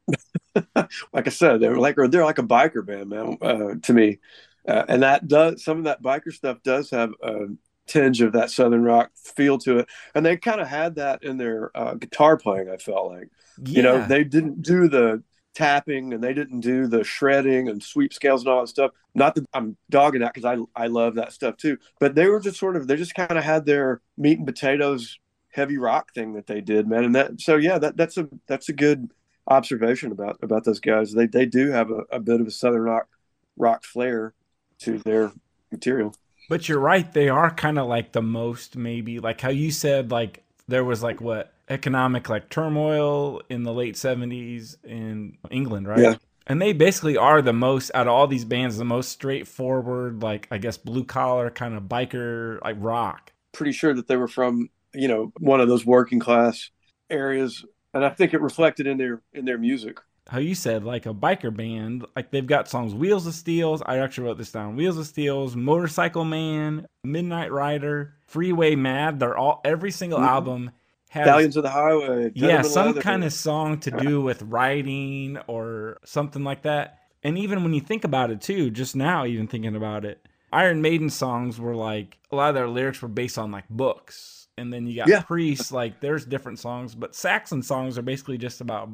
like 1.13 1.27
I 1.27 1.31
said, 1.31 1.61
they're 1.61 1.77
like 1.77 1.97
they're 1.97 2.25
like 2.25 2.39
a 2.39 2.43
biker 2.43 2.85
band, 2.85 3.11
man. 3.11 3.37
Uh, 3.41 3.75
to 3.83 3.93
me, 3.93 4.19
uh, 4.69 4.85
and 4.89 5.03
that 5.03 5.29
does 5.29 5.65
some 5.65 5.79
of 5.79 5.85
that 5.85 6.03
biker 6.03 6.33
stuff 6.33 6.59
does 6.63 6.91
have 6.91 7.13
a 7.23 7.47
tinge 7.87 8.21
of 8.23 8.33
that 8.33 8.51
southern 8.51 8.83
rock 8.83 9.11
feel 9.17 9.59
to 9.59 9.79
it, 9.79 9.89
and 10.15 10.25
they 10.25 10.37
kind 10.37 10.61
of 10.61 10.69
had 10.69 10.95
that 10.97 11.23
in 11.25 11.37
their 11.37 11.71
uh, 11.77 11.95
guitar 11.95 12.37
playing. 12.37 12.69
I 12.69 12.77
felt 12.77 13.13
like 13.13 13.29
Yeah. 13.59 13.77
you 13.77 13.83
know 13.83 14.07
they 14.07 14.25
didn't 14.25 14.63
do 14.63 14.89
the 14.89 15.23
tapping 15.55 16.15
and 16.15 16.25
they 16.25 16.33
didn't 16.33 16.61
do 16.61 16.87
the 16.87 17.05
shredding 17.05 17.69
and 17.69 17.83
sweep 17.83 18.15
scales 18.15 18.41
and 18.43 18.49
all 18.49 18.61
that 18.63 18.69
stuff. 18.69 18.93
Not 19.15 19.35
that 19.35 19.45
I'm 19.53 19.77
dogging 19.91 20.21
that 20.23 20.33
because 20.33 20.47
I 20.77 20.83
I 20.83 20.87
love 20.87 21.17
that 21.17 21.33
stuff 21.33 21.57
too, 21.57 21.77
but 22.01 22.15
they 22.15 22.27
were 22.29 22.41
just 22.41 22.59
sort 22.59 22.77
of 22.77 22.87
they 22.87 22.97
just 22.97 23.15
kind 23.15 23.37
of 23.37 23.45
had 23.45 23.67
their 23.67 24.01
meat 24.17 24.39
and 24.39 24.47
potatoes 24.47 25.19
heavy 25.51 25.77
rock 25.77 26.15
thing 26.15 26.33
that 26.33 26.47
they 26.47 26.63
did, 26.63 26.89
man. 26.89 27.05
And 27.05 27.15
that 27.15 27.41
so 27.41 27.57
yeah, 27.57 27.79
that 27.79 27.97
that's 27.97 28.17
a 28.17 28.29
that's 28.47 28.69
a 28.71 28.73
good 28.73 29.11
observation 29.49 30.13
about 30.13 30.39
about 30.43 30.65
those 30.65 30.81
guys. 30.81 31.13
They 31.13 31.27
they 31.27 31.47
do 31.47 31.71
have 31.71 31.91
a, 31.91 32.05
a 32.11 32.21
bit 32.21 32.41
of 32.41 32.47
a 32.47 32.51
southern 32.51 32.83
rock 32.83 33.09
rock 33.57 33.85
flair 33.85 34.33
to 34.83 34.99
their 34.99 35.33
material. 35.71 36.15
But 36.49 36.69
you're 36.69 36.79
right, 36.79 37.11
they 37.13 37.29
are 37.29 37.51
kind 37.53 37.79
of 37.79 37.87
like 37.87 38.13
the 38.13 38.23
most 38.23 38.77
maybe 38.77 39.19
like 39.19 39.41
how 39.41 39.51
you 39.51 39.71
said 39.71 40.11
like 40.11 40.45
there 40.69 40.85
was 40.85 41.03
like 41.03 41.21
what 41.21 41.53
economic 41.69 42.29
like 42.29 42.49
turmoil 42.51 43.41
in 43.49 43.63
the 43.63 43.73
late 43.73 43.95
70s 43.95 44.77
in 44.85 45.39
England, 45.51 45.89
right? 45.89 46.01
Yeah. 46.01 46.15
And 46.47 46.61
they 46.61 46.73
basically 46.73 47.17
are 47.17 47.41
the 47.41 47.53
most 47.53 47.91
out 47.95 48.09
of 48.09 48.13
all 48.13 48.27
these 48.27 48.45
bands 48.45 48.77
the 48.77 48.85
most 48.85 49.11
straightforward 49.11 50.23
like 50.23 50.49
I 50.51 50.59
guess 50.59 50.77
blue 50.77 51.05
collar 51.05 51.51
kind 51.51 51.75
of 51.75 51.85
biker 51.85 52.61
like 52.63 52.77
rock. 52.79 53.33
Pretty 53.53 53.73
sure 53.73 53.95
that 53.95 54.09
they 54.09 54.17
were 54.17 54.29
from 54.29 54.69
you 54.95 55.09
know 55.09 55.33
one 55.39 55.61
of 55.61 55.69
those 55.69 55.87
working 55.87 56.19
class 56.19 56.71
areas, 57.09 57.65
and 57.95 58.05
I 58.05 58.11
think 58.11 58.35
it 58.35 58.41
reflected 58.41 58.87
in 58.87 58.99
their 58.99 59.23
in 59.33 59.45
their 59.45 59.59
music. 59.59 59.99
How 60.29 60.39
you 60.39 60.55
said 60.55 60.85
like 60.85 61.07
a 61.07 61.13
biker 61.13 61.55
band, 61.55 62.07
like 62.15 62.31
they've 62.31 62.47
got 62.47 62.69
songs 62.69 62.95
Wheels 62.95 63.27
of 63.27 63.35
Steels, 63.35 63.83
I 63.85 63.99
actually 63.99 64.29
wrote 64.29 64.39
this 64.39 64.53
down. 64.53 64.77
Wheels 64.77 64.97
of 64.97 65.07
Steels, 65.07 65.57
Motorcycle 65.57 66.25
Man, 66.25 66.87
Midnight 67.03 67.51
Rider, 67.51 68.15
Freeway 68.29 68.77
Mad, 68.77 69.19
they're 69.19 69.37
all 69.37 69.61
every 69.65 69.91
single 69.91 70.21
Mhm. 70.21 70.27
album 70.27 70.71
has 71.11 71.25
Stallions 71.27 71.57
of 71.57 71.65
the 71.65 71.71
Highway. 71.71 72.33
yeah 72.35 72.63
some 72.63 72.95
kind 72.95 73.23
of 73.25 73.33
song 73.33 73.79
to 73.81 73.91
do 73.91 74.23
with 74.23 74.41
writing 74.43 75.37
or 75.47 75.99
something 76.07 76.43
like 76.43 76.63
that 76.63 77.01
and 77.23 77.37
even 77.37 77.63
when 77.63 77.75
you 77.75 77.81
think 77.83 78.05
about 78.05 78.31
it 78.31 78.41
too 78.41 78.71
just 78.71 78.97
now 78.97 79.27
even 79.27 79.47
thinking 79.47 79.77
about 79.77 80.07
it 80.07 80.27
iron 80.55 80.81
maiden 80.81 81.11
songs 81.11 81.61
were 81.61 81.75
like 81.77 82.17
a 82.31 82.37
lot 82.37 82.49
of 82.49 82.55
their 82.55 82.67
lyrics 82.67 83.03
were 83.03 83.09
based 83.09 83.37
on 83.37 83.51
like 83.51 83.69
books 83.69 84.49
and 84.57 84.73
then 84.73 84.87
you 84.87 84.97
got 84.97 85.07
Yeah. 85.09 85.21
priests 85.21 85.71
like 85.71 86.01
there's 86.01 86.25
different 86.25 86.59
songs 86.59 86.95
but 86.95 87.15
saxon 87.15 87.63
songs 87.63 87.99
are 87.99 88.03
basically 88.03 88.39
just 88.39 88.63
about 88.63 88.89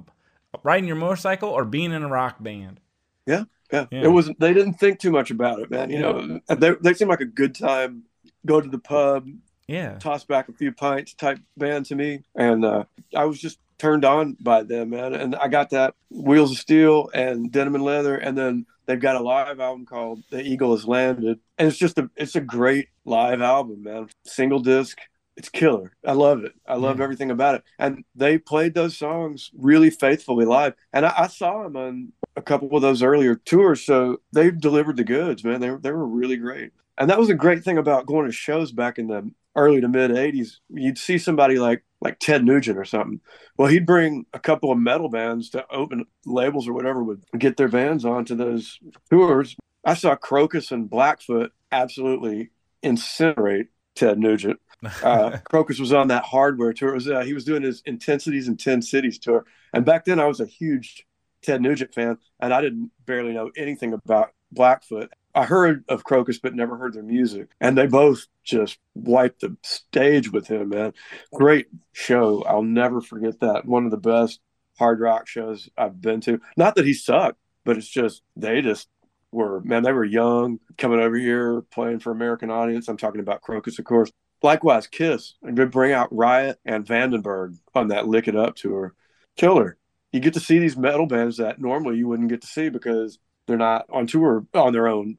riding 0.62 0.86
your 0.86 0.96
motorcycle 0.96 1.50
or 1.50 1.64
being 1.64 1.92
in 1.92 2.02
a 2.02 2.08
rock 2.08 2.42
band 2.42 2.80
Yeah, 3.26 3.44
yeah. 3.72 3.86
Yeah. 3.90 4.04
It 4.04 4.08
was. 4.08 4.30
They 4.38 4.54
didn't 4.54 4.74
think 4.74 4.98
too 4.98 5.10
much 5.10 5.30
about 5.30 5.60
it, 5.60 5.70
man. 5.70 5.90
You 5.90 5.98
know, 6.00 6.40
they 6.48 6.72
they 6.80 6.94
seemed 6.94 7.10
like 7.10 7.20
a 7.20 7.26
good 7.26 7.54
time. 7.54 8.04
Go 8.46 8.60
to 8.60 8.68
the 8.68 8.78
pub, 8.78 9.26
yeah 9.68 9.98
toss 9.98 10.24
back 10.24 10.48
a 10.48 10.52
few 10.52 10.72
pints 10.72 11.14
type 11.14 11.38
band 11.56 11.86
to 11.86 11.94
me, 11.94 12.22
and 12.34 12.64
uh, 12.64 12.84
I 13.14 13.26
was 13.26 13.38
just 13.38 13.58
turned 13.78 14.04
on 14.04 14.36
by 14.40 14.62
them, 14.64 14.90
man. 14.90 15.14
And 15.14 15.36
I 15.36 15.48
got 15.48 15.70
that 15.70 15.94
Wheels 16.10 16.50
of 16.50 16.58
Steel 16.58 17.10
and 17.14 17.52
Denim 17.52 17.76
and 17.76 17.84
Leather, 17.84 18.16
and 18.16 18.36
then 18.36 18.66
they've 18.86 18.98
got 18.98 19.16
a 19.16 19.20
live 19.20 19.60
album 19.60 19.86
called 19.86 20.22
The 20.30 20.40
Eagle 20.40 20.72
Has 20.72 20.86
Landed, 20.86 21.38
and 21.58 21.68
it's 21.68 21.78
just 21.78 21.98
a 21.98 22.10
it's 22.16 22.34
a 22.34 22.40
great 22.40 22.88
live 23.04 23.42
album, 23.42 23.84
man. 23.84 24.08
Single 24.24 24.60
disc. 24.60 24.98
It's 25.38 25.48
killer. 25.48 25.92
I 26.04 26.14
love 26.14 26.42
it. 26.42 26.52
I 26.66 26.74
love 26.74 27.00
everything 27.00 27.30
about 27.30 27.54
it. 27.54 27.62
And 27.78 28.04
they 28.16 28.38
played 28.38 28.74
those 28.74 28.96
songs 28.96 29.52
really 29.56 29.88
faithfully 29.88 30.44
live. 30.44 30.74
And 30.92 31.06
I, 31.06 31.14
I 31.16 31.26
saw 31.28 31.62
them 31.62 31.76
on 31.76 32.12
a 32.34 32.42
couple 32.42 32.74
of 32.74 32.82
those 32.82 33.04
earlier 33.04 33.36
tours, 33.36 33.86
so 33.86 34.20
they 34.32 34.50
delivered 34.50 34.96
the 34.96 35.04
goods, 35.04 35.44
man. 35.44 35.60
They 35.60 35.70
were 35.70 35.78
they 35.78 35.92
were 35.92 36.08
really 36.08 36.36
great. 36.38 36.72
And 36.98 37.08
that 37.08 37.20
was 37.20 37.30
a 37.30 37.34
great 37.34 37.62
thing 37.62 37.78
about 37.78 38.06
going 38.06 38.26
to 38.26 38.32
shows 38.32 38.72
back 38.72 38.98
in 38.98 39.06
the 39.06 39.30
early 39.54 39.80
to 39.80 39.86
mid 39.86 40.10
'80s. 40.10 40.56
You'd 40.70 40.98
see 40.98 41.18
somebody 41.18 41.60
like 41.60 41.84
like 42.00 42.18
Ted 42.18 42.44
Nugent 42.44 42.76
or 42.76 42.84
something. 42.84 43.20
Well, 43.56 43.68
he'd 43.68 43.86
bring 43.86 44.26
a 44.32 44.40
couple 44.40 44.72
of 44.72 44.78
metal 44.78 45.08
bands 45.08 45.50
to 45.50 45.64
open 45.70 46.04
labels 46.26 46.66
or 46.66 46.72
whatever 46.72 47.04
would 47.04 47.22
get 47.38 47.56
their 47.56 47.68
bands 47.68 48.04
onto 48.04 48.34
those 48.34 48.80
tours. 49.08 49.54
I 49.84 49.94
saw 49.94 50.16
Krokus 50.16 50.72
and 50.72 50.90
Blackfoot 50.90 51.52
absolutely 51.70 52.50
incinerate 52.82 53.68
Ted 53.94 54.18
Nugent. 54.18 54.58
Uh, 54.84 55.38
Krokus 55.50 55.80
was 55.80 55.92
on 55.92 56.08
that 56.08 56.24
hardware 56.24 56.72
tour. 56.72 56.90
It 56.90 56.94
was 56.94 57.08
uh, 57.08 57.20
he 57.20 57.34
was 57.34 57.44
doing 57.44 57.62
his 57.62 57.82
Intensities 57.86 58.48
in 58.48 58.56
Ten 58.56 58.82
Cities 58.82 59.18
tour, 59.18 59.44
and 59.72 59.84
back 59.84 60.04
then 60.04 60.20
I 60.20 60.26
was 60.26 60.40
a 60.40 60.46
huge 60.46 61.06
Ted 61.42 61.62
Nugent 61.62 61.94
fan, 61.94 62.18
and 62.40 62.52
I 62.52 62.60
didn't 62.60 62.90
barely 63.06 63.32
know 63.32 63.50
anything 63.56 63.92
about 63.92 64.32
Blackfoot. 64.52 65.12
I 65.34 65.44
heard 65.44 65.84
of 65.88 66.04
Krokus, 66.04 66.40
but 66.42 66.54
never 66.54 66.76
heard 66.76 66.94
their 66.94 67.02
music, 67.02 67.48
and 67.60 67.76
they 67.76 67.86
both 67.86 68.26
just 68.44 68.78
wiped 68.94 69.40
the 69.40 69.56
stage 69.62 70.32
with 70.32 70.48
him. 70.48 70.70
Man, 70.70 70.94
great 71.34 71.66
show. 71.92 72.42
I'll 72.44 72.62
never 72.62 73.00
forget 73.00 73.40
that. 73.40 73.64
One 73.64 73.84
of 73.84 73.90
the 73.90 73.98
best 73.98 74.40
hard 74.78 75.00
rock 75.00 75.26
shows 75.28 75.68
I've 75.76 76.00
been 76.00 76.20
to. 76.22 76.40
Not 76.56 76.76
that 76.76 76.86
he 76.86 76.94
sucked, 76.94 77.38
but 77.64 77.76
it's 77.76 77.88
just 77.88 78.22
they 78.36 78.62
just 78.62 78.88
were 79.30 79.60
man. 79.60 79.82
They 79.82 79.92
were 79.92 80.04
young, 80.04 80.58
coming 80.76 81.00
over 81.00 81.16
here 81.16 81.62
playing 81.70 82.00
for 82.00 82.10
American 82.10 82.50
audience. 82.50 82.88
I'm 82.88 82.96
talking 82.96 83.20
about 83.20 83.42
Krokus, 83.42 83.78
of 83.78 83.84
course. 83.84 84.10
Likewise, 84.42 84.86
Kiss. 84.86 85.34
And 85.42 85.70
bring 85.70 85.92
out 85.92 86.14
Riot 86.14 86.58
and 86.64 86.86
Vandenberg 86.86 87.56
on 87.74 87.88
that 87.88 88.06
Lick 88.06 88.28
It 88.28 88.36
Up 88.36 88.56
tour. 88.56 88.94
Killer. 89.36 89.76
You 90.12 90.20
get 90.20 90.34
to 90.34 90.40
see 90.40 90.58
these 90.58 90.76
metal 90.76 91.06
bands 91.06 91.36
that 91.36 91.60
normally 91.60 91.98
you 91.98 92.08
wouldn't 92.08 92.30
get 92.30 92.40
to 92.40 92.46
see 92.46 92.68
because 92.70 93.18
they're 93.46 93.56
not 93.56 93.86
on 93.90 94.06
tour 94.06 94.46
on 94.54 94.72
their 94.72 94.88
own. 94.88 95.18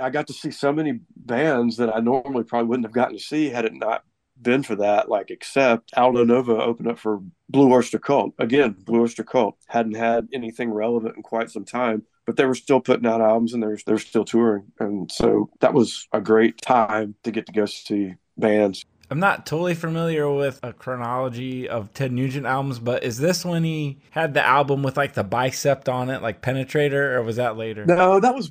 I 0.00 0.10
got 0.10 0.28
to 0.28 0.32
see 0.32 0.50
so 0.50 0.72
many 0.72 1.00
bands 1.16 1.76
that 1.76 1.94
I 1.94 2.00
normally 2.00 2.44
probably 2.44 2.68
wouldn't 2.68 2.86
have 2.86 2.94
gotten 2.94 3.16
to 3.16 3.22
see 3.22 3.50
had 3.50 3.64
it 3.64 3.74
not 3.74 4.04
been 4.40 4.62
for 4.62 4.76
that. 4.76 5.08
Like, 5.08 5.30
except 5.30 5.92
Aldo 5.96 6.24
Nova 6.24 6.52
opened 6.52 6.88
up 6.88 6.98
for 6.98 7.20
Blue 7.48 7.72
Oyster 7.72 7.98
Cult. 7.98 8.32
Again, 8.38 8.76
Blue 8.78 9.02
Oyster 9.02 9.24
Cult 9.24 9.56
hadn't 9.68 9.96
had 9.96 10.28
anything 10.32 10.72
relevant 10.72 11.16
in 11.16 11.22
quite 11.22 11.50
some 11.50 11.64
time, 11.64 12.04
but 12.26 12.36
they 12.36 12.46
were 12.46 12.54
still 12.54 12.80
putting 12.80 13.06
out 13.06 13.20
albums 13.20 13.52
and 13.52 13.62
they're 13.62 13.78
they're 13.86 13.98
still 13.98 14.24
touring. 14.24 14.72
And 14.78 15.10
so 15.10 15.50
that 15.60 15.74
was 15.74 16.08
a 16.12 16.20
great 16.20 16.60
time 16.62 17.16
to 17.24 17.30
get 17.30 17.46
to 17.46 17.52
go 17.52 17.66
see 17.66 18.14
bands. 18.36 18.84
I'm 19.10 19.20
not 19.20 19.44
totally 19.44 19.74
familiar 19.74 20.30
with 20.30 20.58
a 20.62 20.72
chronology 20.72 21.68
of 21.68 21.92
Ted 21.92 22.12
Nugent 22.12 22.46
albums, 22.46 22.78
but 22.78 23.04
is 23.04 23.18
this 23.18 23.44
when 23.44 23.62
he 23.62 23.98
had 24.10 24.32
the 24.32 24.42
album 24.42 24.82
with 24.82 24.96
like 24.96 25.12
the 25.12 25.22
bicep 25.22 25.86
on 25.86 26.08
it, 26.08 26.22
like 26.22 26.40
Penetrator, 26.40 27.14
or 27.14 27.22
was 27.22 27.36
that 27.36 27.58
later? 27.58 27.84
No, 27.84 28.20
that 28.20 28.34
was 28.34 28.50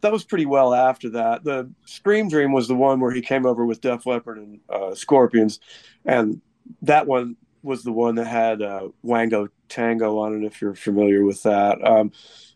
that 0.00 0.10
was 0.10 0.24
pretty 0.24 0.46
well 0.46 0.74
after 0.74 1.10
that. 1.10 1.44
The 1.44 1.70
Scream 1.84 2.28
Dream 2.28 2.50
was 2.50 2.66
the 2.66 2.74
one 2.74 2.98
where 2.98 3.12
he 3.12 3.20
came 3.20 3.46
over 3.46 3.64
with 3.64 3.80
Def 3.82 4.04
Leppard 4.04 4.38
and 4.38 4.60
uh, 4.68 4.94
Scorpions, 4.96 5.60
and 6.04 6.40
that 6.82 7.06
one 7.06 7.36
was 7.62 7.84
the 7.84 7.92
one 7.92 8.16
that 8.16 8.26
had 8.26 8.62
uh, 8.62 8.88
Wango 9.02 9.48
Tango 9.68 10.18
on 10.18 10.42
it. 10.42 10.46
If 10.46 10.60
you're 10.60 10.74
familiar 10.74 11.24
with 11.24 11.42
that, 11.44 11.86
um, 11.86 12.10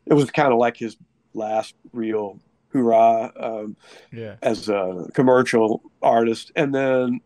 it 0.07 0.15
was 0.15 0.31
kind 0.31 0.53
of 0.53 0.59
like 0.59 0.77
his 0.77 0.97
last 1.35 1.75
real 1.93 2.41
hoorah 2.75 3.33
um, 3.37 3.77
Yeah. 4.13 4.37
as 4.43 4.69
a 4.69 5.09
commercial 5.15 5.81
artist, 6.03 6.53
and 6.57 6.75
then 6.75 7.21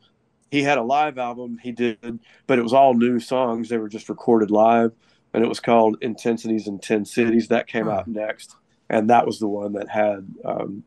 he 0.50 0.62
had 0.62 0.78
a 0.78 0.82
live 0.82 1.18
album 1.18 1.58
he 1.62 1.72
did, 1.72 2.20
but 2.46 2.58
it 2.58 2.62
was 2.62 2.72
all 2.72 2.94
new 2.94 3.18
songs. 3.18 3.68
They 3.68 3.78
were 3.78 3.88
just 3.88 4.08
recorded 4.08 4.50
live, 4.50 4.92
and 5.34 5.42
it 5.44 5.48
was 5.48 5.60
called 5.60 5.96
Intensities 6.00 6.68
in 6.68 6.78
Ten 6.78 7.04
Cities. 7.04 7.48
That 7.48 7.66
came 7.66 7.88
out 7.88 8.06
next, 8.08 8.54
and 8.88 9.10
that 9.10 9.26
was 9.26 9.38
the 9.40 9.48
one 9.48 9.72
that 9.72 9.88
had 9.88 10.26
um, 10.44 10.84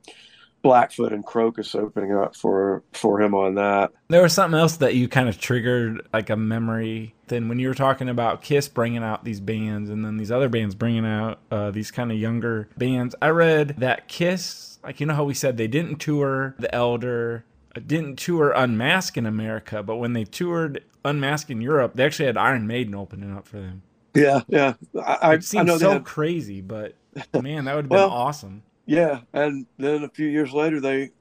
Blackfoot 0.61 1.11
and 1.13 1.25
Krokus 1.25 1.75
opening 1.75 2.13
up 2.13 2.35
for 2.35 2.83
for 2.93 3.21
him 3.21 3.33
on 3.33 3.55
that. 3.55 3.91
There 4.09 4.21
was 4.21 4.33
something 4.33 4.59
else 4.59 4.77
that 4.77 4.95
you 4.95 5.07
kind 5.07 5.27
of 5.29 5.39
triggered 5.39 6.07
like 6.13 6.29
a 6.29 6.35
memory. 6.35 7.15
Then 7.27 7.47
when 7.49 7.59
you 7.59 7.67
were 7.67 7.73
talking 7.73 8.09
about 8.09 8.41
Kiss 8.41 8.67
bringing 8.67 9.03
out 9.03 9.23
these 9.23 9.39
bands 9.39 9.89
and 9.89 10.03
then 10.05 10.17
these 10.17 10.31
other 10.31 10.49
bands 10.49 10.75
bringing 10.75 11.05
out 11.05 11.39
uh, 11.49 11.71
these 11.71 11.89
kind 11.91 12.11
of 12.11 12.17
younger 12.17 12.67
bands, 12.77 13.15
I 13.21 13.29
read 13.29 13.75
that 13.79 14.07
Kiss, 14.07 14.79
like 14.83 14.99
you 14.99 15.05
know 15.05 15.15
how 15.15 15.23
we 15.23 15.33
said 15.33 15.57
they 15.57 15.67
didn't 15.67 15.97
tour 15.99 16.55
The 16.59 16.73
Elder, 16.75 17.45
uh, 17.75 17.79
didn't 17.85 18.17
tour 18.17 18.51
Unmask 18.51 19.17
in 19.17 19.25
America, 19.25 19.81
but 19.81 19.95
when 19.95 20.13
they 20.13 20.25
toured 20.25 20.83
Unmask 21.05 21.49
in 21.49 21.61
Europe, 21.61 21.93
they 21.95 22.03
actually 22.05 22.25
had 22.27 22.37
Iron 22.37 22.67
Maiden 22.67 22.93
opening 22.95 23.35
up 23.35 23.47
for 23.47 23.57
them. 23.59 23.81
Yeah, 24.13 24.41
yeah. 24.49 24.73
I, 25.01 25.35
It 25.35 25.55
I 25.55 25.63
know 25.63 25.77
so 25.77 25.91
had- 25.93 26.03
crazy, 26.03 26.59
but 26.61 26.95
man, 27.41 27.65
that 27.65 27.75
would 27.75 27.85
have 27.85 27.91
Well, 27.91 28.09
been 28.09 28.17
awesome. 28.17 28.63
Yeah, 28.91 29.21
and 29.31 29.65
then 29.77 30.03
a 30.03 30.09
few 30.09 30.27
years 30.27 30.51
later, 30.51 30.81
they 30.81 31.11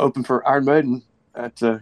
opened 0.00 0.26
for 0.26 0.46
Iron 0.48 0.64
Maiden 0.64 1.02
at 1.32 1.62
uh, 1.62 1.78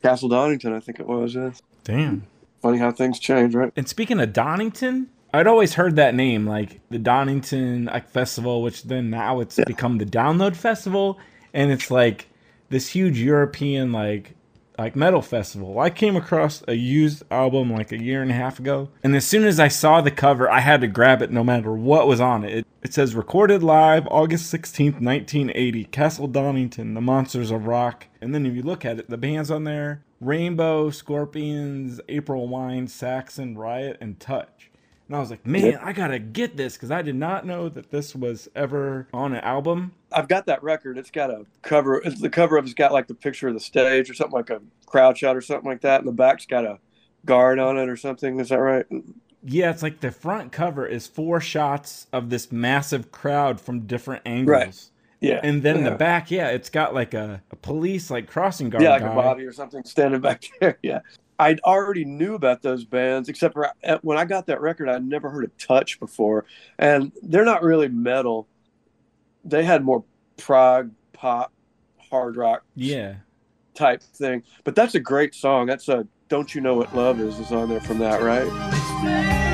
Castle 0.00 0.28
Donington, 0.28 0.72
I 0.72 0.78
think 0.78 1.00
it 1.00 1.08
was. 1.08 1.34
Yeah. 1.34 1.50
Damn. 1.82 2.24
Funny 2.62 2.78
how 2.78 2.92
things 2.92 3.18
change, 3.18 3.52
right? 3.56 3.72
And 3.74 3.88
speaking 3.88 4.20
of 4.20 4.32
Donington, 4.32 5.08
I'd 5.34 5.48
always 5.48 5.74
heard 5.74 5.96
that 5.96 6.14
name, 6.14 6.46
like 6.46 6.78
the 6.88 7.00
Donington 7.00 7.86
like, 7.86 8.08
Festival, 8.08 8.62
which 8.62 8.84
then 8.84 9.10
now 9.10 9.40
it's 9.40 9.58
become 9.66 9.98
the 9.98 10.06
Download 10.06 10.54
Festival, 10.54 11.18
and 11.52 11.72
it's 11.72 11.90
like 11.90 12.28
this 12.68 12.86
huge 12.86 13.18
European 13.18 13.90
like 13.90 14.35
like 14.78 14.96
metal 14.96 15.22
festival. 15.22 15.78
I 15.78 15.90
came 15.90 16.16
across 16.16 16.62
a 16.68 16.74
used 16.74 17.22
album 17.30 17.72
like 17.72 17.92
a 17.92 18.02
year 18.02 18.22
and 18.22 18.30
a 18.30 18.34
half 18.34 18.58
ago, 18.58 18.90
and 19.02 19.14
as 19.16 19.26
soon 19.26 19.44
as 19.44 19.58
I 19.58 19.68
saw 19.68 20.00
the 20.00 20.10
cover, 20.10 20.50
I 20.50 20.60
had 20.60 20.80
to 20.82 20.86
grab 20.86 21.22
it 21.22 21.30
no 21.30 21.44
matter 21.44 21.72
what 21.72 22.06
was 22.06 22.20
on 22.20 22.44
it. 22.44 22.58
It, 22.58 22.66
it 22.82 22.94
says 22.94 23.14
recorded 23.14 23.62
live 23.62 24.06
August 24.08 24.52
16th, 24.52 25.00
1980, 25.00 25.84
Castle 25.86 26.28
Donington, 26.28 26.94
The 26.94 27.00
Monsters 27.00 27.50
of 27.50 27.66
Rock. 27.66 28.06
And 28.20 28.34
then 28.34 28.46
if 28.46 28.54
you 28.54 28.62
look 28.62 28.84
at 28.84 28.98
it, 28.98 29.10
the 29.10 29.16
bands 29.16 29.50
on 29.50 29.64
there, 29.64 30.04
Rainbow, 30.20 30.90
Scorpions, 30.90 32.00
April 32.08 32.48
Wine, 32.48 32.86
Saxon, 32.86 33.56
Riot, 33.58 33.98
and 34.00 34.18
Touch. 34.18 34.70
And 35.08 35.16
I 35.16 35.20
was 35.20 35.30
like, 35.30 35.46
man, 35.46 35.78
I 35.82 35.92
gotta 35.92 36.18
get 36.18 36.56
this 36.56 36.74
because 36.74 36.90
I 36.90 37.02
did 37.02 37.14
not 37.14 37.46
know 37.46 37.68
that 37.68 37.90
this 37.90 38.14
was 38.14 38.48
ever 38.56 39.06
on 39.14 39.34
an 39.34 39.40
album. 39.40 39.92
I've 40.10 40.28
got 40.28 40.46
that 40.46 40.62
record. 40.62 40.98
It's 40.98 41.10
got 41.10 41.30
a 41.30 41.46
cover. 41.62 42.00
It's 42.04 42.20
the 42.20 42.30
cover 42.30 42.56
of 42.56 42.64
it's 42.64 42.74
got 42.74 42.92
like 42.92 43.06
the 43.06 43.14
picture 43.14 43.48
of 43.48 43.54
the 43.54 43.60
stage 43.60 44.10
or 44.10 44.14
something 44.14 44.36
like 44.36 44.50
a 44.50 44.60
crowd 44.86 45.16
shot 45.16 45.36
or 45.36 45.40
something 45.40 45.68
like 45.68 45.82
that. 45.82 46.00
And 46.00 46.08
the 46.08 46.12
back's 46.12 46.46
got 46.46 46.64
a 46.64 46.78
guard 47.24 47.58
on 47.58 47.78
it 47.78 47.88
or 47.88 47.96
something. 47.96 48.40
Is 48.40 48.48
that 48.48 48.56
right? 48.58 48.86
Yeah, 49.44 49.70
it's 49.70 49.82
like 49.82 50.00
the 50.00 50.10
front 50.10 50.50
cover 50.50 50.86
is 50.86 51.06
four 51.06 51.40
shots 51.40 52.08
of 52.12 52.30
this 52.30 52.50
massive 52.50 53.12
crowd 53.12 53.60
from 53.60 53.86
different 53.86 54.22
angles. 54.26 54.48
Right. 54.48 54.90
Yeah. 55.20 55.40
And 55.42 55.62
then 55.62 55.78
yeah. 55.78 55.90
the 55.90 55.96
back, 55.96 56.30
yeah, 56.30 56.48
it's 56.48 56.68
got 56.68 56.94
like 56.94 57.14
a, 57.14 57.42
a 57.50 57.56
police 57.56 58.10
like 58.10 58.26
crossing 58.28 58.70
guard 58.70 58.82
yeah, 58.82 58.90
like 58.90 59.02
guy. 59.02 59.12
a 59.12 59.14
body 59.14 59.44
or 59.44 59.52
something 59.52 59.84
standing 59.84 60.20
back 60.20 60.44
there. 60.60 60.78
Yeah. 60.82 61.00
I 61.38 61.56
already 61.64 62.04
knew 62.04 62.34
about 62.34 62.62
those 62.62 62.84
bands, 62.84 63.28
except 63.28 63.54
for 63.54 63.70
uh, 63.84 63.98
when 64.02 64.16
I 64.18 64.24
got 64.24 64.46
that 64.46 64.60
record, 64.60 64.88
I'd 64.88 65.04
never 65.04 65.28
heard 65.30 65.44
of 65.44 65.56
Touch 65.58 66.00
before. 66.00 66.46
And 66.78 67.12
they're 67.22 67.44
not 67.44 67.62
really 67.62 67.88
metal. 67.88 68.48
They 69.44 69.64
had 69.64 69.84
more 69.84 70.02
prog, 70.38 70.90
pop, 71.12 71.52
hard 72.10 72.36
rock 72.36 72.64
Yeah. 72.74 73.16
type 73.74 74.02
thing. 74.02 74.42
But 74.64 74.74
that's 74.74 74.94
a 74.94 75.00
great 75.00 75.34
song. 75.34 75.66
That's 75.66 75.88
a 75.88 76.06
Don't 76.28 76.54
You 76.54 76.60
Know 76.62 76.74
What 76.74 76.94
Love 76.96 77.20
Is 77.20 77.38
is 77.38 77.52
on 77.52 77.68
there 77.68 77.80
from 77.80 77.98
that, 77.98 78.22
right? 78.22 79.45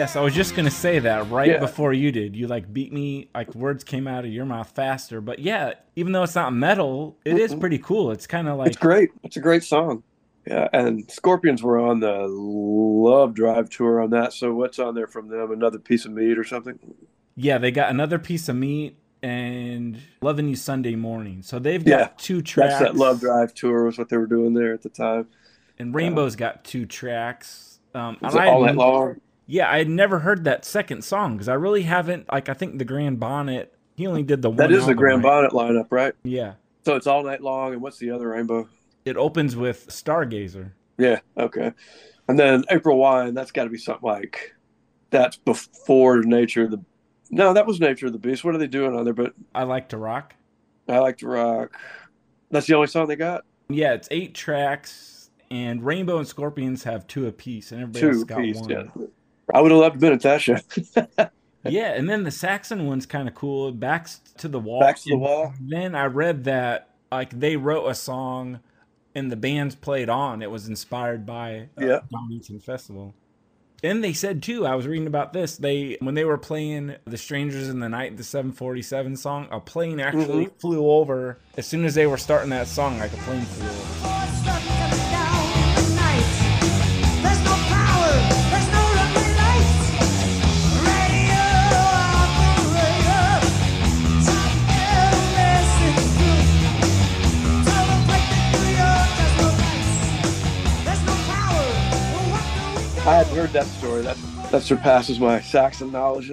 Yes, 0.00 0.16
I 0.16 0.22
was 0.22 0.32
just 0.34 0.56
gonna 0.56 0.70
say 0.70 0.98
that 1.00 1.28
right 1.30 1.46
Yeah. 1.48 1.58
before 1.58 1.92
you 1.92 2.10
did. 2.10 2.34
You 2.34 2.46
like 2.46 2.72
beat 2.72 2.90
me, 2.90 3.28
like 3.34 3.54
words 3.54 3.84
came 3.84 4.06
out 4.08 4.24
of 4.24 4.32
your 4.32 4.46
mouth 4.46 4.70
faster. 4.74 5.20
But 5.20 5.40
yeah, 5.40 5.74
even 5.94 6.12
though 6.12 6.22
it's 6.22 6.34
not 6.34 6.54
metal, 6.54 7.18
it 7.22 7.38
is 7.38 7.54
pretty 7.54 7.76
cool. 7.76 8.10
It's 8.10 8.26
kind 8.26 8.48
of 8.48 8.56
like 8.56 8.68
It's 8.68 8.78
great. 8.78 9.10
It's 9.24 9.36
a 9.36 9.40
great 9.40 9.62
song. 9.62 10.02
Yeah, 10.46 10.68
and 10.72 11.04
Scorpions 11.10 11.62
were 11.62 11.78
on 11.78 12.00
the 12.00 12.26
Love 12.26 13.34
Drive 13.34 13.68
tour 13.68 14.00
on 14.00 14.08
that. 14.10 14.32
So 14.32 14.54
what's 14.54 14.78
on 14.78 14.94
there 14.94 15.06
from 15.06 15.28
them? 15.28 15.52
Another 15.52 15.78
piece 15.78 16.06
of 16.06 16.12
meat 16.12 16.38
or 16.38 16.44
something? 16.44 16.78
yeah, 17.36 17.58
they 17.58 17.70
got 17.70 17.90
another 17.90 18.18
piece 18.18 18.48
of 18.48 18.56
meat 18.56 18.96
and 19.22 19.98
loving 20.22 20.48
you 20.48 20.56
Sunday 20.56 20.94
morning. 20.96 21.42
So 21.42 21.58
they've 21.58 21.84
got 21.84 21.90
Yeah, 21.90 22.08
two 22.16 22.40
tracks. 22.40 22.78
That's 22.78 22.92
that 22.92 22.96
Love 22.96 23.20
Drive 23.20 23.52
tour 23.52 23.84
was 23.84 23.98
what 23.98 24.08
they 24.08 24.16
were 24.16 24.26
doing 24.26 24.54
there 24.54 24.72
at 24.72 24.80
the 24.80 24.88
time. 24.88 25.26
and 25.78 25.94
Rainbow's 25.94 26.36
got 26.36 26.64
two 26.64 26.86
tracks. 26.86 27.80
Um, 27.94 28.16
Was 28.22 28.34
and 28.34 28.44
it 28.44 28.48
I 28.48 28.50
all 28.50 28.62
that 28.62 28.76
long? 28.76 29.20
Yeah, 29.50 29.68
I 29.70 29.78
had 29.78 29.88
never 29.88 30.20
heard 30.20 30.44
that 30.44 30.64
second 30.64 31.02
song 31.02 31.34
because 31.34 31.48
I 31.48 31.54
really 31.54 31.82
haven't. 31.82 32.30
Like, 32.30 32.48
I 32.48 32.54
think 32.54 32.78
the 32.78 32.84
Graham 32.84 33.16
Bonnet. 33.16 33.74
He 33.96 34.06
only 34.06 34.22
did 34.22 34.42
the 34.42 34.48
one. 34.50 34.56
That 34.56 34.70
is 34.70 34.86
the 34.86 34.94
Graham 34.94 35.16
right? 35.22 35.50
Bonnet 35.50 35.50
lineup, 35.52 35.88
right? 35.90 36.14
Yeah, 36.22 36.54
So 36.84 36.94
it's 36.96 37.06
all 37.08 37.24
night 37.24 37.42
long. 37.42 37.72
And 37.72 37.82
what's 37.82 37.98
the 37.98 38.10
other 38.12 38.28
rainbow? 38.28 38.68
it 39.04 39.16
opens 39.16 39.56
with 39.56 39.88
Stargazer. 39.88 40.72
Yeah, 40.98 41.18
okay. 41.36 41.72
And 42.28 42.38
then 42.38 42.64
April 42.70 42.96
Wine, 42.98 43.34
that's 43.34 43.50
got 43.50 43.64
to 43.64 43.70
be 43.70 43.78
something 43.78 44.08
like 44.08 44.54
that's 45.10 45.36
before 45.36 46.22
Nature 46.22 46.64
of 46.64 46.70
the. 46.70 46.84
No, 47.30 47.52
that 47.52 47.66
was 47.66 47.80
Nature 47.80 48.06
of 48.06 48.12
the 48.12 48.18
Beast. 48.18 48.44
What 48.44 48.54
are 48.54 48.58
they 48.58 48.66
doing 48.68 48.94
on 48.94 49.04
there? 49.04 49.14
But 49.14 49.34
I 49.54 49.64
like 49.64 49.88
to 49.88 49.96
rock. 49.98 50.34
I 50.88 50.98
like 50.98 51.18
to 51.18 51.26
rock. 51.28 51.76
That's 52.50 52.66
the 52.66 52.74
only 52.74 52.86
song 52.86 53.08
they 53.08 53.16
got. 53.16 53.44
Yeah, 53.68 53.94
it's 53.94 54.08
eight 54.10 54.34
tracks, 54.34 55.30
and 55.50 55.84
Rainbow 55.84 56.18
and 56.18 56.26
Scorpions 56.28 56.84
have 56.84 57.06
two 57.06 57.26
apiece, 57.26 57.72
and 57.72 57.82
everybody 57.82 58.00
Two 58.00 58.18
else 58.18 58.24
got 58.24 58.38
piece. 58.38 58.60
one. 58.60 58.70
Yeah. 58.70 59.06
I 59.54 59.60
would 59.60 59.70
have 59.70 59.80
loved 59.80 59.94
to 59.96 60.00
been 60.00 60.12
at 60.12 60.20
that 60.22 60.40
show. 60.42 60.56
Yeah, 61.62 61.92
and 61.92 62.08
then 62.08 62.24
the 62.24 62.30
Saxon 62.30 62.86
one's 62.86 63.04
kind 63.04 63.28
of 63.28 63.34
cool. 63.34 63.70
Backs 63.70 64.20
to 64.38 64.48
the 64.48 64.58
wall. 64.58 64.80
Backs 64.80 65.02
to 65.02 65.10
the 65.10 65.12
And 65.16 65.20
Wall. 65.20 65.52
Then 65.60 65.94
I 65.94 66.06
read 66.06 66.44
that 66.44 66.88
like 67.12 67.38
they 67.38 67.56
wrote 67.56 67.86
a 67.86 67.94
song, 67.94 68.60
and 69.14 69.30
the 69.30 69.36
bands 69.36 69.74
played 69.74 70.08
on. 70.08 70.40
It 70.40 70.50
was 70.50 70.68
inspired 70.68 71.26
by 71.26 71.68
uh, 71.78 71.84
Yeah. 71.84 71.98
Donington 72.10 72.60
Festival. 72.60 73.12
And 73.82 74.02
they 74.02 74.14
said 74.14 74.42
too, 74.42 74.66
I 74.66 74.74
was 74.74 74.86
reading 74.86 75.06
about 75.06 75.34
this. 75.34 75.58
They 75.58 75.98
when 76.00 76.14
they 76.14 76.24
were 76.24 76.38
playing 76.38 76.96
"The 77.04 77.18
Strangers 77.18 77.68
in 77.68 77.80
the 77.80 77.90
Night," 77.90 78.16
the 78.16 78.24
747 78.24 79.16
song, 79.16 79.46
a 79.50 79.60
plane 79.60 80.00
actually 80.00 80.46
Mm-hmm. 80.46 80.58
flew 80.60 80.88
over. 80.88 81.38
As 81.58 81.66
soon 81.66 81.84
as 81.84 81.94
they 81.94 82.06
were 82.06 82.16
starting 82.16 82.48
that 82.50 82.68
song, 82.68 82.98
like 82.98 83.12
a 83.12 83.16
plane 83.18 83.42
flew 83.44 83.68
over. 83.68 84.19
I 103.10 103.14
hadn't 103.14 103.34
heard 103.36 103.50
that 103.50 103.66
story. 103.66 104.02
That 104.02 104.16
that 104.52 104.62
surpasses 104.62 105.18
my 105.18 105.40
Saxon 105.40 105.90
knowledge. 105.90 106.30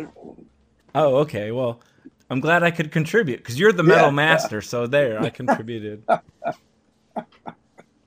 Oh, 0.94 1.16
okay. 1.16 1.52
Well, 1.52 1.82
I'm 2.30 2.40
glad 2.40 2.62
I 2.62 2.70
could 2.70 2.92
contribute 2.92 3.38
because 3.38 3.60
you're 3.60 3.74
the 3.74 3.82
metal 3.82 4.10
Yeah, 4.10 4.12
master. 4.12 4.62
So 4.62 4.86
there, 4.86 5.20
I 5.20 5.30
contributed. 5.32 6.04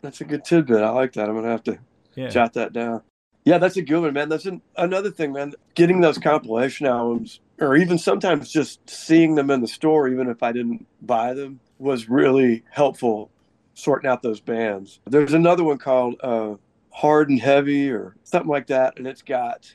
That's 0.04 0.20
a 0.20 0.24
good 0.24 0.44
tidbit. 0.44 0.84
I 0.84 0.90
like 0.90 1.14
that. 1.14 1.28
I'm 1.28 1.34
gonna 1.34 1.48
have 1.48 1.64
to 1.64 1.80
Yeah. 2.14 2.28
jot 2.28 2.52
that 2.52 2.72
down. 2.72 3.02
Yeah, 3.44 3.58
that's 3.58 3.76
a 3.76 3.82
good 3.82 4.02
one, 4.02 4.12
man. 4.12 4.28
That's 4.28 4.46
an, 4.46 4.62
another 4.76 5.10
thing, 5.10 5.32
man. 5.32 5.52
Getting 5.74 6.00
those 6.00 6.18
compilation 6.18 6.86
albums, 6.86 7.40
or 7.60 7.74
even 7.74 7.98
sometimes 7.98 8.52
just 8.52 8.88
seeing 8.88 9.34
them 9.34 9.50
in 9.50 9.62
the 9.62 9.66
store, 9.66 10.06
even 10.06 10.28
if 10.28 10.44
I 10.44 10.52
didn't 10.52 10.86
buy 11.02 11.34
them, 11.34 11.58
was 11.80 12.08
really 12.08 12.62
helpful 12.70 13.32
sorting 13.74 14.08
out 14.08 14.22
those 14.22 14.40
bands. 14.40 15.00
There's 15.06 15.32
another 15.32 15.64
one 15.64 15.78
called 15.78 16.14
uh, 16.22 16.54
Hard 16.90 17.30
and 17.30 17.40
Heavy 17.40 17.90
or 17.90 18.16
something 18.24 18.50
like 18.50 18.66
that, 18.68 18.98
and 18.98 19.06
it's 19.06 19.22
got 19.22 19.74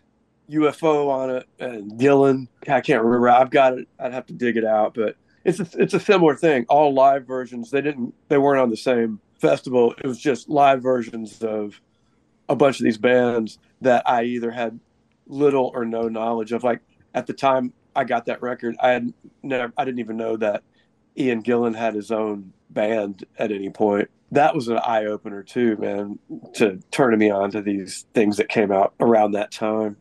UFO 0.50 1.10
on 1.10 1.30
it 1.30 1.48
and 1.60 1.92
Gillan. 1.94 2.48
I 2.68 2.82
can't 2.82 3.04
remember. 3.04 3.30
I've 3.30 3.50
got 3.50 3.78
it. 3.78 3.88
I'd 4.00 4.14
have 4.14 4.28
to 4.28 4.34
dig 4.34 4.58
it 4.58 4.66
out, 4.66 4.94
but 4.94 5.16
it's 5.44 5.60
a, 5.60 5.68
it's 5.78 5.94
a 5.94 6.00
similar 6.00 6.36
thing. 6.36 6.66
All 6.70 6.94
live 6.94 7.26
versions. 7.26 7.72
They 7.72 7.82
didn't. 7.82 8.14
They 8.28 8.38
weren't 8.38 8.62
on 8.62 8.70
the 8.70 8.78
same 8.78 9.20
festival. 9.40 9.94
It 9.98 10.08
was 10.08 10.20
just 10.20 10.50
live 10.50 10.82
versions 10.82 11.42
of 11.42 11.80
a 12.50 12.56
bunch 12.56 12.80
of 12.80 12.84
these 12.84 12.98
bands 12.98 13.60
that 13.82 14.08
I 14.08 14.24
either 14.24 14.52
had 14.52 14.80
little 15.28 15.72
or 15.74 15.86
no 15.86 16.08
knowledge 16.08 16.52
of. 16.52 16.64
Like 16.64 16.82
at 17.14 17.28
the 17.28 17.34
time 17.34 17.74
I 17.96 18.04
got 18.04 18.26
that 18.26 18.42
record, 18.42 18.76
I 18.82 18.90
had 18.90 19.14
never, 19.44 19.74
I 19.78 19.86
didn't 19.86 20.00
even 20.00 20.18
know 20.18 20.38
that 20.38 20.64
Ian 21.18 21.44
Gillan 21.44 21.76
had 21.76 21.96
his 21.96 22.12
own 22.12 22.54
band 22.70 23.24
at 23.38 23.52
any 23.52 23.70
point. 23.70 24.10
That 24.32 24.56
was 24.56 24.68
an 24.68 24.80
eye 24.80 25.06
opener 25.06 25.44
too, 25.44 25.78
man, 25.78 26.20
to 26.56 26.80
turning 26.92 27.20
me 27.20 27.30
on 27.30 27.52
to 27.52 27.62
these 27.62 28.06
things 28.14 28.38
that 28.38 28.50
came 28.50 28.72
out 28.72 28.94
around 29.00 29.32
that 29.32 29.52
time. 29.52 29.98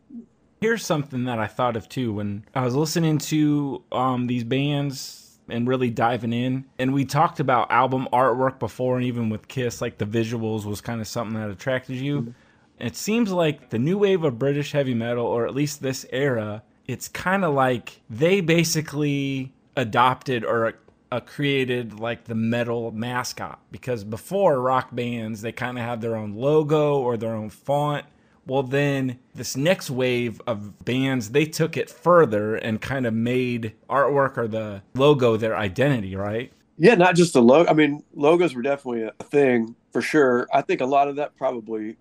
Here's 0.61 0.85
something 0.85 1.25
that 1.25 1.39
I 1.39 1.47
thought 1.47 1.75
of 1.75 1.87
too 1.87 2.13
when 2.13 2.45
I 2.55 2.63
was 2.63 2.75
listening 2.75 3.19
to 3.19 3.83
um, 3.91 4.27
these 4.27 4.43
bands 4.43 5.39
and 5.49 5.67
really 5.67 5.89
diving 5.89 6.33
in. 6.33 6.65
And 6.79 6.93
we 6.93 7.05
talked 7.05 7.39
about 7.39 7.71
album 7.71 8.07
artwork 8.11 8.59
before, 8.59 8.97
and 8.97 9.05
even 9.05 9.29
with 9.29 9.47
Kiss, 9.47 9.81
like 9.81 9.97
the 9.97 10.05
visuals 10.05 10.65
was 10.65 10.81
kind 10.81 11.01
of 11.01 11.07
something 11.07 11.39
that 11.39 11.49
attracted 11.49 11.97
you. 11.97 12.33
It 12.79 12.95
seems 12.95 13.31
like 13.31 13.69
the 13.69 13.79
new 13.79 13.97
wave 13.97 14.23
of 14.23 14.39
British 14.39 14.71
heavy 14.71 14.93
metal, 14.93 15.25
or 15.25 15.45
at 15.45 15.55
least 15.55 15.81
this 15.81 16.05
era, 16.11 16.63
it's 16.87 17.07
kind 17.07 17.45
of 17.45 17.53
like 17.53 18.01
they 18.09 18.41
basically 18.41 19.53
adopted 19.75 20.43
or 20.43 20.73
uh, 21.15 21.19
created 21.21 21.99
like 21.99 22.25
the 22.25 22.35
metal 22.35 22.91
mascot 22.91 23.59
because 23.71 24.03
before 24.03 24.61
rock 24.61 24.89
bands 24.93 25.41
they 25.41 25.51
kind 25.51 25.77
of 25.77 25.85
had 25.85 26.01
their 26.01 26.15
own 26.15 26.35
logo 26.35 26.99
or 26.99 27.17
their 27.17 27.33
own 27.33 27.49
font 27.49 28.05
well 28.47 28.63
then 28.63 29.19
this 29.35 29.57
next 29.57 29.89
wave 29.89 30.41
of 30.47 30.83
bands 30.85 31.31
they 31.31 31.45
took 31.45 31.77
it 31.77 31.89
further 31.89 32.55
and 32.55 32.81
kind 32.81 33.05
of 33.05 33.13
made 33.13 33.73
artwork 33.89 34.37
or 34.37 34.47
the 34.47 34.81
logo 34.95 35.37
their 35.37 35.57
identity 35.57 36.15
right 36.15 36.51
Yeah, 36.77 36.95
not 36.95 37.15
just 37.15 37.33
the 37.33 37.41
logo. 37.41 37.69
I 37.69 37.73
mean, 37.73 38.03
logos 38.15 38.55
were 38.55 38.61
definitely 38.61 39.03
a 39.03 39.23
thing 39.25 39.75
for 39.93 40.01
sure. 40.01 40.47
I 40.53 40.61
think 40.61 40.81
a 40.81 40.85
lot 40.85 41.07
of 41.07 41.17
that 41.17 41.37
probably, 41.37 41.97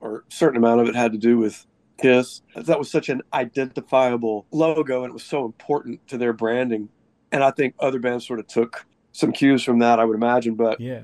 or 0.00 0.18
a 0.18 0.32
certain 0.32 0.56
amount 0.58 0.80
of 0.82 0.88
it, 0.88 0.94
had 0.96 1.12
to 1.12 1.18
do 1.18 1.38
with 1.38 1.66
Kiss. 2.00 2.42
That 2.54 2.78
was 2.78 2.90
such 2.90 3.08
an 3.08 3.22
identifiable 3.34 4.46
logo, 4.52 5.02
and 5.02 5.10
it 5.10 5.14
was 5.14 5.24
so 5.24 5.44
important 5.44 6.06
to 6.08 6.18
their 6.18 6.32
branding. 6.32 6.90
And 7.36 7.44
I 7.44 7.52
think 7.52 7.74
other 7.78 8.00
bands 8.00 8.26
sort 8.26 8.40
of 8.40 8.48
took 8.48 8.84
some 9.12 9.30
cues 9.30 9.62
from 9.62 9.78
that, 9.78 10.00
I 10.00 10.04
would 10.04 10.16
imagine. 10.16 10.54
But 10.56 10.80
yeah 10.80 11.02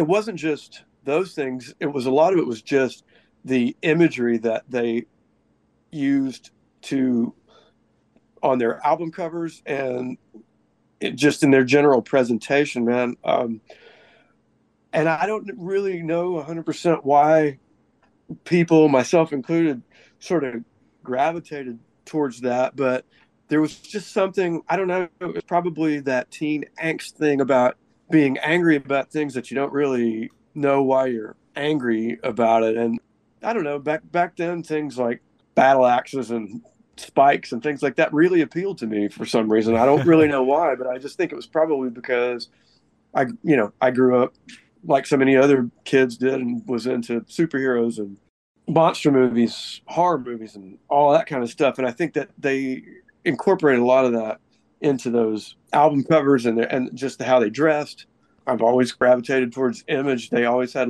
it 0.00 0.06
wasn't 0.06 0.38
just 0.38 0.84
those 1.04 1.34
things. 1.34 1.74
It 1.78 1.92
was 1.92 2.06
a 2.06 2.10
lot 2.10 2.32
of 2.32 2.38
it 2.38 2.46
was 2.46 2.62
just 2.62 3.04
the 3.44 3.76
imagery 3.82 4.38
that 4.38 4.64
they 4.66 5.04
used 5.90 6.50
to 6.82 7.34
on 8.42 8.56
their 8.56 8.84
album 8.86 9.12
covers 9.12 9.62
and 9.66 10.16
it 11.00 11.16
just 11.16 11.42
in 11.42 11.50
their 11.50 11.64
general 11.64 12.00
presentation, 12.00 12.86
man. 12.86 13.16
Um, 13.24 13.60
and 14.92 15.06
I 15.06 15.26
don't 15.26 15.50
really 15.58 16.02
know 16.02 16.42
100% 16.42 17.04
why 17.04 17.58
people, 18.44 18.88
myself 18.88 19.34
included, 19.34 19.82
sort 20.18 20.44
of 20.44 20.64
gravitated 21.02 21.78
towards 22.06 22.40
that, 22.40 22.74
but 22.74 23.04
there 23.50 23.60
was 23.60 23.76
just 23.76 24.12
something, 24.12 24.62
I 24.68 24.76
don't 24.76 24.86
know, 24.86 25.08
it 25.20 25.34
was 25.34 25.42
probably 25.42 25.98
that 26.00 26.30
teen 26.30 26.64
angst 26.82 27.12
thing 27.16 27.40
about 27.40 27.76
being 28.08 28.38
angry 28.38 28.76
about 28.76 29.10
things 29.10 29.34
that 29.34 29.50
you 29.50 29.56
don't 29.56 29.72
really 29.72 30.30
know 30.54 30.82
why 30.82 31.06
you're 31.06 31.36
angry 31.56 32.18
about 32.22 32.62
it. 32.62 32.76
And 32.76 32.98
I 33.42 33.52
don't 33.52 33.64
know, 33.64 33.78
back 33.78 34.02
back 34.10 34.36
then 34.36 34.62
things 34.62 34.96
like 34.96 35.20
battle 35.56 35.84
axes 35.84 36.30
and 36.30 36.62
spikes 36.96 37.50
and 37.50 37.60
things 37.62 37.82
like 37.82 37.96
that 37.96 38.12
really 38.12 38.40
appealed 38.40 38.78
to 38.78 38.86
me 38.86 39.08
for 39.08 39.26
some 39.26 39.50
reason. 39.50 39.74
I 39.74 39.84
don't 39.84 40.06
really 40.06 40.28
know 40.34 40.44
why, 40.44 40.76
but 40.76 40.86
I 40.86 40.98
just 40.98 41.16
think 41.16 41.32
it 41.32 41.36
was 41.36 41.48
probably 41.48 41.90
because 41.90 42.48
I, 43.14 43.26
you 43.42 43.56
know, 43.56 43.72
I 43.80 43.90
grew 43.90 44.22
up 44.22 44.34
like 44.84 45.06
so 45.06 45.16
many 45.16 45.36
other 45.36 45.68
kids 45.84 46.16
did 46.16 46.34
and 46.34 46.62
was 46.68 46.86
into 46.86 47.22
superheroes 47.22 47.98
and 47.98 48.16
monster 48.68 49.10
movies, 49.10 49.80
horror 49.86 50.18
movies, 50.18 50.54
and 50.54 50.78
all 50.88 51.12
that 51.12 51.26
kind 51.26 51.42
of 51.42 51.50
stuff. 51.50 51.78
And 51.78 51.86
I 51.86 51.90
think 51.90 52.14
that 52.14 52.28
they 52.38 52.82
incorporated 53.24 53.82
a 53.82 53.86
lot 53.86 54.04
of 54.04 54.12
that 54.12 54.40
into 54.80 55.10
those 55.10 55.56
album 55.72 56.02
covers 56.04 56.46
and 56.46 56.58
and 56.60 56.94
just 56.96 57.20
how 57.22 57.38
they 57.38 57.50
dressed. 57.50 58.06
I've 58.46 58.62
always 58.62 58.92
gravitated 58.92 59.52
towards 59.52 59.84
image. 59.88 60.30
They 60.30 60.46
always 60.46 60.72
had 60.72 60.88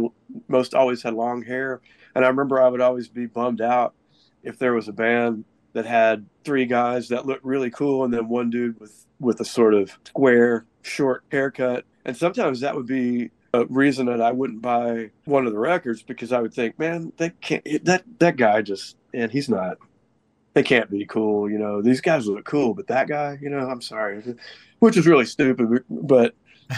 most 0.48 0.74
always 0.74 1.02
had 1.02 1.14
long 1.14 1.42
hair, 1.42 1.80
and 2.14 2.24
I 2.24 2.28
remember 2.28 2.60
I 2.60 2.68
would 2.68 2.80
always 2.80 3.08
be 3.08 3.26
bummed 3.26 3.60
out 3.60 3.94
if 4.42 4.58
there 4.58 4.72
was 4.72 4.88
a 4.88 4.92
band 4.92 5.44
that 5.72 5.86
had 5.86 6.26
three 6.44 6.66
guys 6.66 7.08
that 7.08 7.26
looked 7.26 7.44
really 7.44 7.70
cool 7.70 8.04
and 8.04 8.12
then 8.12 8.28
one 8.28 8.50
dude 8.50 8.78
with 8.80 9.06
with 9.18 9.40
a 9.40 9.44
sort 9.44 9.74
of 9.74 9.98
square 10.06 10.64
short 10.82 11.24
haircut. 11.30 11.84
And 12.04 12.16
sometimes 12.16 12.60
that 12.60 12.74
would 12.74 12.86
be 12.86 13.30
a 13.52 13.66
reason 13.66 14.06
that 14.06 14.20
I 14.20 14.32
wouldn't 14.32 14.62
buy 14.62 15.10
one 15.24 15.46
of 15.46 15.52
the 15.52 15.58
records 15.58 16.02
because 16.02 16.32
I 16.32 16.40
would 16.40 16.54
think, 16.54 16.78
man, 16.78 17.12
they 17.16 17.30
can't 17.30 17.84
that 17.84 18.04
that 18.18 18.36
guy 18.36 18.62
just 18.62 18.96
and 19.12 19.30
he's 19.30 19.48
not 19.48 19.78
they 20.54 20.62
can't 20.62 20.90
be 20.90 21.06
cool, 21.06 21.50
you 21.50 21.58
know. 21.58 21.82
These 21.82 22.00
guys 22.00 22.26
look 22.26 22.44
cool, 22.44 22.74
but 22.74 22.88
that 22.88 23.08
guy, 23.08 23.38
you 23.40 23.50
know, 23.50 23.68
I'm 23.68 23.80
sorry. 23.80 24.22
Which 24.80 24.96
is 24.96 25.06
really 25.06 25.26
stupid, 25.26 25.84
but 25.88 26.34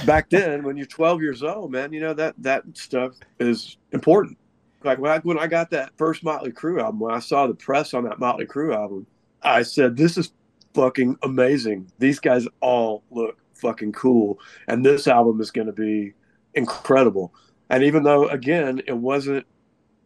back 0.06 0.30
then 0.30 0.62
when 0.62 0.76
you're 0.76 0.86
12 0.86 1.22
years 1.22 1.42
old, 1.42 1.70
man, 1.70 1.92
you 1.92 2.00
know 2.00 2.14
that 2.14 2.34
that 2.38 2.64
stuff 2.74 3.12
is 3.38 3.76
important. 3.92 4.38
Like 4.84 4.98
when 4.98 5.12
I 5.12 5.18
when 5.18 5.38
I 5.38 5.46
got 5.46 5.70
that 5.70 5.92
first 5.96 6.24
Motley 6.24 6.50
Crue 6.50 6.80
album, 6.80 7.00
when 7.00 7.14
I 7.14 7.20
saw 7.20 7.46
the 7.46 7.54
press 7.54 7.94
on 7.94 8.04
that 8.04 8.18
Motley 8.18 8.46
Crue 8.46 8.74
album, 8.74 9.06
I 9.42 9.62
said, 9.62 9.96
"This 9.96 10.18
is 10.18 10.32
fucking 10.74 11.18
amazing. 11.22 11.90
These 11.98 12.18
guys 12.18 12.48
all 12.60 13.04
look 13.10 13.38
fucking 13.54 13.92
cool, 13.92 14.40
and 14.66 14.84
this 14.84 15.06
album 15.06 15.40
is 15.40 15.50
going 15.50 15.68
to 15.68 15.72
be 15.72 16.14
incredible." 16.54 17.32
And 17.70 17.84
even 17.84 18.02
though, 18.02 18.28
again, 18.28 18.82
it 18.86 18.96
wasn't 18.96 19.46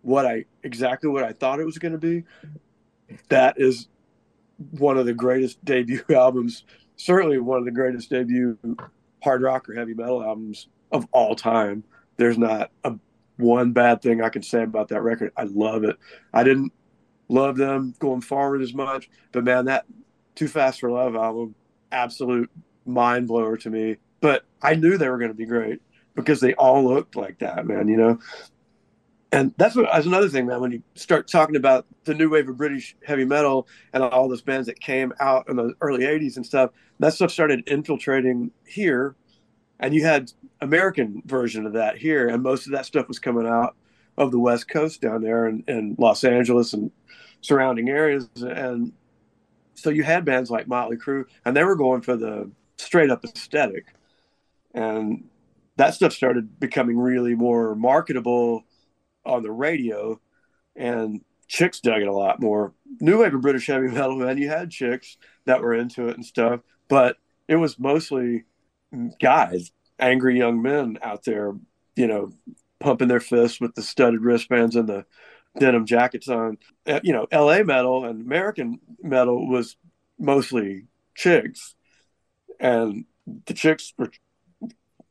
what 0.02 0.26
I 0.26 0.44
exactly 0.62 1.08
what 1.08 1.24
I 1.24 1.32
thought 1.32 1.58
it 1.58 1.64
was 1.64 1.78
going 1.78 1.92
to 1.92 1.98
be, 1.98 2.24
that 3.28 3.54
is 3.59 3.88
one 4.72 4.98
of 4.98 5.07
the 5.07 5.14
greatest 5.14 5.64
debut 5.64 6.02
albums. 6.14 6.64
Certainly, 6.96 7.38
one 7.38 7.59
of 7.59 7.64
the 7.64 7.70
greatest 7.70 8.11
debut 8.11 8.59
hard 9.22 9.42
rock 9.42 9.68
or 9.68 9.74
heavy 9.74 9.94
metal 9.94 10.22
albums 10.22 10.68
of 10.92 11.07
all 11.12 11.34
time. 11.34 11.84
There's 12.16 12.38
not 12.38 12.70
a 12.84 12.94
one 13.36 13.72
bad 13.72 14.00
thing 14.00 14.22
I 14.22 14.28
can 14.28 14.42
say 14.42 14.62
about 14.62 14.88
that 14.88 15.02
record. 15.02 15.32
I 15.36 15.44
love 15.44 15.84
it. 15.84 15.96
I 16.32 16.44
didn't 16.44 16.72
love 17.28 17.57
them 17.57 17.94
going 17.98 18.20
forward 18.20 18.62
as 18.62 18.72
much, 18.72 19.11
but 19.32 19.44
man, 19.44 19.66
that 19.66 19.84
Too 20.34 20.48
Fast 20.48 20.80
for 20.80 20.90
Love 20.90 21.16
album, 21.16 21.54
absolute 21.92 22.50
mind 22.86 23.28
blower 23.28 23.57
to 23.59 23.70
me. 23.70 23.96
But 24.20 24.44
I 24.62 24.74
knew 24.74 24.96
they 24.96 25.09
were 25.09 25.18
going 25.18 25.30
to 25.30 25.36
be 25.36 25.44
great 25.44 25.80
because 26.14 26.40
they 26.40 26.54
all 26.54 26.84
looked 26.84 27.16
like 27.16 27.38
that, 27.40 27.66
man. 27.66 27.88
You 27.88 27.96
know, 27.96 28.18
and 29.37 29.53
that's 29.59 29.76
what 29.76 29.87
that's 29.93 30.07
another 30.07 30.30
thing, 30.30 30.47
man. 30.47 30.62
When 30.62 30.72
you 30.72 30.82
start 30.95 31.28
talking 31.28 31.57
about 31.57 31.84
the 32.05 32.14
new 32.14 32.30
wave 32.30 32.49
of 32.49 32.57
British 32.57 32.97
heavy 33.05 33.26
metal 33.26 33.68
and 33.93 34.03
all 34.03 34.30
those 34.30 34.41
bands 34.41 34.66
that 34.66 34.80
came 34.80 35.12
out 35.20 35.47
in 35.51 35.57
the 35.57 35.74
early 35.82 36.05
'80s 36.05 36.37
and 36.37 36.47
stuff, 36.47 36.70
that 37.01 37.12
stuff 37.12 37.30
started 37.30 37.62
infiltrating 37.66 38.51
here, 38.66 39.14
and 39.78 39.93
you 39.93 40.05
had 40.07 40.32
American 40.62 41.22
version 41.26 41.66
of 41.66 41.74
that 41.74 41.99
here, 41.99 42.28
and 42.30 42.43
most 42.43 42.64
of 42.64 42.72
that 42.72 42.87
stuff 42.87 43.09
was 43.09 43.18
coming 43.18 43.47
out 43.47 43.76
of 44.16 44.30
the 44.30 44.39
West 44.39 44.68
Coast 44.68 45.03
down 45.03 45.20
there 45.20 45.47
in, 45.47 45.62
in 45.68 45.97
Los 45.99 46.24
Angeles 46.24 46.72
and 46.72 46.91
surrounding 47.43 47.91
areas, 47.91 48.30
and 48.37 48.91
so 49.74 49.91
you 49.91 50.03
had 50.03 50.24
bands 50.24 50.51
like 50.51 50.66
Motley 50.66 50.97
Crue, 50.97 51.26
and 51.45 51.55
they 51.55 51.62
were 51.62 51.76
going 51.76 52.01
for 52.01 52.16
the 52.16 52.51
straight 52.78 53.11
up 53.11 53.22
aesthetic, 53.22 53.93
and 54.72 55.28
that 55.76 55.93
stuff 55.93 56.14
started 56.14 56.59
becoming 56.59 56.97
really 56.97 57.34
more 57.34 57.74
marketable 57.74 58.64
on 59.26 59.42
the 59.42 59.50
radio, 59.50 60.20
and 60.74 61.20
chicks 61.48 61.80
dug 61.80 62.02
it 62.02 62.08
a 62.08 62.12
lot 62.12 62.40
more. 62.40 62.72
New 63.00 63.20
wave 63.20 63.34
of 63.34 63.40
British 63.40 63.66
heavy 63.66 63.88
metal, 63.88 64.16
man, 64.16 64.38
you 64.38 64.48
had 64.48 64.70
chicks 64.70 65.16
that 65.44 65.60
were 65.60 65.74
into 65.74 66.08
it 66.08 66.16
and 66.16 66.24
stuff, 66.24 66.60
but 66.88 67.16
it 67.48 67.56
was 67.56 67.78
mostly 67.78 68.44
guys, 69.20 69.72
angry 69.98 70.38
young 70.38 70.62
men 70.62 70.98
out 71.02 71.24
there, 71.24 71.54
you 71.94 72.06
know, 72.06 72.32
pumping 72.80 73.08
their 73.08 73.20
fists 73.20 73.60
with 73.60 73.74
the 73.74 73.82
studded 73.82 74.20
wristbands 74.20 74.76
and 74.76 74.88
the 74.88 75.04
denim 75.58 75.86
jackets 75.86 76.28
on. 76.28 76.58
Uh, 76.86 77.00
You 77.02 77.12
know, 77.12 77.26
LA 77.32 77.62
metal 77.62 78.04
and 78.04 78.20
American 78.20 78.80
metal 79.02 79.48
was 79.48 79.76
mostly 80.18 80.86
chicks, 81.14 81.74
and 82.60 83.04
the 83.46 83.54
chicks 83.54 83.92
were 83.98 84.10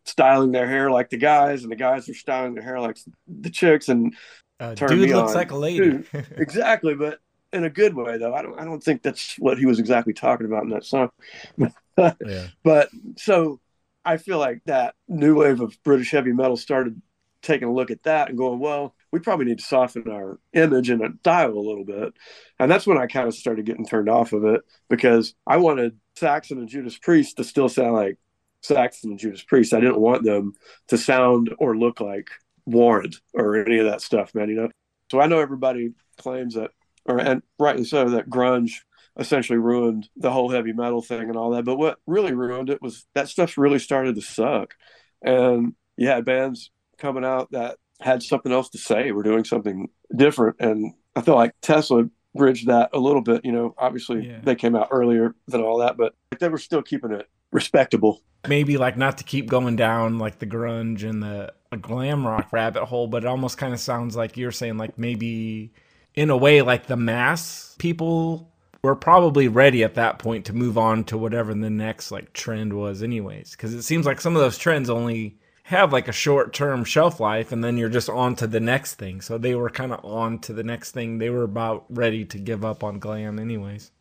styling 0.06 0.52
their 0.52 0.68
hair 0.68 0.90
like 0.92 1.10
the 1.10 1.18
guys, 1.18 1.64
and 1.64 1.72
the 1.72 1.76
guys 1.76 2.08
were 2.08 2.14
styling 2.14 2.54
their 2.56 2.64
hair 2.64 2.80
like 2.80 2.98
the 3.28 3.50
chicks, 3.50 3.90
and 3.90 4.16
Uh, 4.60 4.74
dude 4.74 5.10
looks 5.10 5.32
on. 5.32 5.36
like 5.36 5.52
a 5.52 5.58
lady. 5.58 5.90
Dude. 5.92 6.08
exactly, 6.38 6.96
but 6.96 7.20
in 7.52 7.64
a 7.64 7.70
good 7.70 7.94
way 7.94 8.18
though. 8.18 8.34
I 8.34 8.42
don't 8.42 8.60
I 8.60 8.66
don't 8.66 8.84
think 8.84 9.02
that's 9.02 9.36
what 9.40 9.58
he 9.58 9.66
was 9.66 9.80
exactly 9.80 10.14
talking 10.14 10.46
about 10.46 10.64
in 10.64 10.70
that 10.70 10.86
song. 10.86 11.10
yeah. 11.98 12.48
But 12.64 12.90
so 13.18 13.60
I 14.04 14.18
feel 14.18 14.38
like 14.38 14.62
that 14.66 14.96
new 15.08 15.36
wave 15.40 15.62
of 15.62 15.78
British 15.84 16.12
heavy 16.12 16.32
metal 16.34 16.58
started 16.58 17.02
taking 17.42 17.68
a 17.68 17.74
look 17.74 17.92
at 17.92 18.04
that 18.04 18.30
and 18.30 18.38
going, 18.38 18.60
well, 18.60 18.96
we 19.12 19.20
probably 19.20 19.46
need 19.46 19.60
to 19.60 19.64
soften 19.66 20.10
our 20.10 20.40
image 20.54 20.90
and 20.90 21.20
style 21.20 21.54
a 21.54 21.60
little 21.60 21.86
bit. 21.86 22.14
And 22.60 22.70
that's 22.70 22.88
when 22.88 22.98
I 22.98 23.06
kind 23.08 23.28
of 23.28 23.36
started 23.36 23.66
getting 23.66 23.86
turned 23.86 24.10
off 24.10 24.34
of 24.34 24.44
it 24.46 24.62
because 24.90 25.36
I 25.46 25.58
wanted 25.58 25.98
Saxon 26.16 26.58
and 26.58 26.68
Judas 26.68 26.98
Priest 26.98 27.38
to 27.38 27.44
still 27.44 27.70
sound 27.70 27.94
like 27.94 28.18
Saxon 28.66 29.12
and 29.12 29.20
Judas 29.20 29.44
Priest. 29.44 29.74
I 29.74 29.80
didn't 29.80 30.00
want 30.00 30.24
them 30.24 30.54
to 30.88 30.98
sound 30.98 31.54
or 31.60 31.78
look 31.78 32.00
like 32.00 32.30
Warrant 32.66 33.18
or 33.34 33.58
any 33.58 33.78
of 33.78 33.86
that 33.86 34.02
stuff, 34.02 34.34
man, 34.34 34.50
you 34.50 34.56
know? 34.56 34.70
So 35.12 35.22
I 35.22 35.28
know 35.28 35.40
everybody 35.40 35.94
claims 36.18 36.56
that, 36.56 36.72
or 37.06 37.20
and 37.20 37.44
rightly 37.60 37.86
so, 37.86 38.10
that 38.10 38.30
grunge 38.30 38.72
essentially 39.18 39.60
ruined 39.60 40.10
the 40.18 40.32
whole 40.32 40.50
heavy 40.50 40.74
metal 40.74 41.02
thing 41.02 41.30
and 41.30 41.38
all 41.38 41.52
that. 41.52 41.64
But 41.64 41.78
what 41.78 42.00
really 42.06 42.34
ruined 42.34 42.70
it 42.70 42.82
was 42.82 43.06
that 43.14 43.30
stuff 43.30 43.58
really 43.58 43.80
started 43.80 44.16
to 44.16 44.22
suck. 44.22 44.74
And 45.22 45.74
you 45.96 46.08
had 46.08 46.26
bands 46.26 46.72
coming 46.98 47.24
out 47.24 47.52
that 47.52 47.78
had 48.02 48.24
something 48.24 48.52
else 48.52 48.70
to 48.72 48.78
say, 48.78 49.12
were 49.12 49.24
doing 49.24 49.46
something 49.46 49.90
different. 50.14 50.58
And 50.60 50.94
I 51.16 51.22
feel 51.22 51.36
like 51.36 51.54
Tesla 51.62 52.06
bridged 52.36 52.68
that 52.68 52.90
a 52.94 53.00
little 53.00 53.22
bit. 53.22 53.46
You 53.46 53.54
know, 53.54 53.74
obviously 53.78 54.28
Yeah. 54.28 54.42
they 54.44 54.56
came 54.56 54.76
out 54.76 54.90
earlier 54.92 55.36
than 55.48 55.62
all 55.62 55.78
that, 55.78 55.96
but 55.96 56.14
they 56.40 56.50
were 56.50 56.58
still 56.58 56.82
keeping 56.82 57.12
it 57.12 57.30
respectable. 57.52 58.22
Maybe 58.48 58.78
like 58.78 58.98
not 58.98 59.18
to 59.20 59.24
keep 59.24 59.48
going 59.48 59.76
down 59.76 60.20
like 60.20 60.40
the 60.40 60.46
grunge 60.46 61.08
and 61.08 61.22
the 61.22 61.54
glam 61.82 62.26
rock 62.26 62.52
rabbit 62.52 62.86
hole, 62.86 63.08
but 63.08 63.24
it 63.24 63.28
almost 63.28 63.58
kind 63.58 63.74
of 63.74 63.80
sounds 63.80 64.16
like 64.16 64.38
you're 64.38 64.52
saying 64.52 64.78
like 64.78 64.98
maybe 64.98 65.72
in 66.14 66.30
a 66.30 66.38
way 66.38 66.62
like 66.62 66.88
the 66.88 66.96
mass 66.96 67.76
people 67.78 68.52
were 68.82 68.96
probably 68.96 69.48
ready 69.48 69.84
at 69.84 69.96
that 69.96 70.20
point 70.20 70.46
to 70.46 70.54
move 70.54 70.78
on 70.78 71.04
to 71.06 71.18
whatever 71.18 71.54
the 71.54 71.70
next 71.70 72.12
like 72.12 72.34
trend 72.34 72.74
was 72.74 73.02
anyways. 73.02 73.52
Because 73.52 73.74
it 73.74 73.84
seems 73.84 74.06
like 74.06 74.22
some 74.22 74.36
of 74.36 74.42
those 74.42 74.58
trends 74.58 74.90
only 74.90 75.38
have 75.64 75.92
like 75.92 76.08
a 76.08 76.14
short 76.14 76.54
term 76.54 76.84
shelf 76.84 77.20
life 77.20 77.52
and 77.52 77.64
then 77.64 77.78
you're 77.78 77.90
just 77.90 78.10
on 78.10 78.36
to 78.36 78.48
the 78.48 78.60
next 78.60 78.96
thing. 78.96 79.22
So 79.22 79.38
they 79.38 79.56
were 79.56 79.70
kind 79.70 79.92
of 79.92 80.06
on 80.06 80.40
to 80.40 80.54
the 80.54 80.64
next 80.64 80.92
thing. 80.92 81.18
They 81.18 81.30
were 81.30 81.44
about 81.44 81.86
ready 81.90 82.26
to 82.26 82.38
give 82.38 82.64
up 82.64 82.84
on 82.84 83.00
glam 83.00 83.40
anyways 83.40 83.92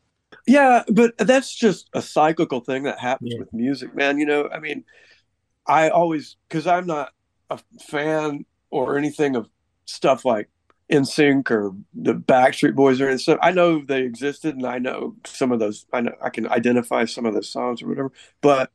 Yeah, 0.46 0.82
but 0.92 1.16
that's 1.18 1.54
just 1.54 1.88
a 1.92 2.02
cyclical 2.02 2.60
thing 2.60 2.84
that 2.84 2.98
happens 2.98 3.32
Yeah. 3.32 3.40
with 3.40 3.52
music, 3.52 3.94
man. 3.94 4.18
You 4.18 4.26
know, 4.26 4.48
I 4.48 4.58
mean, 4.58 4.84
I 5.66 5.88
always 5.90 6.36
because 6.48 6.66
I'm 6.66 6.86
not 6.86 7.12
a 7.50 7.58
fan 7.88 8.44
or 8.70 8.98
anything 8.98 9.36
of 9.36 9.48
stuff 9.86 10.24
like 10.24 10.48
NSYNC 10.90 11.50
or 11.50 11.72
the 11.94 12.14
Backstreet 12.14 12.74
Boys 12.74 13.00
or 13.00 13.08
anything. 13.08 13.38
I 13.40 13.52
know 13.52 13.82
they 13.84 14.02
existed, 14.02 14.56
and 14.56 14.66
I 14.66 14.78
know 14.78 15.16
some 15.26 15.52
of 15.52 15.58
those. 15.58 15.86
I 15.92 16.00
know 16.02 16.12
I 16.22 16.30
can 16.30 16.48
identify 16.48 17.04
some 17.06 17.26
of 17.26 17.34
those 17.34 17.50
songs 17.50 17.82
or 17.82 17.88
whatever. 17.88 18.12
But 18.40 18.70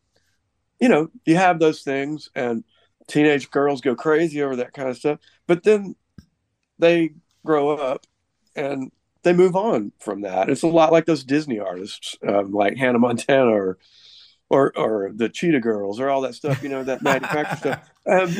you 0.80 0.90
know, 0.90 1.10
you 1.26 1.36
have 1.36 1.60
those 1.60 1.82
things, 1.84 2.30
and 2.36 2.64
teenage 3.08 3.52
girls 3.52 3.82
go 3.82 3.96
crazy 3.96 4.42
over 4.42 4.56
that 4.58 4.74
kind 4.74 4.90
of 4.90 4.98
stuff. 4.98 5.20
But 5.48 5.64
then 5.64 5.96
they 6.80 7.12
grow 7.46 7.76
up 7.76 8.06
and 8.56 8.92
they 9.24 9.34
move 9.34 9.56
on 9.56 9.92
from 10.00 10.22
that. 10.22 10.50
It's 10.50 10.64
a 10.64 10.68
lot 10.68 10.92
like 10.92 11.06
those 11.06 11.24
Disney 11.24 11.60
artists, 11.60 12.18
um, 12.28 12.52
like 12.52 12.78
Hannah 12.78 13.00
Montana 13.00 13.52
or, 13.52 13.78
or 14.50 14.76
or 14.78 15.12
the 15.14 15.30
Cheetah 15.30 15.60
Girls 15.60 16.00
or 16.00 16.10
all 16.10 16.22
that 16.22 16.36
stuff. 16.36 16.64
You 16.64 16.70
know 16.70 16.84
that 16.84 17.02
manufactured 17.02 17.58
stuff. 17.58 17.90
Um, 18.10 18.36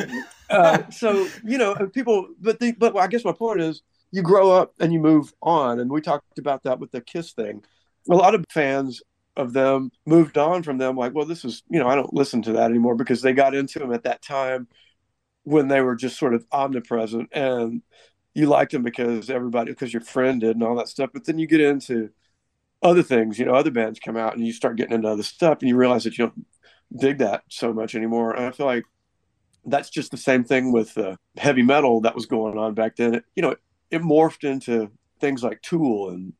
uh, 0.48 0.90
so 0.90 1.28
you 1.44 1.56
know 1.56 1.76
people, 1.94 2.26
but 2.40 2.58
the 2.58 2.72
but 2.72 2.96
I 2.96 3.06
guess 3.06 3.24
my 3.24 3.30
point 3.30 3.60
is 3.60 3.82
you 4.10 4.20
grow 4.20 4.50
up 4.50 4.74
and 4.80 4.92
you 4.92 4.98
move 4.98 5.32
on, 5.40 5.78
and 5.78 5.88
we 5.88 6.00
talked 6.00 6.40
about 6.40 6.64
that 6.64 6.80
with 6.80 6.90
the 6.90 7.00
Kiss 7.00 7.32
thing. 7.32 7.62
A 8.10 8.14
lot 8.14 8.34
of 8.34 8.44
fans 8.50 9.00
of 9.36 9.52
them 9.52 9.92
moved 10.06 10.36
on 10.38 10.64
from 10.64 10.78
them, 10.78 10.96
like, 10.96 11.14
well, 11.14 11.24
this 11.26 11.44
is 11.44 11.62
you 11.70 11.78
know 11.78 11.86
I 11.86 11.94
don't 11.94 12.12
listen 12.12 12.42
to 12.42 12.52
that 12.54 12.70
anymore 12.70 12.96
because 12.96 13.22
they 13.22 13.32
got 13.32 13.54
into 13.54 13.78
them 13.78 13.92
at 13.92 14.02
that 14.02 14.22
time 14.22 14.66
when 15.44 15.68
they 15.68 15.80
were 15.80 15.94
just 15.94 16.18
sort 16.18 16.34
of 16.34 16.44
omnipresent 16.52 17.28
and 17.32 17.82
you 18.34 18.46
liked 18.46 18.72
them 18.72 18.82
because 18.82 19.30
everybody 19.30 19.72
because 19.72 19.92
your 19.92 20.02
friend 20.02 20.40
did 20.40 20.56
and 20.56 20.62
all 20.62 20.76
that 20.76 20.88
stuff. 20.88 21.10
But 21.12 21.24
then 21.24 21.38
you 21.38 21.46
get 21.46 21.60
into 21.60 22.10
other 22.82 23.02
things, 23.02 23.38
you 23.38 23.44
know, 23.44 23.54
other 23.54 23.70
bands 23.70 24.00
come 24.00 24.16
out 24.16 24.34
and 24.34 24.46
you 24.46 24.52
start 24.52 24.76
getting 24.76 24.94
into 24.94 25.08
other 25.08 25.22
stuff 25.22 25.58
and 25.60 25.68
you 25.68 25.76
realize 25.76 26.04
that 26.04 26.16
you 26.16 26.26
don't 26.26 26.46
dig 26.96 27.18
that 27.18 27.42
so 27.48 27.72
much 27.72 27.94
anymore. 27.94 28.32
And 28.32 28.46
I 28.46 28.50
feel 28.52 28.66
like 28.66 28.84
that's 29.64 29.90
just 29.90 30.10
the 30.10 30.16
same 30.16 30.44
thing 30.44 30.72
with 30.72 30.96
uh, 30.96 31.16
heavy 31.36 31.62
metal 31.62 32.00
that 32.02 32.14
was 32.14 32.26
going 32.26 32.56
on 32.56 32.74
back 32.74 32.96
then. 32.96 33.14
It, 33.16 33.24
you 33.34 33.42
know, 33.42 33.50
it, 33.50 33.58
it 33.90 34.02
morphed 34.02 34.48
into 34.48 34.90
things 35.20 35.42
like 35.42 35.60
Tool 35.60 36.10
and 36.10 36.32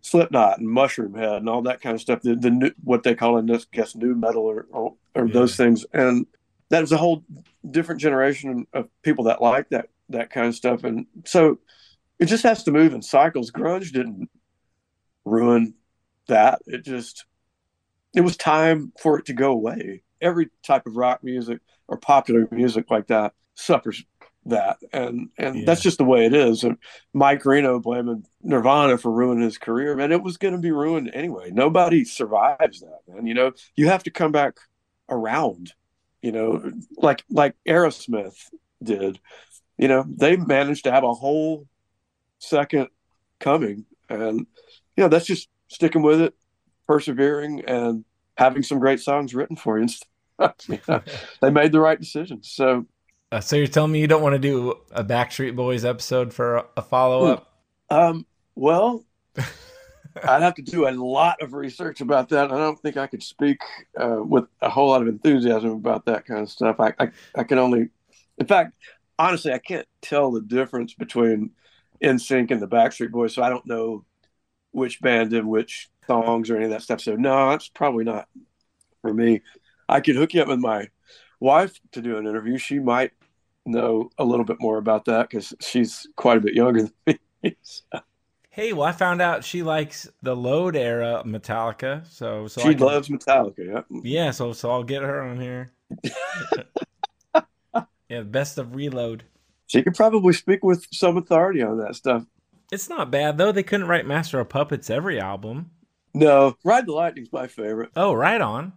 Slipknot 0.00 0.58
and 0.58 0.68
Mushroom 0.68 1.14
Head 1.14 1.34
and 1.34 1.48
all 1.48 1.62
that 1.62 1.80
kind 1.80 1.94
of 1.94 2.00
stuff. 2.00 2.22
The, 2.22 2.34
the 2.34 2.50
new, 2.50 2.70
what 2.82 3.04
they 3.04 3.14
call 3.14 3.38
in 3.38 3.46
this 3.46 3.64
guess 3.66 3.94
nu 3.94 4.14
metal 4.14 4.42
or 4.42 4.66
or, 4.72 4.94
or 5.14 5.26
Yeah. 5.26 5.32
those 5.32 5.56
things, 5.56 5.86
and 5.92 6.26
that 6.70 6.80
was 6.80 6.92
a 6.92 6.96
whole 6.96 7.24
different 7.70 8.00
generation 8.00 8.66
of 8.72 8.88
people 9.02 9.24
that 9.24 9.40
like 9.40 9.68
that 9.70 9.88
that 10.10 10.30
kind 10.30 10.46
of 10.46 10.54
stuff. 10.54 10.84
And 10.84 11.06
so 11.24 11.58
it 12.18 12.26
just 12.26 12.42
has 12.44 12.62
to 12.64 12.72
move 12.72 12.92
in 12.94 13.02
cycles. 13.02 13.50
Grunge 13.50 13.92
didn't 13.92 14.28
ruin 15.24 15.74
that. 16.28 16.60
It 16.66 16.84
just 16.84 17.24
it 18.14 18.20
was 18.20 18.36
time 18.36 18.92
for 19.00 19.18
it 19.18 19.26
to 19.26 19.32
go 19.32 19.52
away. 19.52 20.02
Every 20.20 20.50
type 20.62 20.86
of 20.86 20.96
rock 20.96 21.22
music 21.24 21.60
or 21.88 21.96
popular 21.98 22.46
music 22.50 22.90
like 22.90 23.08
that 23.08 23.32
suffers 23.54 24.04
that, 24.46 24.78
and 24.92 25.30
and 25.38 25.56
Yeah. 25.60 25.64
that's 25.66 25.80
just 25.82 25.98
the 25.98 26.04
way 26.04 26.26
it 26.26 26.34
is. 26.34 26.64
And 26.64 26.76
Mike 27.12 27.44
Reno 27.44 27.80
blaming 27.80 28.26
Nirvana 28.42 28.98
for 28.98 29.10
ruining 29.10 29.42
his 29.44 29.58
career, 29.58 29.96
man. 29.96 30.12
It 30.12 30.22
was 30.22 30.36
going 30.36 30.54
to 30.54 30.60
be 30.60 30.70
ruined 30.70 31.10
anyway. 31.14 31.50
Nobody 31.50 32.04
survives 32.04 32.80
that, 32.80 33.00
man. 33.08 33.26
You 33.26 33.34
know, 33.34 33.52
you 33.74 33.88
have 33.88 34.02
to 34.04 34.10
come 34.10 34.32
back 34.32 34.54
around. 35.08 35.72
You 36.22 36.32
know, 36.32 36.72
like 36.96 37.24
like 37.30 37.54
Aerosmith 37.66 38.36
did. 38.82 39.18
You 39.78 39.88
know, 39.88 40.04
they 40.08 40.36
managed 40.36 40.84
to 40.84 40.92
have 40.92 41.04
a 41.04 41.12
whole 41.14 41.66
second 42.38 42.88
coming, 43.40 43.86
and 44.08 44.40
you 44.96 45.02
know 45.02 45.08
that's 45.08 45.26
just 45.26 45.48
sticking 45.68 46.02
with 46.02 46.20
it, 46.20 46.34
persevering, 46.86 47.64
and 47.66 48.04
having 48.36 48.62
some 48.62 48.78
great 48.78 49.00
songs 49.00 49.34
written 49.34 49.56
for 49.56 49.78
you. 49.78 49.88
You 50.68 50.80
know, 50.88 51.02
they 51.40 51.50
made 51.50 51.72
the 51.72 51.80
right 51.80 51.98
decisions. 52.00 52.50
So 52.50 52.86
Uh, 53.32 53.40
so 53.40 53.56
you're 53.56 53.66
telling 53.66 53.92
me 53.92 54.00
you 54.00 54.06
don't 54.06 54.22
want 54.22 54.34
to 54.34 54.38
do 54.38 54.74
a 54.92 55.04
Backstreet 55.04 55.56
Boys 55.56 55.84
episode 55.84 56.32
for 56.32 56.56
a, 56.56 56.64
a 56.78 56.82
follow 56.82 57.24
up? 57.24 57.52
Um, 57.90 58.26
well, 58.54 59.04
I'd 60.22 60.42
have 60.42 60.54
to 60.54 60.62
do 60.62 60.86
a 60.88 60.92
lot 60.92 61.42
of 61.42 61.52
research 61.52 62.00
about 62.00 62.28
that. 62.30 62.52
I 62.52 62.56
don't 62.56 62.80
think 62.80 62.96
I 62.96 63.06
could 63.08 63.22
speak 63.22 63.60
uh, 63.98 64.18
with 64.22 64.44
a 64.62 64.70
whole 64.70 64.88
lot 64.90 65.02
of 65.02 65.08
enthusiasm 65.08 65.70
about 65.72 66.06
that 66.06 66.26
kind 66.26 66.40
of 66.42 66.50
stuff. 66.50 66.78
I, 66.80 66.94
I, 67.00 67.10
I 67.34 67.44
can 67.44 67.58
only, 67.58 67.88
in 68.38 68.46
fact, 68.46 68.74
honestly, 69.18 69.52
I 69.52 69.58
can't 69.58 69.86
tell 70.02 70.30
the 70.30 70.40
difference 70.40 70.94
between 70.94 71.50
NSYNC 72.02 72.50
and 72.50 72.60
the 72.60 72.68
Backstreet 72.68 73.10
Boys, 73.10 73.34
so 73.34 73.42
I 73.42 73.48
don't 73.48 73.66
know 73.66 74.04
which 74.72 75.00
band 75.00 75.30
did 75.30 75.44
which 75.44 75.88
songs 76.06 76.50
or 76.50 76.56
any 76.56 76.64
of 76.64 76.70
that 76.70 76.82
stuff. 76.82 77.00
So 77.00 77.16
no, 77.16 77.50
that's 77.50 77.68
probably 77.68 78.04
not 78.04 78.28
for 79.02 79.14
me. 79.14 79.42
I 79.88 80.00
could 80.00 80.16
hook 80.16 80.34
you 80.34 80.42
up 80.42 80.48
with 80.48 80.58
my 80.58 80.88
wife 81.40 81.78
to 81.92 82.00
do 82.02 82.16
an 82.18 82.26
interview. 82.26 82.58
She 82.58 82.78
might 82.78 83.12
know 83.66 84.10
a 84.18 84.24
little 84.24 84.44
bit 84.44 84.56
more 84.60 84.78
about 84.78 85.04
that 85.06 85.30
because 85.30 85.54
she's 85.60 86.06
quite 86.16 86.38
a 86.38 86.40
bit 86.40 86.54
younger 86.54 86.82
than 86.82 86.92
me. 87.06 87.18
So 87.62 88.00
Hey, 88.48 88.72
well, 88.72 88.84
I 88.84 88.92
found 88.92 89.20
out 89.20 89.44
she 89.44 89.62
likes 89.64 90.08
the 90.22 90.34
Load 90.36 90.76
era 90.76 91.22
Metallica. 91.26 92.06
So, 92.06 92.46
so 92.46 92.60
she 92.60 92.74
can- 92.74 92.86
loves 92.86 93.08
Metallica. 93.08 93.84
Yeah. 93.90 94.00
Yeah, 94.02 94.30
so 94.30 94.52
so 94.52 94.70
I'll 94.70 94.84
get 94.84 95.02
her 95.02 95.22
on 95.22 95.40
here. 95.40 95.72
yeah, 98.08 98.22
best 98.22 98.58
of 98.58 98.74
Reload. 98.74 99.24
She 99.66 99.82
could 99.82 99.94
probably 99.94 100.32
speak 100.34 100.62
with 100.62 100.86
some 100.92 101.16
authority 101.16 101.62
on 101.62 101.78
that 101.78 101.94
stuff. 101.96 102.24
It's 102.72 102.88
not 102.88 103.10
bad 103.10 103.38
though. 103.38 103.52
They 103.52 103.62
couldn't 103.62 103.88
write 103.88 104.06
Master 104.06 104.40
of 104.40 104.48
Puppets 104.48 104.90
every 104.90 105.20
album. 105.20 105.70
No, 106.12 106.56
Ride 106.64 106.86
the 106.86 106.92
Lightning's 106.92 107.32
my 107.32 107.46
favorite. 107.46 107.90
Oh, 107.96 108.12
right 108.12 108.40
on. 108.40 108.72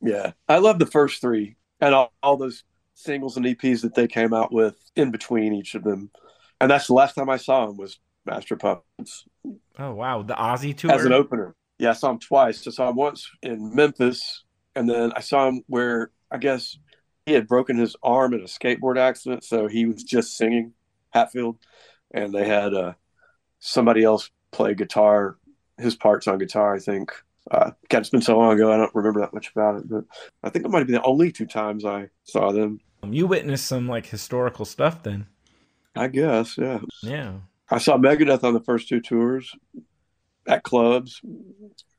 Yeah. 0.00 0.32
I 0.48 0.58
love 0.58 0.78
the 0.78 0.86
first 0.86 1.20
three 1.20 1.56
and 1.80 1.94
all, 1.94 2.12
all 2.22 2.36
those 2.36 2.64
singles 2.94 3.36
and 3.36 3.44
EPs 3.44 3.82
that 3.82 3.94
they 3.94 4.06
came 4.06 4.32
out 4.32 4.52
with 4.52 4.76
in 4.94 5.10
between 5.10 5.52
each 5.52 5.74
of 5.74 5.82
them. 5.84 6.10
And 6.60 6.70
that's 6.70 6.86
the 6.86 6.94
last 6.94 7.14
time 7.14 7.28
I 7.28 7.36
saw 7.38 7.68
him 7.68 7.76
was 7.76 7.98
Master 8.24 8.54
of 8.54 8.60
Puppets 8.60 9.24
Oh 9.78 9.94
wow, 9.94 10.22
the 10.22 10.34
Ozzy 10.34 10.76
tour. 10.76 10.92
as 10.92 11.04
an 11.04 11.12
opener. 11.12 11.54
Yeah, 11.78 11.90
I 11.90 11.92
saw 11.94 12.10
him 12.10 12.18
twice. 12.18 12.66
I 12.66 12.70
saw 12.70 12.88
him 12.88 12.96
once 12.96 13.28
in 13.42 13.74
Memphis, 13.74 14.44
and 14.74 14.88
then 14.88 15.12
I 15.14 15.20
saw 15.20 15.46
him 15.48 15.62
where 15.66 16.10
I 16.30 16.38
guess 16.38 16.76
he 17.26 17.32
had 17.32 17.46
broken 17.48 17.76
his 17.76 17.96
arm 18.02 18.32
in 18.32 18.40
a 18.40 18.44
skateboard 18.44 18.96
accident, 18.98 19.44
so 19.44 19.66
he 19.66 19.84
was 19.86 20.02
just 20.04 20.36
singing 20.36 20.72
Hatfield, 21.10 21.58
and 22.12 22.32
they 22.32 22.46
had 22.46 22.72
uh, 22.72 22.92
somebody 23.58 24.04
else 24.04 24.30
play 24.52 24.74
guitar, 24.74 25.36
his 25.76 25.96
parts 25.96 26.26
on 26.28 26.38
guitar. 26.38 26.74
I 26.74 26.78
think. 26.78 27.12
Uh, 27.48 27.70
God, 27.88 27.98
it's 28.00 28.10
been 28.10 28.20
so 28.22 28.36
long 28.36 28.54
ago, 28.54 28.72
I 28.72 28.76
don't 28.76 28.92
remember 28.94 29.20
that 29.20 29.32
much 29.32 29.52
about 29.54 29.76
it, 29.76 29.88
but 29.88 30.02
I 30.42 30.50
think 30.50 30.64
it 30.64 30.68
might 30.68 30.78
have 30.78 30.88
been 30.88 30.96
the 30.96 31.02
only 31.04 31.30
two 31.30 31.46
times 31.46 31.84
I 31.84 32.08
saw 32.24 32.50
them. 32.50 32.80
you 33.04 33.28
witnessed 33.28 33.66
some 33.66 33.86
like 33.86 34.06
historical 34.06 34.64
stuff 34.64 35.04
then. 35.04 35.26
I 35.94 36.08
guess, 36.08 36.58
yeah. 36.58 36.80
Yeah. 37.04 37.34
I 37.70 37.78
saw 37.78 37.98
Megadeth 37.98 38.42
on 38.42 38.52
the 38.52 38.60
first 38.60 38.88
two 38.88 39.00
tours 39.00 39.54
at 40.48 40.64
clubs, 40.64 41.20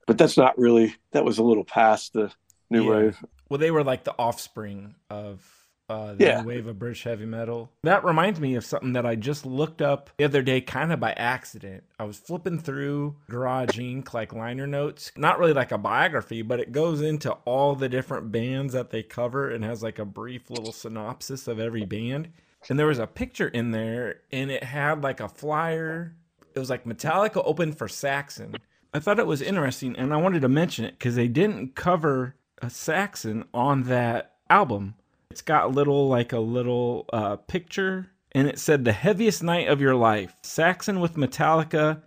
but 0.05 0.17
that's 0.17 0.35
not 0.35 0.57
really. 0.57 0.93
That 1.11 1.23
was 1.23 1.37
a 1.37 1.43
little 1.43 1.63
past 1.63 2.11
the 2.11 2.29
new 2.69 2.83
Yeah. 2.83 2.89
wave. 2.89 3.25
Well, 3.49 3.57
they 3.57 3.71
were 3.71 3.83
like 3.83 4.03
the 4.03 4.15
offspring 4.17 4.95
of 5.09 5.53
uh, 5.89 6.15
the 6.15 6.23
Yeah. 6.25 6.43
wave 6.43 6.67
of 6.67 6.77
British 6.77 7.03
heavy 7.05 7.25
metal. 7.25 7.71
That 7.83 8.03
reminds 8.03 8.41
me 8.41 8.55
of 8.55 8.65
something 8.65 8.91
that 8.91 9.05
I 9.05 9.15
just 9.15 9.45
looked 9.45 9.81
up 9.81 10.09
the 10.17 10.25
other 10.25 10.41
day, 10.41 10.59
kind 10.59 10.91
of 10.91 10.99
by 10.99 11.13
accident. 11.13 11.85
I 11.97 12.03
was 12.03 12.17
flipping 12.17 12.59
through 12.59 13.15
Garage 13.29 13.79
Inc., 13.79 14.13
like 14.13 14.33
liner 14.33 14.67
notes, 14.67 15.13
not 15.15 15.39
really 15.39 15.53
like 15.53 15.71
a 15.71 15.77
biography, 15.77 16.41
but 16.41 16.59
it 16.59 16.73
goes 16.73 17.01
into 17.01 17.31
all 17.45 17.73
the 17.73 17.87
different 17.87 18.33
bands 18.33 18.73
that 18.73 18.89
they 18.89 19.01
cover 19.01 19.49
and 19.49 19.63
has 19.63 19.81
like 19.81 19.97
a 19.97 20.03
brief 20.03 20.49
little 20.49 20.73
synopsis 20.73 21.47
of 21.47 21.57
every 21.57 21.85
band. 21.85 22.33
And 22.69 22.77
there 22.77 22.87
was 22.87 22.99
a 22.99 23.07
picture 23.07 23.47
in 23.47 23.71
there, 23.71 24.19
and 24.29 24.51
it 24.51 24.65
had 24.65 25.03
like 25.03 25.21
a 25.21 25.29
flyer. 25.29 26.15
It 26.53 26.59
was 26.59 26.69
like 26.69 26.83
Metallica 26.83 27.41
open 27.45 27.71
for 27.71 27.87
Saxon. 27.87 28.57
I 28.93 28.99
thought 28.99 29.19
it 29.19 29.27
was 29.27 29.41
interesting, 29.41 29.95
and 29.95 30.13
I 30.13 30.17
wanted 30.17 30.41
to 30.41 30.49
mention 30.49 30.83
it 30.83 30.99
because 30.99 31.15
they 31.15 31.29
didn't 31.29 31.75
cover 31.75 32.35
Saxon 32.67 33.45
on 33.53 33.83
that 33.83 34.35
album. 34.49 34.95
It's 35.29 35.41
got 35.41 35.65
a 35.65 35.69
little 35.69 36.07
like 36.07 36.33
a 36.33 36.39
little 36.39 37.05
uh, 37.13 37.35
picture, 37.35 38.11
and 38.31 38.47
it 38.47 38.59
said 38.59 38.83
the 38.83 38.93
heaviest 38.93 39.43
night 39.43 39.67
of 39.67 39.81
your 39.81 39.95
life. 39.95 40.35
Saxon 40.41 40.99
with 40.99 41.15
Metallica 41.15 42.01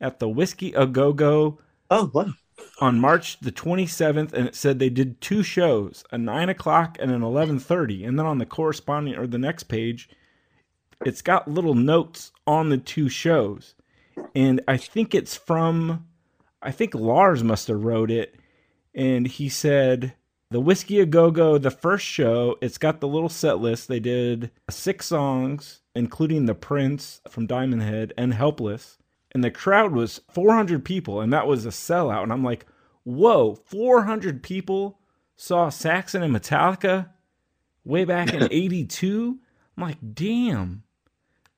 at 0.00 0.18
the 0.18 0.28
Whisky 0.28 0.72
A 0.72 0.86
Go 0.86 1.12
Go 1.12 1.58
Oh 1.90 2.10
wow! 2.14 2.32
on 2.80 2.98
March 2.98 3.38
the 3.40 3.52
27th, 3.52 4.32
and 4.32 4.46
it 4.46 4.54
said 4.54 4.78
they 4.78 4.90
did 4.90 5.20
two 5.20 5.42
shows, 5.42 6.04
a 6.10 6.18
nine 6.18 6.48
o'clock 6.48 6.96
and 7.00 7.10
an 7.10 7.22
11:30. 7.22 8.06
And 8.06 8.18
then 8.18 8.26
on 8.26 8.38
the 8.38 8.46
corresponding 8.46 9.16
or 9.16 9.26
the 9.26 9.38
next 9.38 9.64
page, 9.64 10.08
it's 11.04 11.22
got 11.22 11.50
little 11.50 11.74
notes 11.74 12.32
on 12.46 12.68
the 12.68 12.78
two 12.78 13.08
shows, 13.08 13.74
and 14.34 14.60
I 14.66 14.76
think 14.76 15.14
it's 15.14 15.36
from, 15.36 16.06
I 16.62 16.70
think 16.70 16.94
Lars 16.94 17.44
must 17.44 17.68
have 17.68 17.84
wrote 17.84 18.10
it, 18.10 18.36
and 18.94 19.26
he 19.26 19.48
said 19.48 20.14
the 20.52 20.60
Whisky 20.60 21.00
A 21.00 21.06
Go 21.06 21.30
Go, 21.30 21.56
the 21.56 21.70
first 21.70 22.04
show, 22.04 22.56
it's 22.60 22.76
got 22.76 23.00
the 23.00 23.08
little 23.08 23.30
set 23.30 23.58
list. 23.58 23.88
They 23.88 24.00
did 24.00 24.50
six 24.68 25.06
songs, 25.06 25.80
including 25.94 26.44
The 26.44 26.54
Prince 26.54 27.22
from 27.28 27.46
Diamond 27.46 27.82
Head 27.82 28.12
and 28.18 28.34
Helpless. 28.34 28.98
And 29.34 29.42
the 29.42 29.50
crowd 29.50 29.92
was 29.92 30.20
400 30.30 30.84
people, 30.84 31.22
and 31.22 31.32
that 31.32 31.46
was 31.46 31.64
a 31.64 31.70
sellout. 31.70 32.22
And 32.22 32.32
I'm 32.32 32.44
like, 32.44 32.66
whoa, 33.04 33.54
400 33.54 34.42
people 34.42 34.98
saw 35.36 35.70
Saxon 35.70 36.22
and 36.22 36.34
Metallica 36.34 37.08
way 37.82 38.04
back 38.04 38.34
in 38.34 38.42
82? 38.50 39.38
I'm 39.76 39.82
like, 39.82 40.14
damn, 40.14 40.82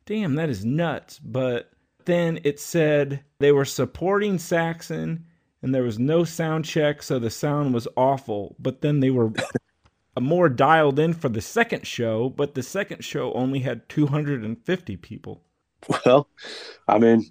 damn, 0.07 0.37
that 0.37 0.49
is 0.49 0.65
nuts. 0.65 1.19
But 1.19 1.73
then 2.05 2.39
it 2.45 2.61
said 2.61 3.25
they 3.41 3.51
were 3.51 3.65
supporting 3.65 4.39
Saxon 4.39 5.27
and 5.65 5.75
there 5.75 5.83
was 5.83 5.99
no 5.99 6.25
sound 6.25 6.67
check, 6.67 7.03
so 7.03 7.19
the 7.19 7.31
sound 7.31 7.73
was 7.73 7.89
awful. 7.97 8.55
But 8.59 8.83
then 8.83 9.01
they 9.01 9.09
were 9.09 9.33
more 10.21 10.51
dialed 10.51 10.99
in 10.99 11.15
for 11.15 11.31
the 11.31 11.41
second 11.41 11.87
show, 11.87 12.29
but 12.29 12.55
the 12.55 12.63
second 12.63 13.03
show 13.03 13.33
only 13.33 13.61
had 13.61 13.89
250 13.89 14.97
people. 14.99 15.43
Well, 16.07 16.29
I 16.89 16.99
mean, 16.99 17.31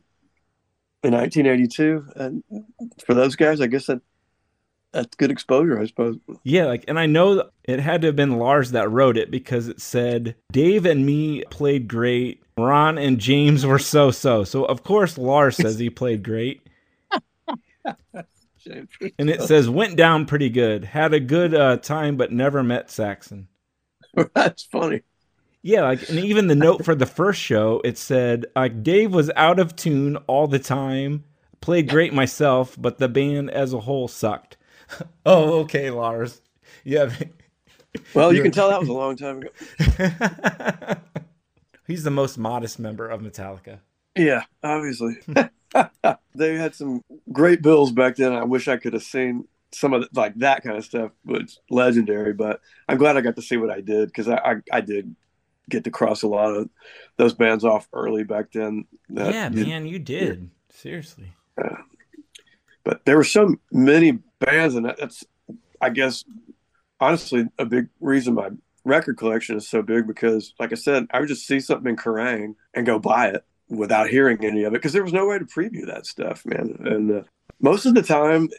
in 1.03 1.13
1982, 1.13 2.05
and 2.15 2.43
for 3.03 3.13
those 3.13 3.35
guys, 3.35 3.61
I 3.61 3.67
guess 3.67 3.87
that 3.87 4.01
that's 4.91 5.15
good 5.15 5.31
exposure, 5.31 5.79
I 5.79 5.85
suppose. 5.85 6.17
Yeah, 6.43 6.65
like, 6.65 6.85
and 6.87 6.99
I 6.99 7.07
know 7.07 7.49
it 7.63 7.79
had 7.79 8.01
to 8.01 8.07
have 8.07 8.15
been 8.15 8.37
Lars 8.37 8.71
that 8.71 8.91
wrote 8.91 9.17
it 9.17 9.31
because 9.31 9.67
it 9.67 9.81
said 9.81 10.35
Dave 10.51 10.85
and 10.85 11.05
me 11.05 11.43
played 11.49 11.87
great. 11.87 12.43
Ron 12.57 12.97
and 12.97 13.19
James 13.19 13.65
were 13.65 13.79
so 13.79 14.11
so. 14.11 14.43
So 14.43 14.65
of 14.65 14.83
course 14.83 15.17
Lars 15.17 15.57
says 15.57 15.79
he 15.79 15.89
played 15.89 16.23
great, 16.23 16.61
and 17.85 19.29
it 19.29 19.41
says 19.41 19.69
went 19.69 19.95
down 19.97 20.25
pretty 20.25 20.49
good. 20.49 20.85
Had 20.85 21.13
a 21.13 21.19
good 21.19 21.53
uh, 21.53 21.77
time, 21.77 22.17
but 22.17 22.31
never 22.31 22.63
met 22.63 22.89
Saxon. 22.89 23.47
that's 24.33 24.63
funny. 24.63 25.01
Yeah, 25.61 25.83
like 25.83 26.09
and 26.09 26.19
even 26.19 26.47
the 26.47 26.55
note 26.55 26.83
for 26.83 26.95
the 26.95 27.05
first 27.05 27.41
show, 27.41 27.81
it 27.83 27.97
said 27.97 28.45
like 28.55 28.83
Dave 28.83 29.13
was 29.13 29.31
out 29.35 29.59
of 29.59 29.75
tune 29.75 30.17
all 30.27 30.47
the 30.47 30.59
time. 30.59 31.23
Played 31.61 31.89
great 31.89 32.13
myself, 32.13 32.75
but 32.77 32.97
the 32.97 33.07
band 33.07 33.49
as 33.49 33.73
a 33.73 33.79
whole 33.79 34.09
sucked. 34.09 34.57
oh, 35.25 35.59
okay, 35.61 35.89
Lars. 35.89 36.41
Yeah, 36.83 37.09
Well, 38.13 38.33
you 38.33 38.41
can 38.41 38.51
tell 38.51 38.69
that 38.69 38.79
was 38.79 38.89
a 38.89 38.93
long 38.93 39.15
time 39.15 39.37
ago. 39.37 40.95
he's 41.87 42.03
the 42.03 42.11
most 42.11 42.37
modest 42.37 42.79
member 42.79 43.07
of 43.07 43.21
Metallica. 43.21 43.79
Yeah, 44.15 44.43
obviously. 44.63 45.17
they 46.35 46.55
had 46.55 46.75
some 46.75 47.03
great 47.31 47.61
bills 47.61 47.91
back 47.91 48.15
then. 48.15 48.33
I 48.33 48.43
wish 48.43 48.67
I 48.67 48.77
could 48.77 48.93
have 48.93 49.03
seen 49.03 49.47
some 49.71 49.93
of 49.93 50.01
the, 50.01 50.07
like 50.13 50.35
that 50.35 50.63
kind 50.63 50.77
of 50.77 50.85
stuff 50.85 51.11
was 51.25 51.59
legendary, 51.69 52.33
but 52.33 52.61
I'm 52.87 52.97
glad 52.97 53.17
I 53.17 53.21
got 53.21 53.35
to 53.35 53.41
see 53.41 53.57
what 53.57 53.71
I 53.71 53.81
did 53.81 54.09
because 54.09 54.27
I, 54.27 54.35
I 54.37 54.55
I 54.71 54.81
did 54.81 55.15
get 55.69 55.83
to 55.85 55.91
cross 55.91 56.23
a 56.23 56.27
lot 56.27 56.55
of 56.55 56.69
those 57.17 57.33
bands 57.33 57.63
off 57.63 57.87
early 57.93 58.23
back 58.23 58.51
then. 58.51 58.85
that 59.09 59.33
yeah, 59.33 59.49
man, 59.49 59.85
you 59.85 59.99
did. 59.99 60.49
Seriously. 60.69 61.33
but 62.83 63.05
there 63.05 63.17
were 63.17 63.23
so 63.23 63.55
many 63.71 64.19
bands, 64.39 64.75
and 64.75 64.85
that's 64.85 65.23
I 65.81 65.89
guess 65.89 66.23
honestly 66.99 67.47
a 67.57 67.65
big 67.65 67.89
reason 67.99 68.35
my 68.35 68.49
record 68.85 69.17
collection 69.17 69.55
is 69.55 69.67
so 69.67 69.81
big 69.81 70.07
because, 70.07 70.53
like 70.59 70.71
I 70.71 70.75
said, 70.75 71.07
I 71.11 71.19
would 71.19 71.29
just 71.29 71.47
see 71.47 71.59
something 71.59 71.89
in 71.89 71.95
Kerrang 71.95 72.55
and 72.73 72.85
go 72.85 72.99
buy 72.99 73.29
it 73.29 73.45
without 73.73 74.09
hearing 74.09 74.43
any 74.43 74.63
of 74.63 74.73
it 74.73 74.77
because 74.77 74.93
there 74.93 75.03
was 75.03 75.13
no 75.13 75.27
way 75.27 75.39
to 75.39 75.45
preview 75.45 75.85
that 75.87 76.05
stuff, 76.05 76.45
man. 76.45 76.77
And 76.79 77.11
uh, 77.11 77.23
most 77.59 77.85
of 77.85 77.95
the 77.95 78.03
time, 78.03 78.49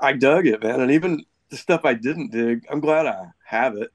I 0.00 0.12
dug 0.12 0.46
it, 0.46 0.62
man. 0.62 0.80
And 0.80 0.90
even 0.90 1.24
the 1.50 1.56
stuff 1.56 1.82
I 1.84 1.94
didn't 1.94 2.32
dig, 2.32 2.66
I'm 2.70 2.80
glad 2.80 3.06
I 3.06 3.26
have 3.44 3.76
it. 3.76 3.90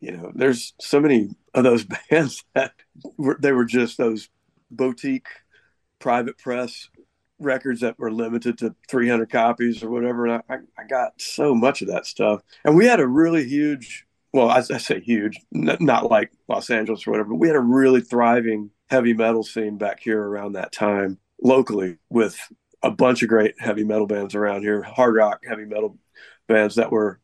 You 0.00 0.12
know, 0.12 0.32
there's 0.34 0.74
so 0.80 1.00
many 1.00 1.30
of 1.54 1.64
those 1.64 1.84
bands 2.10 2.44
that 2.54 2.72
were, 3.16 3.36
they 3.40 3.52
were 3.52 3.64
just 3.64 3.98
those 3.98 4.28
boutique 4.70 5.28
private 5.98 6.38
press 6.38 6.88
records 7.38 7.80
that 7.80 7.98
were 7.98 8.10
limited 8.10 8.58
to 8.58 8.74
300 8.88 9.30
copies 9.30 9.82
or 9.82 9.90
whatever. 9.90 10.26
And 10.26 10.42
I, 10.48 10.56
I 10.78 10.84
got 10.88 11.20
so 11.20 11.54
much 11.54 11.82
of 11.82 11.88
that 11.88 12.06
stuff. 12.06 12.42
And 12.64 12.76
we 12.76 12.86
had 12.86 13.00
a 13.00 13.06
really 13.06 13.46
huge, 13.46 14.06
well, 14.32 14.48
I, 14.48 14.58
I 14.58 14.78
say 14.78 15.00
huge, 15.00 15.38
n- 15.54 15.76
not 15.80 16.10
like 16.10 16.32
Los 16.48 16.70
Angeles 16.70 17.06
or 17.06 17.10
whatever, 17.10 17.30
but 17.30 17.36
we 17.36 17.48
had 17.48 17.56
a 17.56 17.60
really 17.60 18.00
thriving 18.00 18.70
heavy 18.88 19.14
metal 19.14 19.42
scene 19.42 19.78
back 19.78 20.00
here 20.00 20.22
around 20.22 20.52
that 20.52 20.72
time 20.72 21.18
locally 21.42 21.98
with 22.08 22.38
a 22.82 22.90
bunch 22.90 23.22
of 23.22 23.28
great 23.28 23.54
heavy 23.58 23.84
metal 23.84 24.06
bands 24.06 24.34
around 24.34 24.62
here, 24.62 24.82
hard 24.82 25.14
rock 25.14 25.40
heavy 25.46 25.64
metal 25.64 25.98
bands 26.46 26.76
that 26.76 26.92
were, 26.92 27.20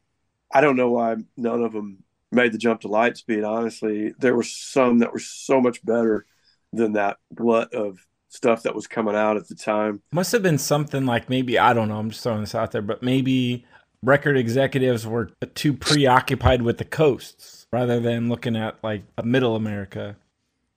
I 0.53 0.61
don't 0.61 0.77
know 0.77 0.91
why 0.91 1.17
none 1.37 1.63
of 1.63 1.73
them 1.73 2.03
made 2.31 2.53
the 2.53 2.59
jump 2.59 2.81
to 2.81 2.89
Lightspeed. 2.89 3.47
Honestly, 3.49 4.13
there 4.19 4.35
were 4.35 4.43
some 4.43 4.99
that 4.99 5.13
were 5.13 5.19
so 5.19 5.61
much 5.61 5.85
better 5.85 6.27
than 6.73 6.95
that 6.95 7.19
glut 7.35 7.73
of 7.75 7.99
stuff 8.29 8.63
that 8.63 8.75
was 8.75 8.87
coming 8.87 9.15
out 9.15 9.37
at 9.37 9.49
the 9.49 9.55
time. 9.55 10.03
Must 10.13 10.33
have 10.33 10.43
been 10.43 10.59
something 10.59 11.05
like 11.05 11.29
maybe 11.29 11.59
I 11.59 11.75
don't 11.75 11.89
know. 11.89 11.99
I'm 11.99 12.11
just 12.11 12.23
throwing 12.23 12.41
this 12.41 12.55
out 12.55 12.73
there, 12.73 12.83
but 12.83 13.03
maybe 13.03 13.67
record 14.03 14.37
executives 14.37 15.07
were 15.07 15.31
too 15.55 15.75
preoccupied 15.75 16.63
with 16.63 16.79
the 16.79 16.85
coasts 16.85 17.67
rather 17.73 18.01
than 18.01 18.29
looking 18.29 18.57
at 18.57 18.83
like 18.83 19.03
a 19.19 19.23
middle 19.23 19.55
America. 19.55 20.17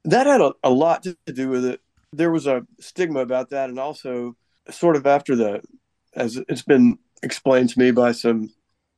That 0.06 0.28
had 0.28 0.42
a, 0.42 0.54
a 0.64 0.70
lot 0.70 1.04
to 1.04 1.18
do 1.32 1.50
with 1.50 1.66
it. 1.66 1.82
There 2.14 2.32
was 2.32 2.48
a 2.48 2.66
stigma 2.80 3.20
about 3.20 3.50
that, 3.50 3.70
and 3.70 3.80
also 3.80 4.36
sort 4.70 4.96
of 4.96 5.06
after 5.06 5.36
the, 5.36 5.62
as 6.16 6.38
it's 6.48 6.62
been 6.62 6.98
explained 7.24 7.70
to 7.70 7.80
me 7.80 7.92
by 7.92 8.12
some 8.12 8.50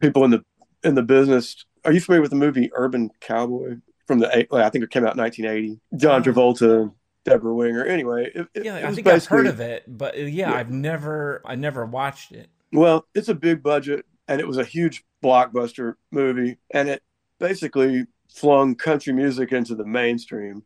people 0.01 0.24
in 0.24 0.32
the 0.32 0.43
in 0.84 0.95
the 0.95 1.03
business. 1.03 1.66
Are 1.86 1.91
you 1.93 2.01
familiar 2.01 2.22
with 2.22 2.32
the 2.32 2.38
movie 2.38 2.70
Urban 2.74 3.10
Cowboy 3.22 3.78
from 4.05 4.20
the? 4.20 4.30
eight- 4.38 4.47
I 4.51 4.70
think 4.70 4.84
it 4.84 4.91
came 4.91 5.05
out 5.05 5.16
in 5.16 5.20
1980. 5.22 5.80
John 5.97 6.24
Travolta, 6.24 6.82
and 6.84 6.91
Debra 7.28 7.53
Winger. 7.53 7.86
Anyway, 7.86 8.32
it, 8.34 8.47
Yeah, 8.64 8.78
it 8.78 8.86
I 8.86 8.93
think 8.93 9.08
I've 9.08 9.26
heard 9.26 9.47
of 9.47 9.60
it, 9.60 9.84
but 9.88 10.16
uh, 10.16 10.22
yeah, 10.22 10.51
Yeah. 10.51 10.58
I've 10.58 10.72
never, 10.72 11.41
I 11.45 11.55
never 11.55 11.86
watched 11.86 12.32
it. 12.32 12.49
Well, 12.72 13.05
it's 13.14 13.30
a 13.30 13.36
big 13.36 13.62
budget 13.62 14.05
and 14.28 14.39
it 14.39 14.47
was 14.47 14.58
a 14.58 14.64
huge 14.64 15.03
blockbuster 15.24 15.95
movie 16.12 16.58
and 16.72 16.89
it 16.89 17.03
basically 17.39 18.05
flung 18.30 18.76
country 18.76 19.14
music 19.14 19.51
into 19.51 19.76
the 19.76 19.86
mainstream. 19.86 20.64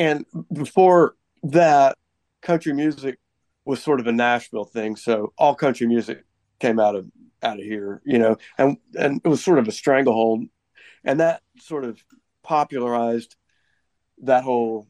And 0.00 0.24
before 0.50 1.14
that, 1.42 1.98
country 2.40 2.72
music 2.72 3.18
was 3.66 3.82
sort 3.82 4.00
of 4.00 4.06
a 4.06 4.12
Nashville 4.12 4.64
thing, 4.64 4.96
so 4.96 5.34
all 5.36 5.54
country 5.54 5.86
music 5.86 6.24
came 6.58 6.80
out 6.80 6.96
of 6.96 7.04
out 7.42 7.58
of 7.58 7.64
here, 7.64 8.00
you 8.06 8.18
know, 8.18 8.38
and 8.56 8.78
and 8.98 9.20
it 9.22 9.28
was 9.28 9.44
sort 9.44 9.58
of 9.58 9.68
a 9.68 9.72
stranglehold. 9.72 10.44
And 11.04 11.20
that 11.20 11.42
sort 11.58 11.84
of 11.84 12.02
popularized 12.42 13.36
that 14.22 14.42
whole 14.42 14.88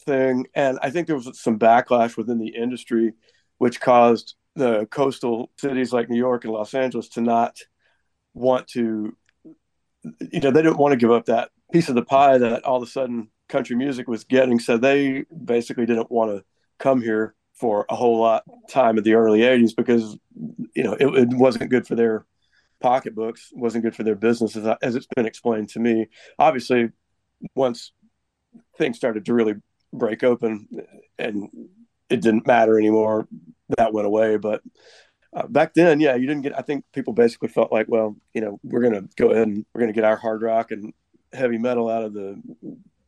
thing. 0.00 0.48
And 0.52 0.80
I 0.82 0.90
think 0.90 1.06
there 1.06 1.16
was 1.16 1.40
some 1.40 1.56
backlash 1.56 2.16
within 2.16 2.38
the 2.38 2.56
industry 2.56 3.12
which 3.58 3.80
caused 3.80 4.34
the 4.56 4.86
coastal 4.86 5.52
cities 5.58 5.92
like 5.92 6.10
New 6.10 6.18
York 6.18 6.42
and 6.42 6.52
Los 6.52 6.74
Angeles 6.74 7.08
to 7.10 7.20
not 7.20 7.58
want 8.34 8.66
to, 8.68 9.16
you 10.02 10.40
know, 10.40 10.50
they 10.50 10.62
didn't 10.62 10.78
want 10.78 10.90
to 10.90 10.98
give 10.98 11.12
up 11.12 11.26
that 11.26 11.50
piece 11.72 11.88
of 11.88 11.94
the 11.94 12.04
pie 12.04 12.38
that 12.38 12.64
all 12.64 12.78
of 12.78 12.82
a 12.82 12.90
sudden 12.90 13.28
country 13.48 13.76
music 13.76 14.08
was 14.08 14.24
getting. 14.24 14.58
So 14.58 14.76
they 14.76 15.24
basically 15.44 15.86
didn't 15.86 16.10
want 16.10 16.30
to 16.30 16.44
come 16.78 17.00
here 17.00 17.34
for 17.54 17.86
a 17.88 17.96
whole 17.96 18.20
lot 18.20 18.44
time 18.68 18.98
in 18.98 19.04
the 19.04 19.14
early 19.14 19.40
80s 19.40 19.74
because, 19.76 20.16
you 20.74 20.84
know, 20.84 20.94
it, 20.94 21.06
it 21.06 21.28
wasn't 21.30 21.70
good 21.70 21.86
for 21.86 21.96
their 21.96 22.24
pocketbooks, 22.80 23.50
wasn't 23.52 23.82
good 23.84 23.96
for 23.96 24.04
their 24.04 24.14
business 24.14 24.56
as, 24.56 24.76
as 24.80 24.94
it's 24.94 25.08
been 25.16 25.26
explained 25.26 25.68
to 25.70 25.80
me. 25.80 26.06
Obviously, 26.38 26.90
once 27.54 27.92
things 28.76 28.96
started 28.96 29.24
to 29.24 29.34
really 29.34 29.54
break 29.92 30.22
open 30.22 30.68
and 31.18 31.48
it 32.08 32.20
didn't 32.20 32.46
matter 32.46 32.78
anymore, 32.78 33.26
that 33.76 33.92
went 33.92 34.06
away. 34.06 34.36
But 34.36 34.62
uh, 35.32 35.46
back 35.48 35.74
then, 35.74 36.00
yeah, 36.00 36.14
you 36.14 36.26
didn't 36.26 36.42
get. 36.42 36.58
I 36.58 36.62
think 36.62 36.84
people 36.92 37.12
basically 37.12 37.48
felt 37.48 37.72
like, 37.72 37.86
well, 37.88 38.16
you 38.32 38.40
know, 38.40 38.58
we're 38.62 38.80
going 38.80 38.94
to 38.94 39.08
go 39.16 39.30
ahead 39.30 39.48
and 39.48 39.66
we're 39.74 39.80
going 39.80 39.92
to 39.92 39.96
get 39.96 40.04
our 40.04 40.16
hard 40.16 40.42
rock 40.42 40.70
and 40.70 40.92
heavy 41.32 41.58
metal 41.58 41.88
out 41.88 42.04
of 42.04 42.14
the 42.14 42.40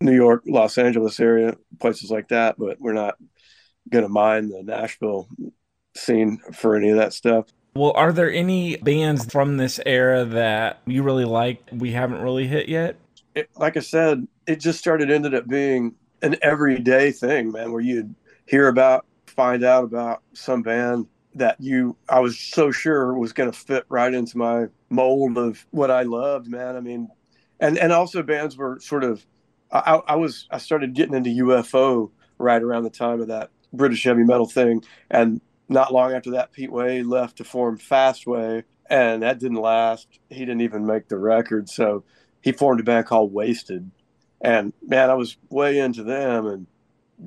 New 0.01 0.15
York, 0.15 0.43
Los 0.47 0.79
Angeles 0.79 1.21
area, 1.21 1.57
places 1.79 2.11
like 2.11 2.29
that, 2.29 2.57
but 2.59 2.81
we're 2.81 2.93
not 2.93 3.17
going 3.91 4.05
to 4.05 4.09
mind 4.09 4.51
the 4.51 4.63
Nashville 4.63 5.29
scene 5.95 6.39
for 6.53 6.77
any 6.77 6.91
of 6.91 6.97
that 6.97 7.13
stuff. 7.13 7.47
Well, 7.75 7.93
are 7.95 8.13
there 8.13 8.33
any 8.33 8.77
bands 8.77 9.31
from 9.31 9.57
this 9.57 9.79
era 9.87 10.25
that 10.25 10.81
you 10.87 11.03
really 11.03 11.25
like 11.25 11.63
we 11.73 11.93
haven't 11.93 12.21
really 12.21 12.47
hit 12.47 12.69
yet? 12.69 12.97
It, 13.35 13.49
like 13.57 13.77
I 13.77 13.81
said, 13.81 14.27
it 14.47 14.57
just 14.57 14.79
started 14.79 15.11
ended 15.11 15.35
up 15.35 15.47
being 15.47 15.95
an 16.23 16.37
everyday 16.43 17.13
thing, 17.13 17.53
man, 17.53 17.71
where 17.71 17.81
you'd 17.81 18.15
hear 18.47 18.69
about, 18.69 19.07
find 19.27 19.63
out 19.63 19.85
about 19.85 20.23
some 20.33 20.63
band 20.63 21.07
that 21.35 21.57
you 21.61 21.97
I 22.09 22.19
was 22.19 22.39
so 22.39 22.73
sure 22.73 23.15
was 23.15 23.33
going 23.33 23.51
to 23.51 23.57
fit 23.57 23.85
right 23.89 24.13
into 24.13 24.37
my 24.37 24.67
mold 24.89 25.39
of 25.39 25.65
what 25.71 25.91
I 25.91 26.03
loved, 26.03 26.49
man. 26.49 26.77
I 26.77 26.81
mean, 26.81 27.09
and 27.61 27.79
and 27.79 27.93
also 27.93 28.23
bands 28.23 28.57
were 28.57 28.81
sort 28.81 29.05
of 29.05 29.25
I, 29.73 30.01
I 30.07 30.17
was 30.17 30.47
I 30.51 30.59
started 30.59 30.95
getting 30.95 31.15
into 31.15 31.45
UFO 31.45 32.11
right 32.39 32.63
around 32.63 32.85
the 32.85 32.91
time 32.91 33.21
of 33.21 33.29
that 33.29 33.51
British 33.73 34.03
heavy 34.05 34.25
metal 34.25 34.47
thing, 34.47 34.83
and 35.11 35.41
not 35.69 35.93
long 35.93 36.13
after 36.13 36.33
that, 36.33 36.53
Pete 36.53 36.73
Way 36.73 37.03
left 37.03 37.37
to 37.37 37.45
form 37.45 37.79
Fastway, 37.79 38.65
and 38.89 39.23
that 39.23 39.39
didn't 39.39 39.59
last. 39.61 40.09
He 40.29 40.41
didn't 40.41 40.63
even 40.63 40.87
make 40.87 41.09
the 41.09 41.19
record, 41.19 41.69
so 41.69 42.05
he 42.41 42.53
formed 42.53 42.81
a 42.81 42.83
band 42.83 43.07
called 43.07 43.33
Waysted, 43.33 43.91
and 44.41 44.73
man, 44.87 45.11
I 45.11 45.15
was 45.15 45.37
way 45.51 45.79
into 45.79 46.03
them 46.03 46.47
and 46.47 46.67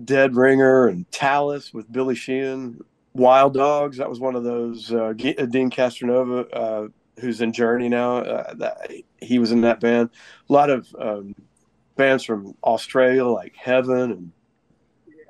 Dead 0.06 0.36
Ringer 0.36 0.88
and 0.88 1.10
Talas 1.12 1.74
with 1.74 1.92
Billy 1.92 2.16
Sheehan, 2.16 2.82
Wild 3.14 3.54
Dogs. 3.54 3.98
That 3.98 4.10
was 4.10 4.20
one 4.20 4.36
of 4.36 4.44
those. 4.44 4.92
Uh, 4.92 5.10
uh, 5.10 5.14
Dean 5.14 5.70
Castronova, 5.70 6.48
uh, 6.52 6.88
who's 7.20 7.42
in 7.42 7.54
Journey 7.54 7.90
now, 7.90 8.18
uh, 8.18 8.54
that 8.56 8.92
he 9.22 9.40
was 9.40 9.52
in 9.52 9.62
that 9.62 9.80
band. 9.80 10.10
A 10.50 10.54
lot 10.54 10.70
of 10.70 10.94
um, 11.00 11.36
bands 11.96 12.24
from 12.24 12.56
Australia, 12.64 13.26
like 13.26 13.56
Heaven, 13.56 14.12
and 14.12 14.32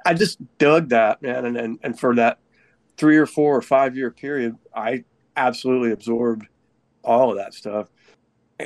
I 0.05 0.13
just 0.13 0.39
dug 0.57 0.89
that 0.89 1.21
man. 1.21 1.45
And 1.45 1.57
and, 1.57 1.79
and 1.83 1.99
for 1.99 2.15
that 2.15 2.39
three 2.97 3.17
or 3.17 3.25
four 3.25 3.55
or 3.55 3.61
five 3.61 3.95
year 3.95 4.11
period, 4.11 4.57
I 4.75 5.03
absolutely 5.35 5.91
absorbed 5.91 6.47
all 7.03 7.31
of 7.31 7.37
that 7.37 7.53
stuff. 7.53 7.87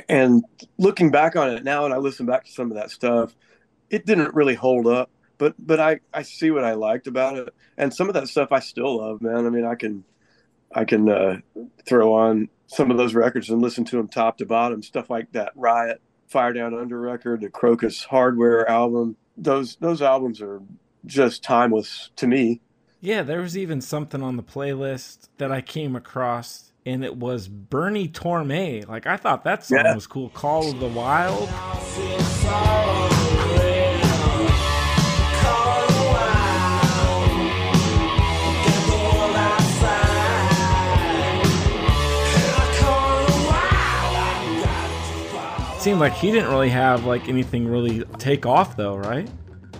And 0.08 0.44
looking 0.76 1.10
back 1.10 1.34
on 1.34 1.50
it 1.50 1.64
now, 1.64 1.84
and 1.84 1.94
I 1.94 1.96
listen 1.96 2.26
back 2.26 2.44
to 2.44 2.52
some 2.52 2.70
of 2.70 2.76
that 2.76 2.90
stuff, 2.90 3.34
it 3.90 4.06
didn't 4.06 4.34
really 4.34 4.54
hold 4.54 4.86
up. 4.86 5.10
But 5.38 5.54
but 5.58 5.80
I 5.80 6.00
I 6.12 6.22
see 6.22 6.50
what 6.50 6.64
I 6.64 6.74
liked 6.74 7.06
about 7.06 7.36
it, 7.36 7.48
and 7.76 7.94
some 7.94 8.08
of 8.08 8.14
that 8.14 8.28
stuff 8.28 8.52
I 8.52 8.60
still 8.60 8.98
love, 8.98 9.22
man. 9.22 9.46
I 9.46 9.50
mean, 9.50 9.64
I 9.64 9.76
can 9.76 10.04
I 10.74 10.84
can 10.84 11.08
uh, 11.08 11.38
throw 11.86 12.14
on 12.14 12.48
some 12.66 12.90
of 12.90 12.96
those 12.98 13.14
records 13.14 13.48
and 13.48 13.62
listen 13.62 13.84
to 13.86 13.96
them 13.96 14.08
top 14.08 14.38
to 14.38 14.46
bottom. 14.46 14.82
Stuff 14.82 15.08
like 15.08 15.32
that 15.32 15.52
Riot, 15.54 16.02
Fire 16.28 16.52
Down 16.52 16.74
Under 16.74 17.00
record, 17.00 17.40
the 17.40 17.48
Krokus 17.48 18.04
Hardware 18.04 18.68
album. 18.68 19.16
Those 19.36 19.76
those 19.76 20.02
albums 20.02 20.40
are 20.40 20.60
just 21.06 21.42
timeless 21.42 22.10
to 22.16 22.26
me. 22.26 22.60
Yeah, 23.00 23.22
there 23.22 23.40
was 23.40 23.56
even 23.56 23.80
something 23.80 24.22
on 24.22 24.36
the 24.36 24.42
playlist 24.42 25.28
that 25.38 25.52
I 25.52 25.60
came 25.60 25.94
across, 25.96 26.72
and 26.84 27.04
it 27.04 27.16
was 27.16 27.46
Bernie 27.48 28.08
Torme. 28.08 28.86
Like 28.88 29.06
I 29.06 29.16
thought 29.16 29.44
that 29.44 29.64
song 29.64 29.78
Yeah. 29.84 29.94
was 29.94 30.06
cool. 30.06 30.28
Call 30.30 30.70
of 30.70 30.80
the 30.80 30.88
Wild. 30.88 31.48
Seemed 45.88 46.00
like 46.00 46.12
he 46.12 46.30
didn't 46.30 46.50
really 46.50 46.68
have 46.68 47.06
like 47.06 47.30
anything 47.30 47.66
really 47.66 48.04
take 48.18 48.44
off 48.44 48.76
though, 48.76 48.94
right? 48.94 49.26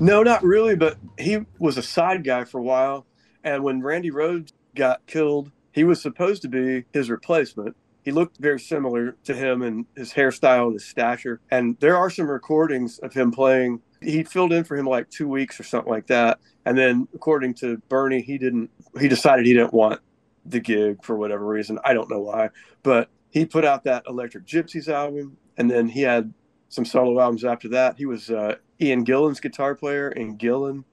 No, 0.00 0.22
not 0.22 0.42
really, 0.42 0.74
but 0.74 0.96
he 1.18 1.44
was 1.58 1.76
a 1.76 1.82
side 1.82 2.24
guy 2.24 2.44
for 2.44 2.60
a 2.60 2.62
while. 2.62 3.04
And 3.44 3.62
when 3.62 3.82
Randy 3.82 4.10
Rhoads 4.10 4.52
got 4.74 5.04
killed, 5.06 5.52
he 5.70 5.84
was 5.84 6.00
supposed 6.00 6.40
to 6.40 6.48
be 6.48 6.86
his 6.94 7.10
replacement. 7.10 7.76
He 8.06 8.10
looked 8.10 8.38
very 8.38 8.58
similar 8.58 9.18
to 9.24 9.34
him 9.34 9.60
in 9.60 9.84
his 9.96 10.14
hairstyle 10.14 10.68
and 10.68 10.72
his 10.72 10.86
stature. 10.86 11.42
And 11.50 11.76
there 11.78 11.98
are 11.98 12.08
some 12.08 12.30
recordings 12.30 12.98
of 13.00 13.12
him 13.12 13.30
playing. 13.30 13.82
He 14.00 14.24
filled 14.24 14.54
in 14.54 14.64
for 14.64 14.78
him 14.78 14.86
like 14.86 15.10
two 15.10 15.28
weeks 15.28 15.60
or 15.60 15.64
something 15.64 15.92
like 15.92 16.06
that. 16.06 16.38
And 16.64 16.78
then, 16.78 17.06
according 17.14 17.52
to 17.56 17.82
Bernie, 17.90 18.22
he 18.22 18.38
didn't, 18.38 18.70
he 18.98 19.08
decided 19.08 19.44
he 19.44 19.52
didn't 19.52 19.74
want 19.74 20.00
the 20.46 20.60
gig 20.60 21.04
for 21.04 21.16
whatever 21.16 21.44
reason. 21.44 21.78
I 21.84 21.92
don't 21.92 22.10
know 22.10 22.20
why. 22.20 22.48
But 22.82 23.10
he 23.28 23.44
put 23.44 23.66
out 23.66 23.84
that 23.84 24.04
Electric 24.08 24.46
Gypsies 24.46 24.88
album. 24.88 25.36
And 25.58 25.70
then 25.70 25.88
he 25.88 26.00
had 26.02 26.32
some 26.70 26.84
solo 26.86 27.20
albums 27.20 27.44
after 27.44 27.68
that. 27.68 27.98
He 27.98 28.06
was 28.06 28.30
uh, 28.30 28.54
Ian 28.80 29.04
Gillan's 29.04 29.40
guitar 29.40 29.74
player 29.74 30.08
in 30.08 30.38
Gillan. 30.38 30.84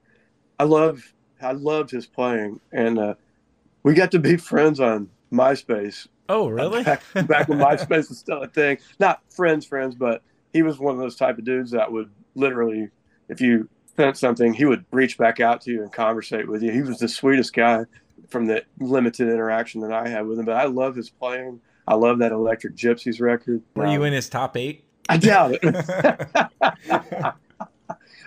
I 0.58 0.64
love 0.64 1.14
I 1.40 1.52
loved 1.52 1.90
his 1.90 2.06
playing, 2.06 2.60
and 2.72 2.98
uh, 2.98 3.14
we 3.82 3.94
got 3.94 4.10
to 4.12 4.18
be 4.18 4.36
friends 4.36 4.80
on 4.80 5.08
MySpace 5.32 6.08
Oh, 6.28 6.48
really? 6.48 6.82
back, 6.82 7.02
back 7.26 7.48
when 7.48 7.58
MySpace 7.58 8.08
was 8.08 8.18
still 8.18 8.42
a 8.42 8.48
thing. 8.48 8.78
Not 8.98 9.20
friends, 9.32 9.64
friends, 9.66 9.94
but 9.94 10.22
he 10.52 10.62
was 10.62 10.78
one 10.78 10.94
of 10.94 11.00
those 11.00 11.16
type 11.16 11.38
of 11.38 11.44
dudes 11.44 11.70
that 11.70 11.90
would 11.92 12.10
literally, 12.34 12.88
if 13.28 13.40
you 13.40 13.68
sent 13.96 14.16
something, 14.16 14.52
he 14.52 14.64
would 14.64 14.84
reach 14.90 15.18
back 15.18 15.40
out 15.40 15.60
to 15.62 15.70
you 15.70 15.82
and 15.82 15.92
conversate 15.92 16.48
with 16.48 16.62
you. 16.62 16.72
He 16.72 16.82
was 16.82 16.98
the 16.98 17.08
sweetest 17.08 17.52
guy 17.54 17.84
from 18.28 18.46
the 18.46 18.64
limited 18.80 19.28
interaction 19.28 19.80
that 19.82 19.92
I 19.92 20.08
had 20.08 20.26
with 20.26 20.38
him. 20.38 20.46
But 20.46 20.56
I 20.56 20.64
love 20.64 20.96
his 20.96 21.10
playing. 21.10 21.60
I 21.88 21.94
love 21.94 22.18
that 22.18 22.32
Electric 22.32 22.74
Gypsies 22.76 23.20
record. 23.20 23.62
Were 23.74 23.86
you 23.86 24.00
Um, 24.00 24.06
in 24.06 24.12
his 24.12 24.28
top 24.28 24.56
eight? 24.56 24.84
I 25.08 25.16
doubt 25.18 25.56
it. 25.60 25.62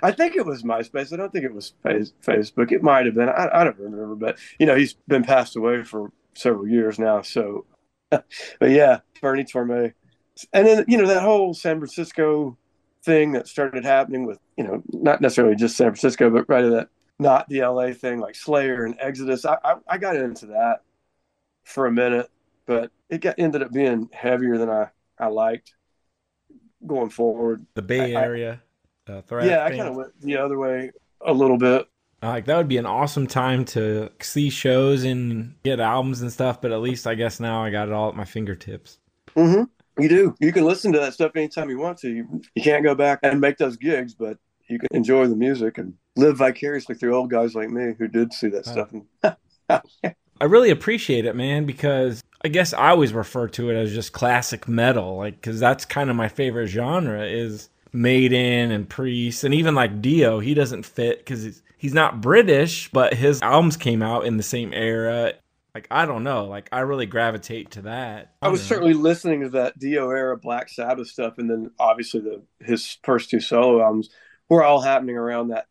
I 0.02 0.12
think 0.12 0.36
it 0.36 0.46
was 0.46 0.64
MySpace. 0.64 1.12
I 1.12 1.18
don't 1.18 1.32
think 1.32 1.44
it 1.46 1.54
was 1.54 1.74
Facebook. 1.84 2.72
It 2.72 2.82
might 2.84 3.06
have 3.06 3.16
been. 3.16 3.30
I, 3.30 3.50
I 3.54 3.64
don't 3.66 3.78
remember, 3.78 4.16
but 4.16 4.38
you 4.58 4.66
know, 4.66 4.76
he's 4.76 4.94
been 5.08 5.24
passed 5.24 5.56
away 5.56 5.84
for 5.84 6.12
several 6.36 6.68
years 6.68 7.00
now. 7.00 7.22
So, 7.22 7.66
but 8.10 8.24
yeah, 8.62 9.00
Bernie 9.22 9.44
Torme, 9.44 9.94
and 10.54 10.68
then 10.68 10.86
you 10.88 10.98
know 10.98 11.08
that 11.08 11.22
whole 11.22 11.54
San 11.54 11.80
Francisco 11.80 12.58
thing 13.04 13.34
that 13.34 13.48
started 13.48 13.84
happening 13.84 14.26
with 14.26 14.40
you 14.58 14.64
know 14.64 14.82
not 14.90 15.20
necessarily 15.22 15.56
just 15.56 15.76
San 15.76 15.88
Francisco, 15.88 16.30
but 16.30 16.48
right 16.48 16.64
of 16.64 16.72
that 16.72 16.90
not 17.20 17.50
the 17.50 17.62
LA 17.62 17.92
thing 17.92 18.20
like 18.20 18.36
Slayer 18.36 18.86
and 18.86 18.96
Exodus. 19.00 19.44
I, 19.46 19.58
I, 19.64 19.76
I 19.88 19.98
got 19.98 20.16
into 20.16 20.48
that 20.48 20.84
for 21.66 21.86
a 21.86 21.92
minute, 21.92 22.30
but 22.70 22.92
it 23.10 23.20
got 23.22 23.34
ended 23.40 23.64
up 23.64 23.74
being 23.74 24.08
heavier 24.14 24.58
than 24.60 24.70
I 24.70 24.90
I 25.18 25.26
liked 25.28 25.74
going 26.86 27.10
forward. 27.10 27.66
The 27.74 27.82
Bay 27.82 28.16
I- 28.16 28.22
I- 28.22 28.24
Area. 28.26 28.62
uh, 29.08 29.22
thrash 29.24 29.48
Yeah, 29.48 29.66
I 29.66 29.70
kind 29.72 29.90
of 29.90 29.96
went 29.96 30.22
the 30.22 30.38
other 30.38 30.58
way 30.60 30.92
a 31.26 31.34
little 31.34 31.58
bit. 31.58 31.88
Like 32.22 32.46
that 32.46 32.58
would 32.58 32.68
be 32.68 32.78
an 32.78 32.86
awesome 32.86 33.26
time 33.28 33.66
to 33.66 34.12
see 34.22 34.50
shows 34.52 35.04
and 35.04 35.56
get 35.64 35.80
albums 35.80 36.22
and 36.22 36.32
stuff. 36.32 36.62
But 36.62 36.72
at 36.72 36.80
least 36.82 37.08
I 37.08 37.16
guess 37.16 37.40
now 37.40 37.64
I 37.64 37.72
got 37.72 37.88
it 37.88 37.94
all 37.94 38.10
at 38.10 38.16
my 38.16 38.26
fingertips. 38.26 39.00
hmm 39.36 39.64
You 39.98 40.10
do. 40.10 40.36
You 40.40 40.52
can 40.54 40.64
listen 40.64 40.92
to 40.94 41.00
that 41.00 41.14
stuff 41.16 41.32
anytime 41.36 41.70
you 41.72 41.80
want 41.80 41.98
to. 42.00 42.10
You, 42.10 42.42
you 42.56 42.62
can't 42.62 42.84
go 42.84 42.94
back 42.94 43.20
and 43.24 43.42
make 43.42 43.58
those 43.58 43.78
gigs, 43.78 44.14
but 44.14 44.38
you 44.68 44.78
can 44.78 44.90
enjoy 44.92 45.26
the 45.28 45.36
music 45.36 45.80
and 45.80 45.96
live 46.18 46.38
vicariously 46.38 46.94
through 46.94 47.16
old 47.16 47.32
guys 47.32 47.56
like 47.56 47.70
me 47.72 47.94
who 47.98 48.08
did 48.08 48.32
see 48.32 48.50
that 48.50 48.68
Oh. 48.68 48.72
stuff. 49.24 49.36
I 50.42 50.46
really 50.46 50.70
appreciate 50.70 51.26
it, 51.26 51.36
man, 51.36 51.66
because 51.66 52.22
I 52.44 52.48
guess 52.48 52.74
I 52.74 52.90
always 52.90 53.14
refer 53.14 53.48
to 53.50 53.70
it 53.70 53.76
as 53.76 53.94
just 53.94 54.14
classic 54.14 54.68
metal, 54.68 55.18
like 55.18 55.36
because 55.36 55.60
that's 55.60 55.86
kind 55.86 56.10
of 56.10 56.16
my 56.16 56.30
favorite 56.30 56.68
genre 56.68 57.26
is 57.26 57.70
Maiden 57.92 58.72
and 58.72 58.88
Priest, 58.88 59.44
and 59.44 59.54
even 59.54 59.76
like 59.76 60.02
Dio. 60.02 60.40
He 60.40 60.54
doesn't 60.54 60.84
fit 60.84 61.20
because 61.20 61.44
he's 61.44 61.62
he's 61.78 61.94
not 61.94 62.22
British, 62.22 62.90
but 62.92 63.14
his 63.14 63.42
albums 63.42 63.76
came 63.78 64.02
out 64.02 64.26
in 64.26 64.38
the 64.38 64.44
same 64.44 64.74
era. 64.74 65.34
Like 65.76 65.88
I 65.92 66.06
don't 66.06 66.24
know, 66.24 66.46
like 66.46 66.70
I 66.72 66.80
really 66.82 67.06
gravitate 67.06 67.72
to 67.72 67.82
that. 67.84 68.34
I 68.42 68.48
was 68.50 68.62
know. 68.62 68.68
certainly 68.68 68.94
listening 68.94 69.42
to 69.42 69.50
that 69.50 69.78
Dio 69.78 70.10
era 70.10 70.38
Black 70.38 70.70
Sabbath 70.70 71.08
stuff, 71.08 71.38
and 71.40 71.50
then 71.50 71.72
obviously 71.78 72.22
the 72.22 72.42
his 72.60 72.98
first 73.04 73.30
two 73.30 73.42
solo 73.42 73.82
albums 73.82 74.10
were 74.48 74.64
all 74.64 74.82
happening 74.82 75.18
around 75.18 75.50
that 75.50 75.68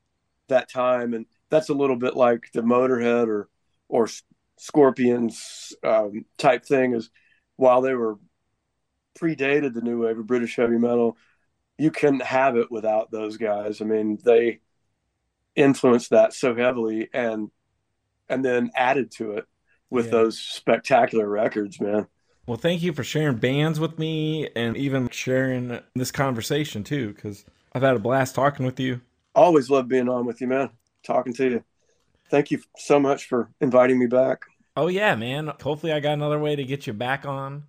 that 0.49 0.71
time, 0.71 1.15
and 1.15 1.27
that's 1.51 1.71
a 1.71 1.75
little 1.75 1.97
bit 1.97 2.15
like 2.15 2.51
the 2.53 2.63
Motorhead 2.63 3.27
or 3.29 3.49
or 3.89 4.09
Scorpions 4.59 5.75
um, 5.83 6.25
type 6.37 6.65
thing. 6.65 6.95
Is 6.95 7.11
while 7.57 7.81
they 7.81 7.95
were 7.95 8.19
predated 9.19 9.75
the 9.75 9.81
new 9.81 10.03
wave 10.05 10.19
of 10.19 10.27
British 10.27 10.57
heavy 10.57 10.79
metal, 10.79 11.17
you 11.77 11.91
couldn't 11.91 12.23
have 12.23 12.57
it 12.57 12.71
without 12.71 13.11
those 13.11 13.37
guys. 13.37 13.81
I 13.81 13.85
mean, 13.85 14.19
they 14.25 14.61
influenced 15.57 16.11
that 16.11 16.33
so 16.33 16.55
heavily, 16.55 17.09
and 17.13 17.51
and 18.29 18.45
then 18.45 18.71
added 18.75 19.11
to 19.13 19.33
it 19.33 19.47
with 19.91 20.07
Yeah. 20.07 20.13
those 20.13 20.39
spectacular 20.39 21.29
records, 21.29 21.81
man. 21.81 22.07
Well, 22.47 22.59
thank 22.59 22.83
you 22.83 22.93
for 22.93 23.05
sharing 23.05 23.37
bands 23.37 23.79
with 23.79 23.99
me 23.99 24.49
and 24.57 24.77
even 24.77 25.09
sharing 25.11 25.81
this 25.95 26.11
conversation 26.11 26.85
too, 26.85 27.13
because 27.13 27.45
I've 27.73 27.83
had 27.83 27.97
a 27.97 27.99
blast 27.99 28.35
talking 28.35 28.65
with 28.65 28.81
you. 28.81 29.01
Always 29.35 29.71
love 29.71 29.89
being 29.89 30.09
on 30.09 30.27
with 30.27 30.41
you, 30.41 30.47
man. 30.47 30.71
Talking 31.05 31.35
to 31.35 31.51
you. 31.51 31.65
Thank 32.31 32.51
you 32.51 32.61
so 32.77 33.01
much 33.01 33.27
for 33.27 33.51
inviting 33.61 33.99
me 33.99 34.07
back. 34.07 34.43
Oh 34.77 34.89
yeah, 34.89 35.15
man. 35.17 35.51
Hopefully, 35.63 35.93
I 35.93 36.01
got 36.01 36.13
another 36.13 36.39
way 36.39 36.55
to 36.57 36.65
get 36.65 36.87
you 36.87 36.93
back 36.93 37.25
on. 37.27 37.65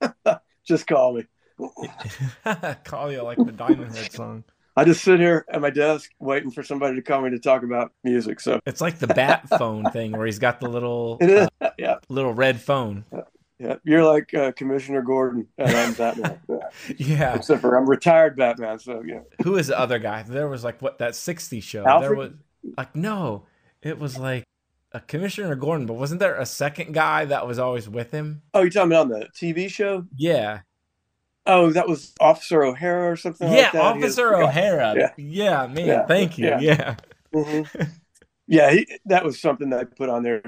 Just 0.64 0.86
call 0.86 1.14
me. 1.14 1.24
Call 2.84 3.10
you 3.10 3.22
like 3.22 3.38
the 3.38 3.52
Diamond 3.52 3.96
Head 3.96 4.12
song. 4.12 4.44
I 4.76 4.84
just 4.84 5.02
sit 5.02 5.18
here 5.18 5.44
at 5.52 5.60
my 5.60 5.70
desk 5.70 6.08
waiting 6.20 6.52
for 6.52 6.62
somebody 6.62 6.94
to 6.94 7.02
call 7.02 7.22
me 7.22 7.30
to 7.30 7.40
talk 7.40 7.64
about 7.64 7.90
music. 8.04 8.38
So 8.38 8.60
It's 8.64 8.80
like 8.80 9.00
the 9.00 9.08
bat 9.08 9.48
phone 9.58 9.90
thing 9.90 10.12
where 10.12 10.24
he's 10.24 10.38
got 10.38 10.60
the 10.60 10.68
little 10.68 11.18
it 11.20 11.30
is. 11.30 11.48
uh, 11.60 11.70
yeah, 11.76 11.96
little 12.08 12.32
red 12.32 12.60
phone. 12.60 13.04
yeah. 13.58 13.74
You're 13.82 14.04
like 14.04 14.32
uh, 14.34 14.52
Commissioner 14.52 15.02
Gordon, 15.02 15.48
and 15.58 15.68
I'm 15.76 15.94
Batman. 15.94 16.38
Yeah. 16.96 17.34
Except 17.34 17.60
for 17.60 17.74
I'm 17.76 17.90
retired 17.90 18.36
Batman. 18.36 18.78
So 18.78 19.02
yeah. 19.04 19.22
Who 19.42 19.56
is 19.56 19.66
the 19.66 19.76
other 19.76 19.98
guy? 19.98 20.22
There 20.22 20.46
was 20.46 20.62
like 20.62 20.80
what 20.80 20.98
that 20.98 21.16
60 21.16 21.60
show. 21.60 21.82
There 22.00 22.14
was 22.14 22.30
like 22.76 22.94
no, 22.94 23.46
it 23.82 23.98
was 23.98 24.18
like 24.18 24.44
a 24.92 25.00
Commissioner 25.00 25.54
Gordon, 25.54 25.86
but 25.86 25.94
wasn't 25.94 26.20
there 26.20 26.36
a 26.36 26.46
second 26.46 26.94
guy 26.94 27.24
that 27.26 27.46
was 27.46 27.58
always 27.58 27.88
with 27.88 28.10
him? 28.10 28.42
Oh, 28.54 28.62
you're 28.62 28.70
talking 28.70 28.92
about 28.92 29.10
on 29.12 29.20
the 29.20 29.28
TV 29.34 29.68
show? 29.70 30.04
Yeah. 30.16 30.60
Oh, 31.46 31.70
that 31.72 31.88
was 31.88 32.12
Officer 32.20 32.62
O'Hara 32.62 33.10
or 33.12 33.16
something 33.16 33.50
Yeah, 33.50 33.64
like 33.64 33.72
that. 33.72 33.96
He 33.96 34.02
is- 34.02 34.18
Officer 34.18 34.34
O'Hara. 34.36 34.94
Yeah. 34.96 35.10
Yeah, 35.16 35.66
man. 35.66 35.86
Yeah. 35.86 36.06
Thank 36.06 36.38
you. 36.38 36.46
Yeah. 36.46 36.60
Yeah. 36.60 36.96
Mhm. 37.34 37.88
yeah, 38.46 38.70
he, 38.70 38.86
that 39.06 39.24
was 39.24 39.40
something 39.40 39.70
that 39.70 39.80
I 39.80 39.84
put 39.84 40.08
on 40.08 40.22
there 40.22 40.42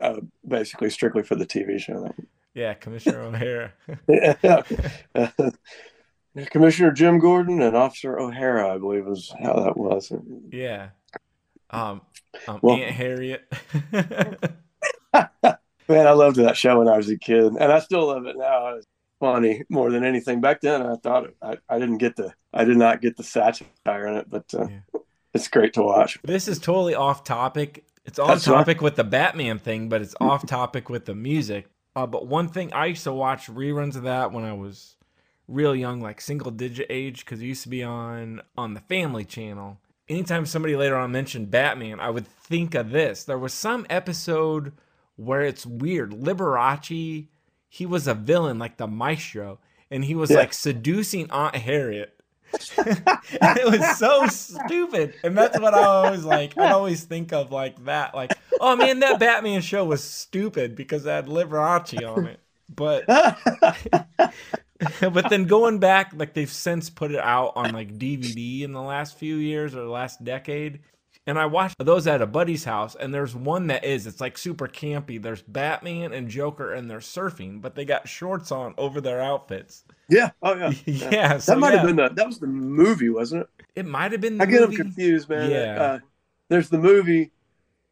uh, 0.00 0.20
basically 0.46 0.90
strictly 0.90 1.22
for 1.22 1.36
the 1.36 1.46
TV 1.46 1.78
show. 1.78 2.12
Yeah, 2.54 2.74
Commissioner 2.74 3.20
O'Hara. 3.20 3.72
Yeah. 4.08 4.62
Commissioner 6.50 6.90
Jim 6.90 7.18
Gordon 7.18 7.62
and 7.62 7.74
Officer 7.74 8.18
O'Hara, 8.18 8.74
I 8.74 8.78
believe, 8.78 9.06
is 9.08 9.32
how 9.42 9.54
that 9.60 9.76
was. 9.76 10.12
yeah. 10.50 10.88
Um, 11.70 12.00
um 12.48 12.58
Well- 12.62 12.76
Aunt 12.76 12.92
Harriet. 12.94 13.44
Man, 15.88 16.06
I 16.08 16.12
loved 16.12 16.36
that 16.36 16.56
show 16.56 16.78
when 16.80 16.88
I 16.88 16.96
was 16.96 17.08
a 17.08 17.16
kid, 17.16 17.44
and 17.44 17.72
I 17.72 17.78
still 17.78 18.08
love 18.08 18.26
it 18.26 18.36
now. 18.36 18.74
It's 18.74 18.86
funny 19.20 19.62
more 19.68 19.90
than 19.90 20.04
anything. 20.04 20.40
Back 20.40 20.60
then, 20.60 20.82
I 20.82 20.96
thought 20.96 21.24
it, 21.26 21.36
I, 21.40 21.56
I 21.68 21.78
didn't 21.78 21.98
get 21.98 22.16
the 22.16 22.32
I 22.52 22.64
did 22.64 22.76
not 22.76 23.00
get 23.00 23.16
the 23.16 23.22
satire 23.22 24.06
in 24.08 24.16
it, 24.16 24.28
but 24.28 24.44
uh, 24.52 24.66
Yeah. 24.68 25.00
it's 25.32 25.46
great 25.48 25.74
to 25.74 25.82
watch. 25.82 26.18
This 26.24 26.48
is 26.48 26.58
totally 26.58 26.94
off 26.96 27.22
topic. 27.22 27.84
It's 28.04 28.18
on 28.18 28.28
That's 28.28 28.48
right. 28.48 28.58
topic 28.58 28.80
with 28.82 28.96
the 28.96 29.04
Batman 29.04 29.58
thing, 29.60 29.88
but 29.88 30.02
it's 30.02 30.14
off 30.20 30.44
topic 30.46 30.88
with 30.90 31.04
the 31.06 31.14
music. 31.14 31.66
Uh, 31.94 32.06
but 32.06 32.26
one 32.26 32.48
thing 32.48 32.72
I 32.72 32.86
used 32.86 33.04
to 33.04 33.12
watch 33.12 33.46
reruns 33.46 33.94
of 33.96 34.02
that 34.02 34.32
when 34.32 34.44
I 34.44 34.52
was 34.54 34.96
real 35.48 35.74
young, 35.74 36.00
like 36.00 36.20
single 36.20 36.50
digit 36.50 36.86
age, 36.90 37.24
because 37.24 37.40
it 37.40 37.46
used 37.46 37.62
to 37.62 37.68
be 37.68 37.82
on 37.84 38.42
on 38.58 38.74
the 38.74 38.80
Family 38.80 39.24
Channel. 39.24 39.78
Anytime 40.08 40.46
somebody 40.46 40.76
later 40.76 40.96
on 40.96 41.10
mentioned 41.12 41.50
Batman, 41.50 41.98
I 42.00 42.10
would 42.10 42.26
think 42.26 42.74
of 42.74 42.90
this. 42.90 43.24
There 43.24 43.38
was 43.38 43.52
some 43.52 43.86
episode 43.90 44.72
where 45.16 45.42
it's 45.42 45.66
weird. 45.66 46.12
Liberace, 46.12 47.26
he 47.68 47.86
was 47.86 48.06
a 48.06 48.14
villain 48.14 48.58
like 48.58 48.76
the 48.76 48.86
Maestro, 48.86 49.58
and 49.90 50.04
he 50.04 50.14
was 50.14 50.30
Yeah. 50.30 50.38
like 50.38 50.52
seducing 50.52 51.30
Aunt 51.30 51.56
Harriet. 51.56 52.12
And 53.40 53.58
it 53.58 53.66
was 53.66 53.98
so 53.98 54.26
stupid. 54.28 55.14
And 55.24 55.36
that's 55.36 55.58
what 55.58 55.74
I 55.74 55.82
always 55.82 56.24
like. 56.24 56.56
I 56.56 56.70
always 56.70 57.02
think 57.04 57.32
of 57.32 57.50
like 57.50 57.84
that. 57.86 58.14
Like, 58.14 58.32
oh 58.60 58.76
man, 58.76 59.00
that 59.00 59.18
Batman 59.18 59.60
show 59.60 59.84
was 59.84 60.02
stupid 60.04 60.76
because 60.76 61.04
it 61.04 61.10
had 61.10 61.26
Liberace 61.26 62.06
on 62.08 62.26
it. 62.28 62.40
But 62.74 63.04
but 65.00 65.30
then 65.30 65.44
going 65.44 65.78
back, 65.78 66.12
like 66.14 66.34
they've 66.34 66.50
since 66.50 66.90
put 66.90 67.10
it 67.10 67.20
out 67.20 67.52
on 67.56 67.72
like 67.72 67.98
DVD 67.98 68.62
in 68.62 68.72
the 68.72 68.82
last 68.82 69.18
few 69.18 69.36
years 69.36 69.74
or 69.74 69.82
the 69.82 69.90
last 69.90 70.22
decade. 70.24 70.80
And 71.28 71.40
I 71.40 71.46
watched 71.46 71.76
those 71.78 72.06
at 72.06 72.22
a 72.22 72.26
buddy's 72.26 72.62
house, 72.62 72.94
and 72.94 73.12
there's 73.12 73.34
one 73.34 73.66
that 73.66 73.84
is, 73.84 74.06
it's 74.06 74.20
like 74.20 74.38
super 74.38 74.68
campy. 74.68 75.20
There's 75.20 75.42
Batman 75.42 76.12
and 76.12 76.28
Joker, 76.28 76.72
and 76.74 76.88
they're 76.88 76.98
surfing, 76.98 77.60
but 77.60 77.74
they 77.74 77.84
got 77.84 78.08
shorts 78.08 78.52
on 78.52 78.74
over 78.78 79.00
their 79.00 79.20
outfits. 79.20 79.82
Yeah. 80.08 80.30
Oh 80.40 80.54
yeah. 80.54 80.72
yeah, 80.86 81.38
so 81.38 81.52
that 81.52 81.58
might 81.58 81.72
yeah, 81.72 81.78
have 81.78 81.86
been 81.86 81.96
the 81.96 82.10
that 82.10 82.26
was 82.26 82.38
the 82.38 82.46
movie, 82.46 83.08
wasn't 83.08 83.42
it? 83.42 83.48
it 83.76 83.86
might 83.86 84.10
have 84.12 84.20
been. 84.20 84.38
The 84.38 84.44
I 84.44 84.46
get 84.46 84.60
them 84.60 84.70
movie. 84.70 84.82
confused, 84.82 85.28
man. 85.28 85.50
Yeah. 85.50 85.82
Uh, 85.82 85.98
there's 86.48 86.70
the 86.70 86.78
movie. 86.78 87.30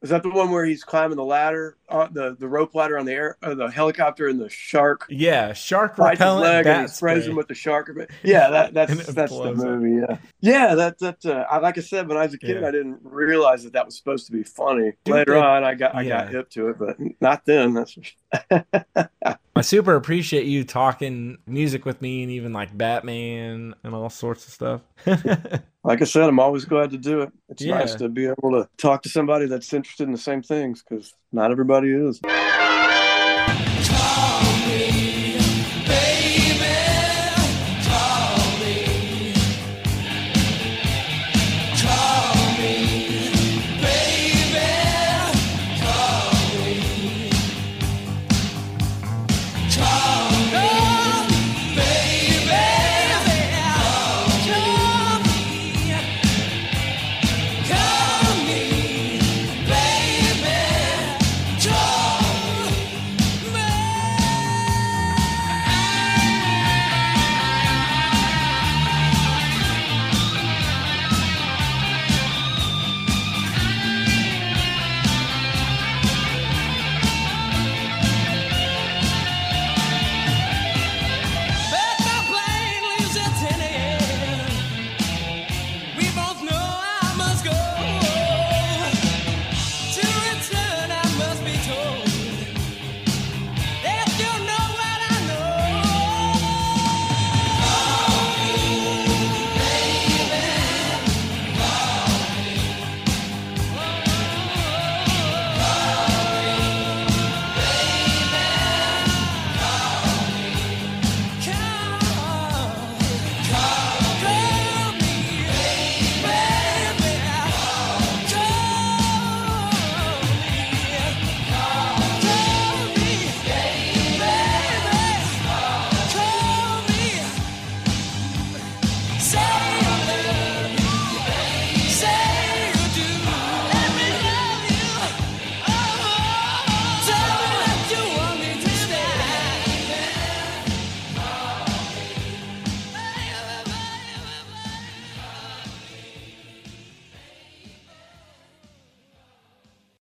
Is 0.04 0.10
that 0.10 0.22
the 0.22 0.28
one 0.28 0.50
where 0.50 0.66
he's 0.66 0.84
climbing 0.84 1.16
the 1.16 1.24
ladder, 1.24 1.78
uh, 1.88 2.08
the 2.12 2.36
the 2.38 2.46
rope 2.46 2.74
ladder 2.74 2.98
on 2.98 3.06
the 3.06 3.12
air, 3.12 3.38
uh, 3.42 3.54
the 3.54 3.70
helicopter, 3.70 4.28
and 4.28 4.38
the 4.38 4.50
shark 4.50 5.06
Yeah, 5.08 5.54
shark 5.54 5.96
bites 5.96 6.22
his 6.22 6.36
repellent 6.36 6.42
leg 6.42 6.66
and 6.66 6.82
he 6.82 6.88
sprays 6.88 7.22
spray. 7.22 7.30
him 7.30 7.36
with 7.36 7.48
the 7.48 7.54
shark? 7.54 7.90
Yeah, 8.22 8.50
that, 8.50 8.74
that's 8.74 9.06
that's 9.06 9.32
the 9.32 9.54
movie. 9.54 10.06
Yeah, 10.06 10.18
yeah. 10.40 10.74
That 10.74 10.98
that 10.98 11.24
uh, 11.24 11.46
I, 11.50 11.56
like 11.58 11.78
I 11.78 11.80
said, 11.80 12.06
when 12.06 12.18
I 12.18 12.24
was 12.26 12.34
a 12.34 12.38
kid, 12.38 12.60
Yeah. 12.60 12.68
I 12.68 12.70
didn't 12.70 13.00
realize 13.02 13.64
that 13.64 13.72
that 13.72 13.86
was 13.86 13.96
supposed 13.96 14.26
to 14.26 14.32
be 14.32 14.42
funny. 14.42 14.92
Dude, 15.04 15.14
Later 15.14 15.36
on, 15.38 15.64
I 15.64 15.74
got 15.74 15.94
I 15.94 16.02
yeah. 16.02 16.24
got 16.24 16.28
hip 16.28 16.50
to 16.50 16.68
it, 16.68 16.78
but 16.78 16.96
not 17.22 17.46
then. 17.46 17.72
That's 17.72 17.96
I 19.56 19.60
super 19.60 19.94
appreciate 19.94 20.46
you 20.46 20.64
talking 20.64 21.38
music 21.46 21.84
with 21.84 22.02
me 22.02 22.22
and 22.24 22.32
even 22.32 22.52
like 22.52 22.76
Batman 22.76 23.74
and 23.84 23.94
all 23.94 24.10
sorts 24.10 24.46
of 24.46 24.52
stuff. 24.52 24.80
like 25.84 26.02
I 26.02 26.04
said, 26.04 26.24
I'm 26.28 26.40
always 26.40 26.64
glad 26.64 26.90
to 26.90 26.98
do 26.98 27.22
it. 27.22 27.32
It's 27.54 27.64
nice 27.64 27.94
to 27.96 28.08
be 28.08 28.26
able 28.26 28.50
to 28.50 28.68
talk 28.78 29.02
to 29.04 29.08
somebody 29.08 29.46
that's 29.46 29.72
interested 29.72 30.04
in 30.04 30.12
the 30.12 30.18
same 30.18 30.42
things 30.42 30.82
because 30.82 31.14
not 31.32 31.50
everybody 31.50 31.90
is. 31.92 32.20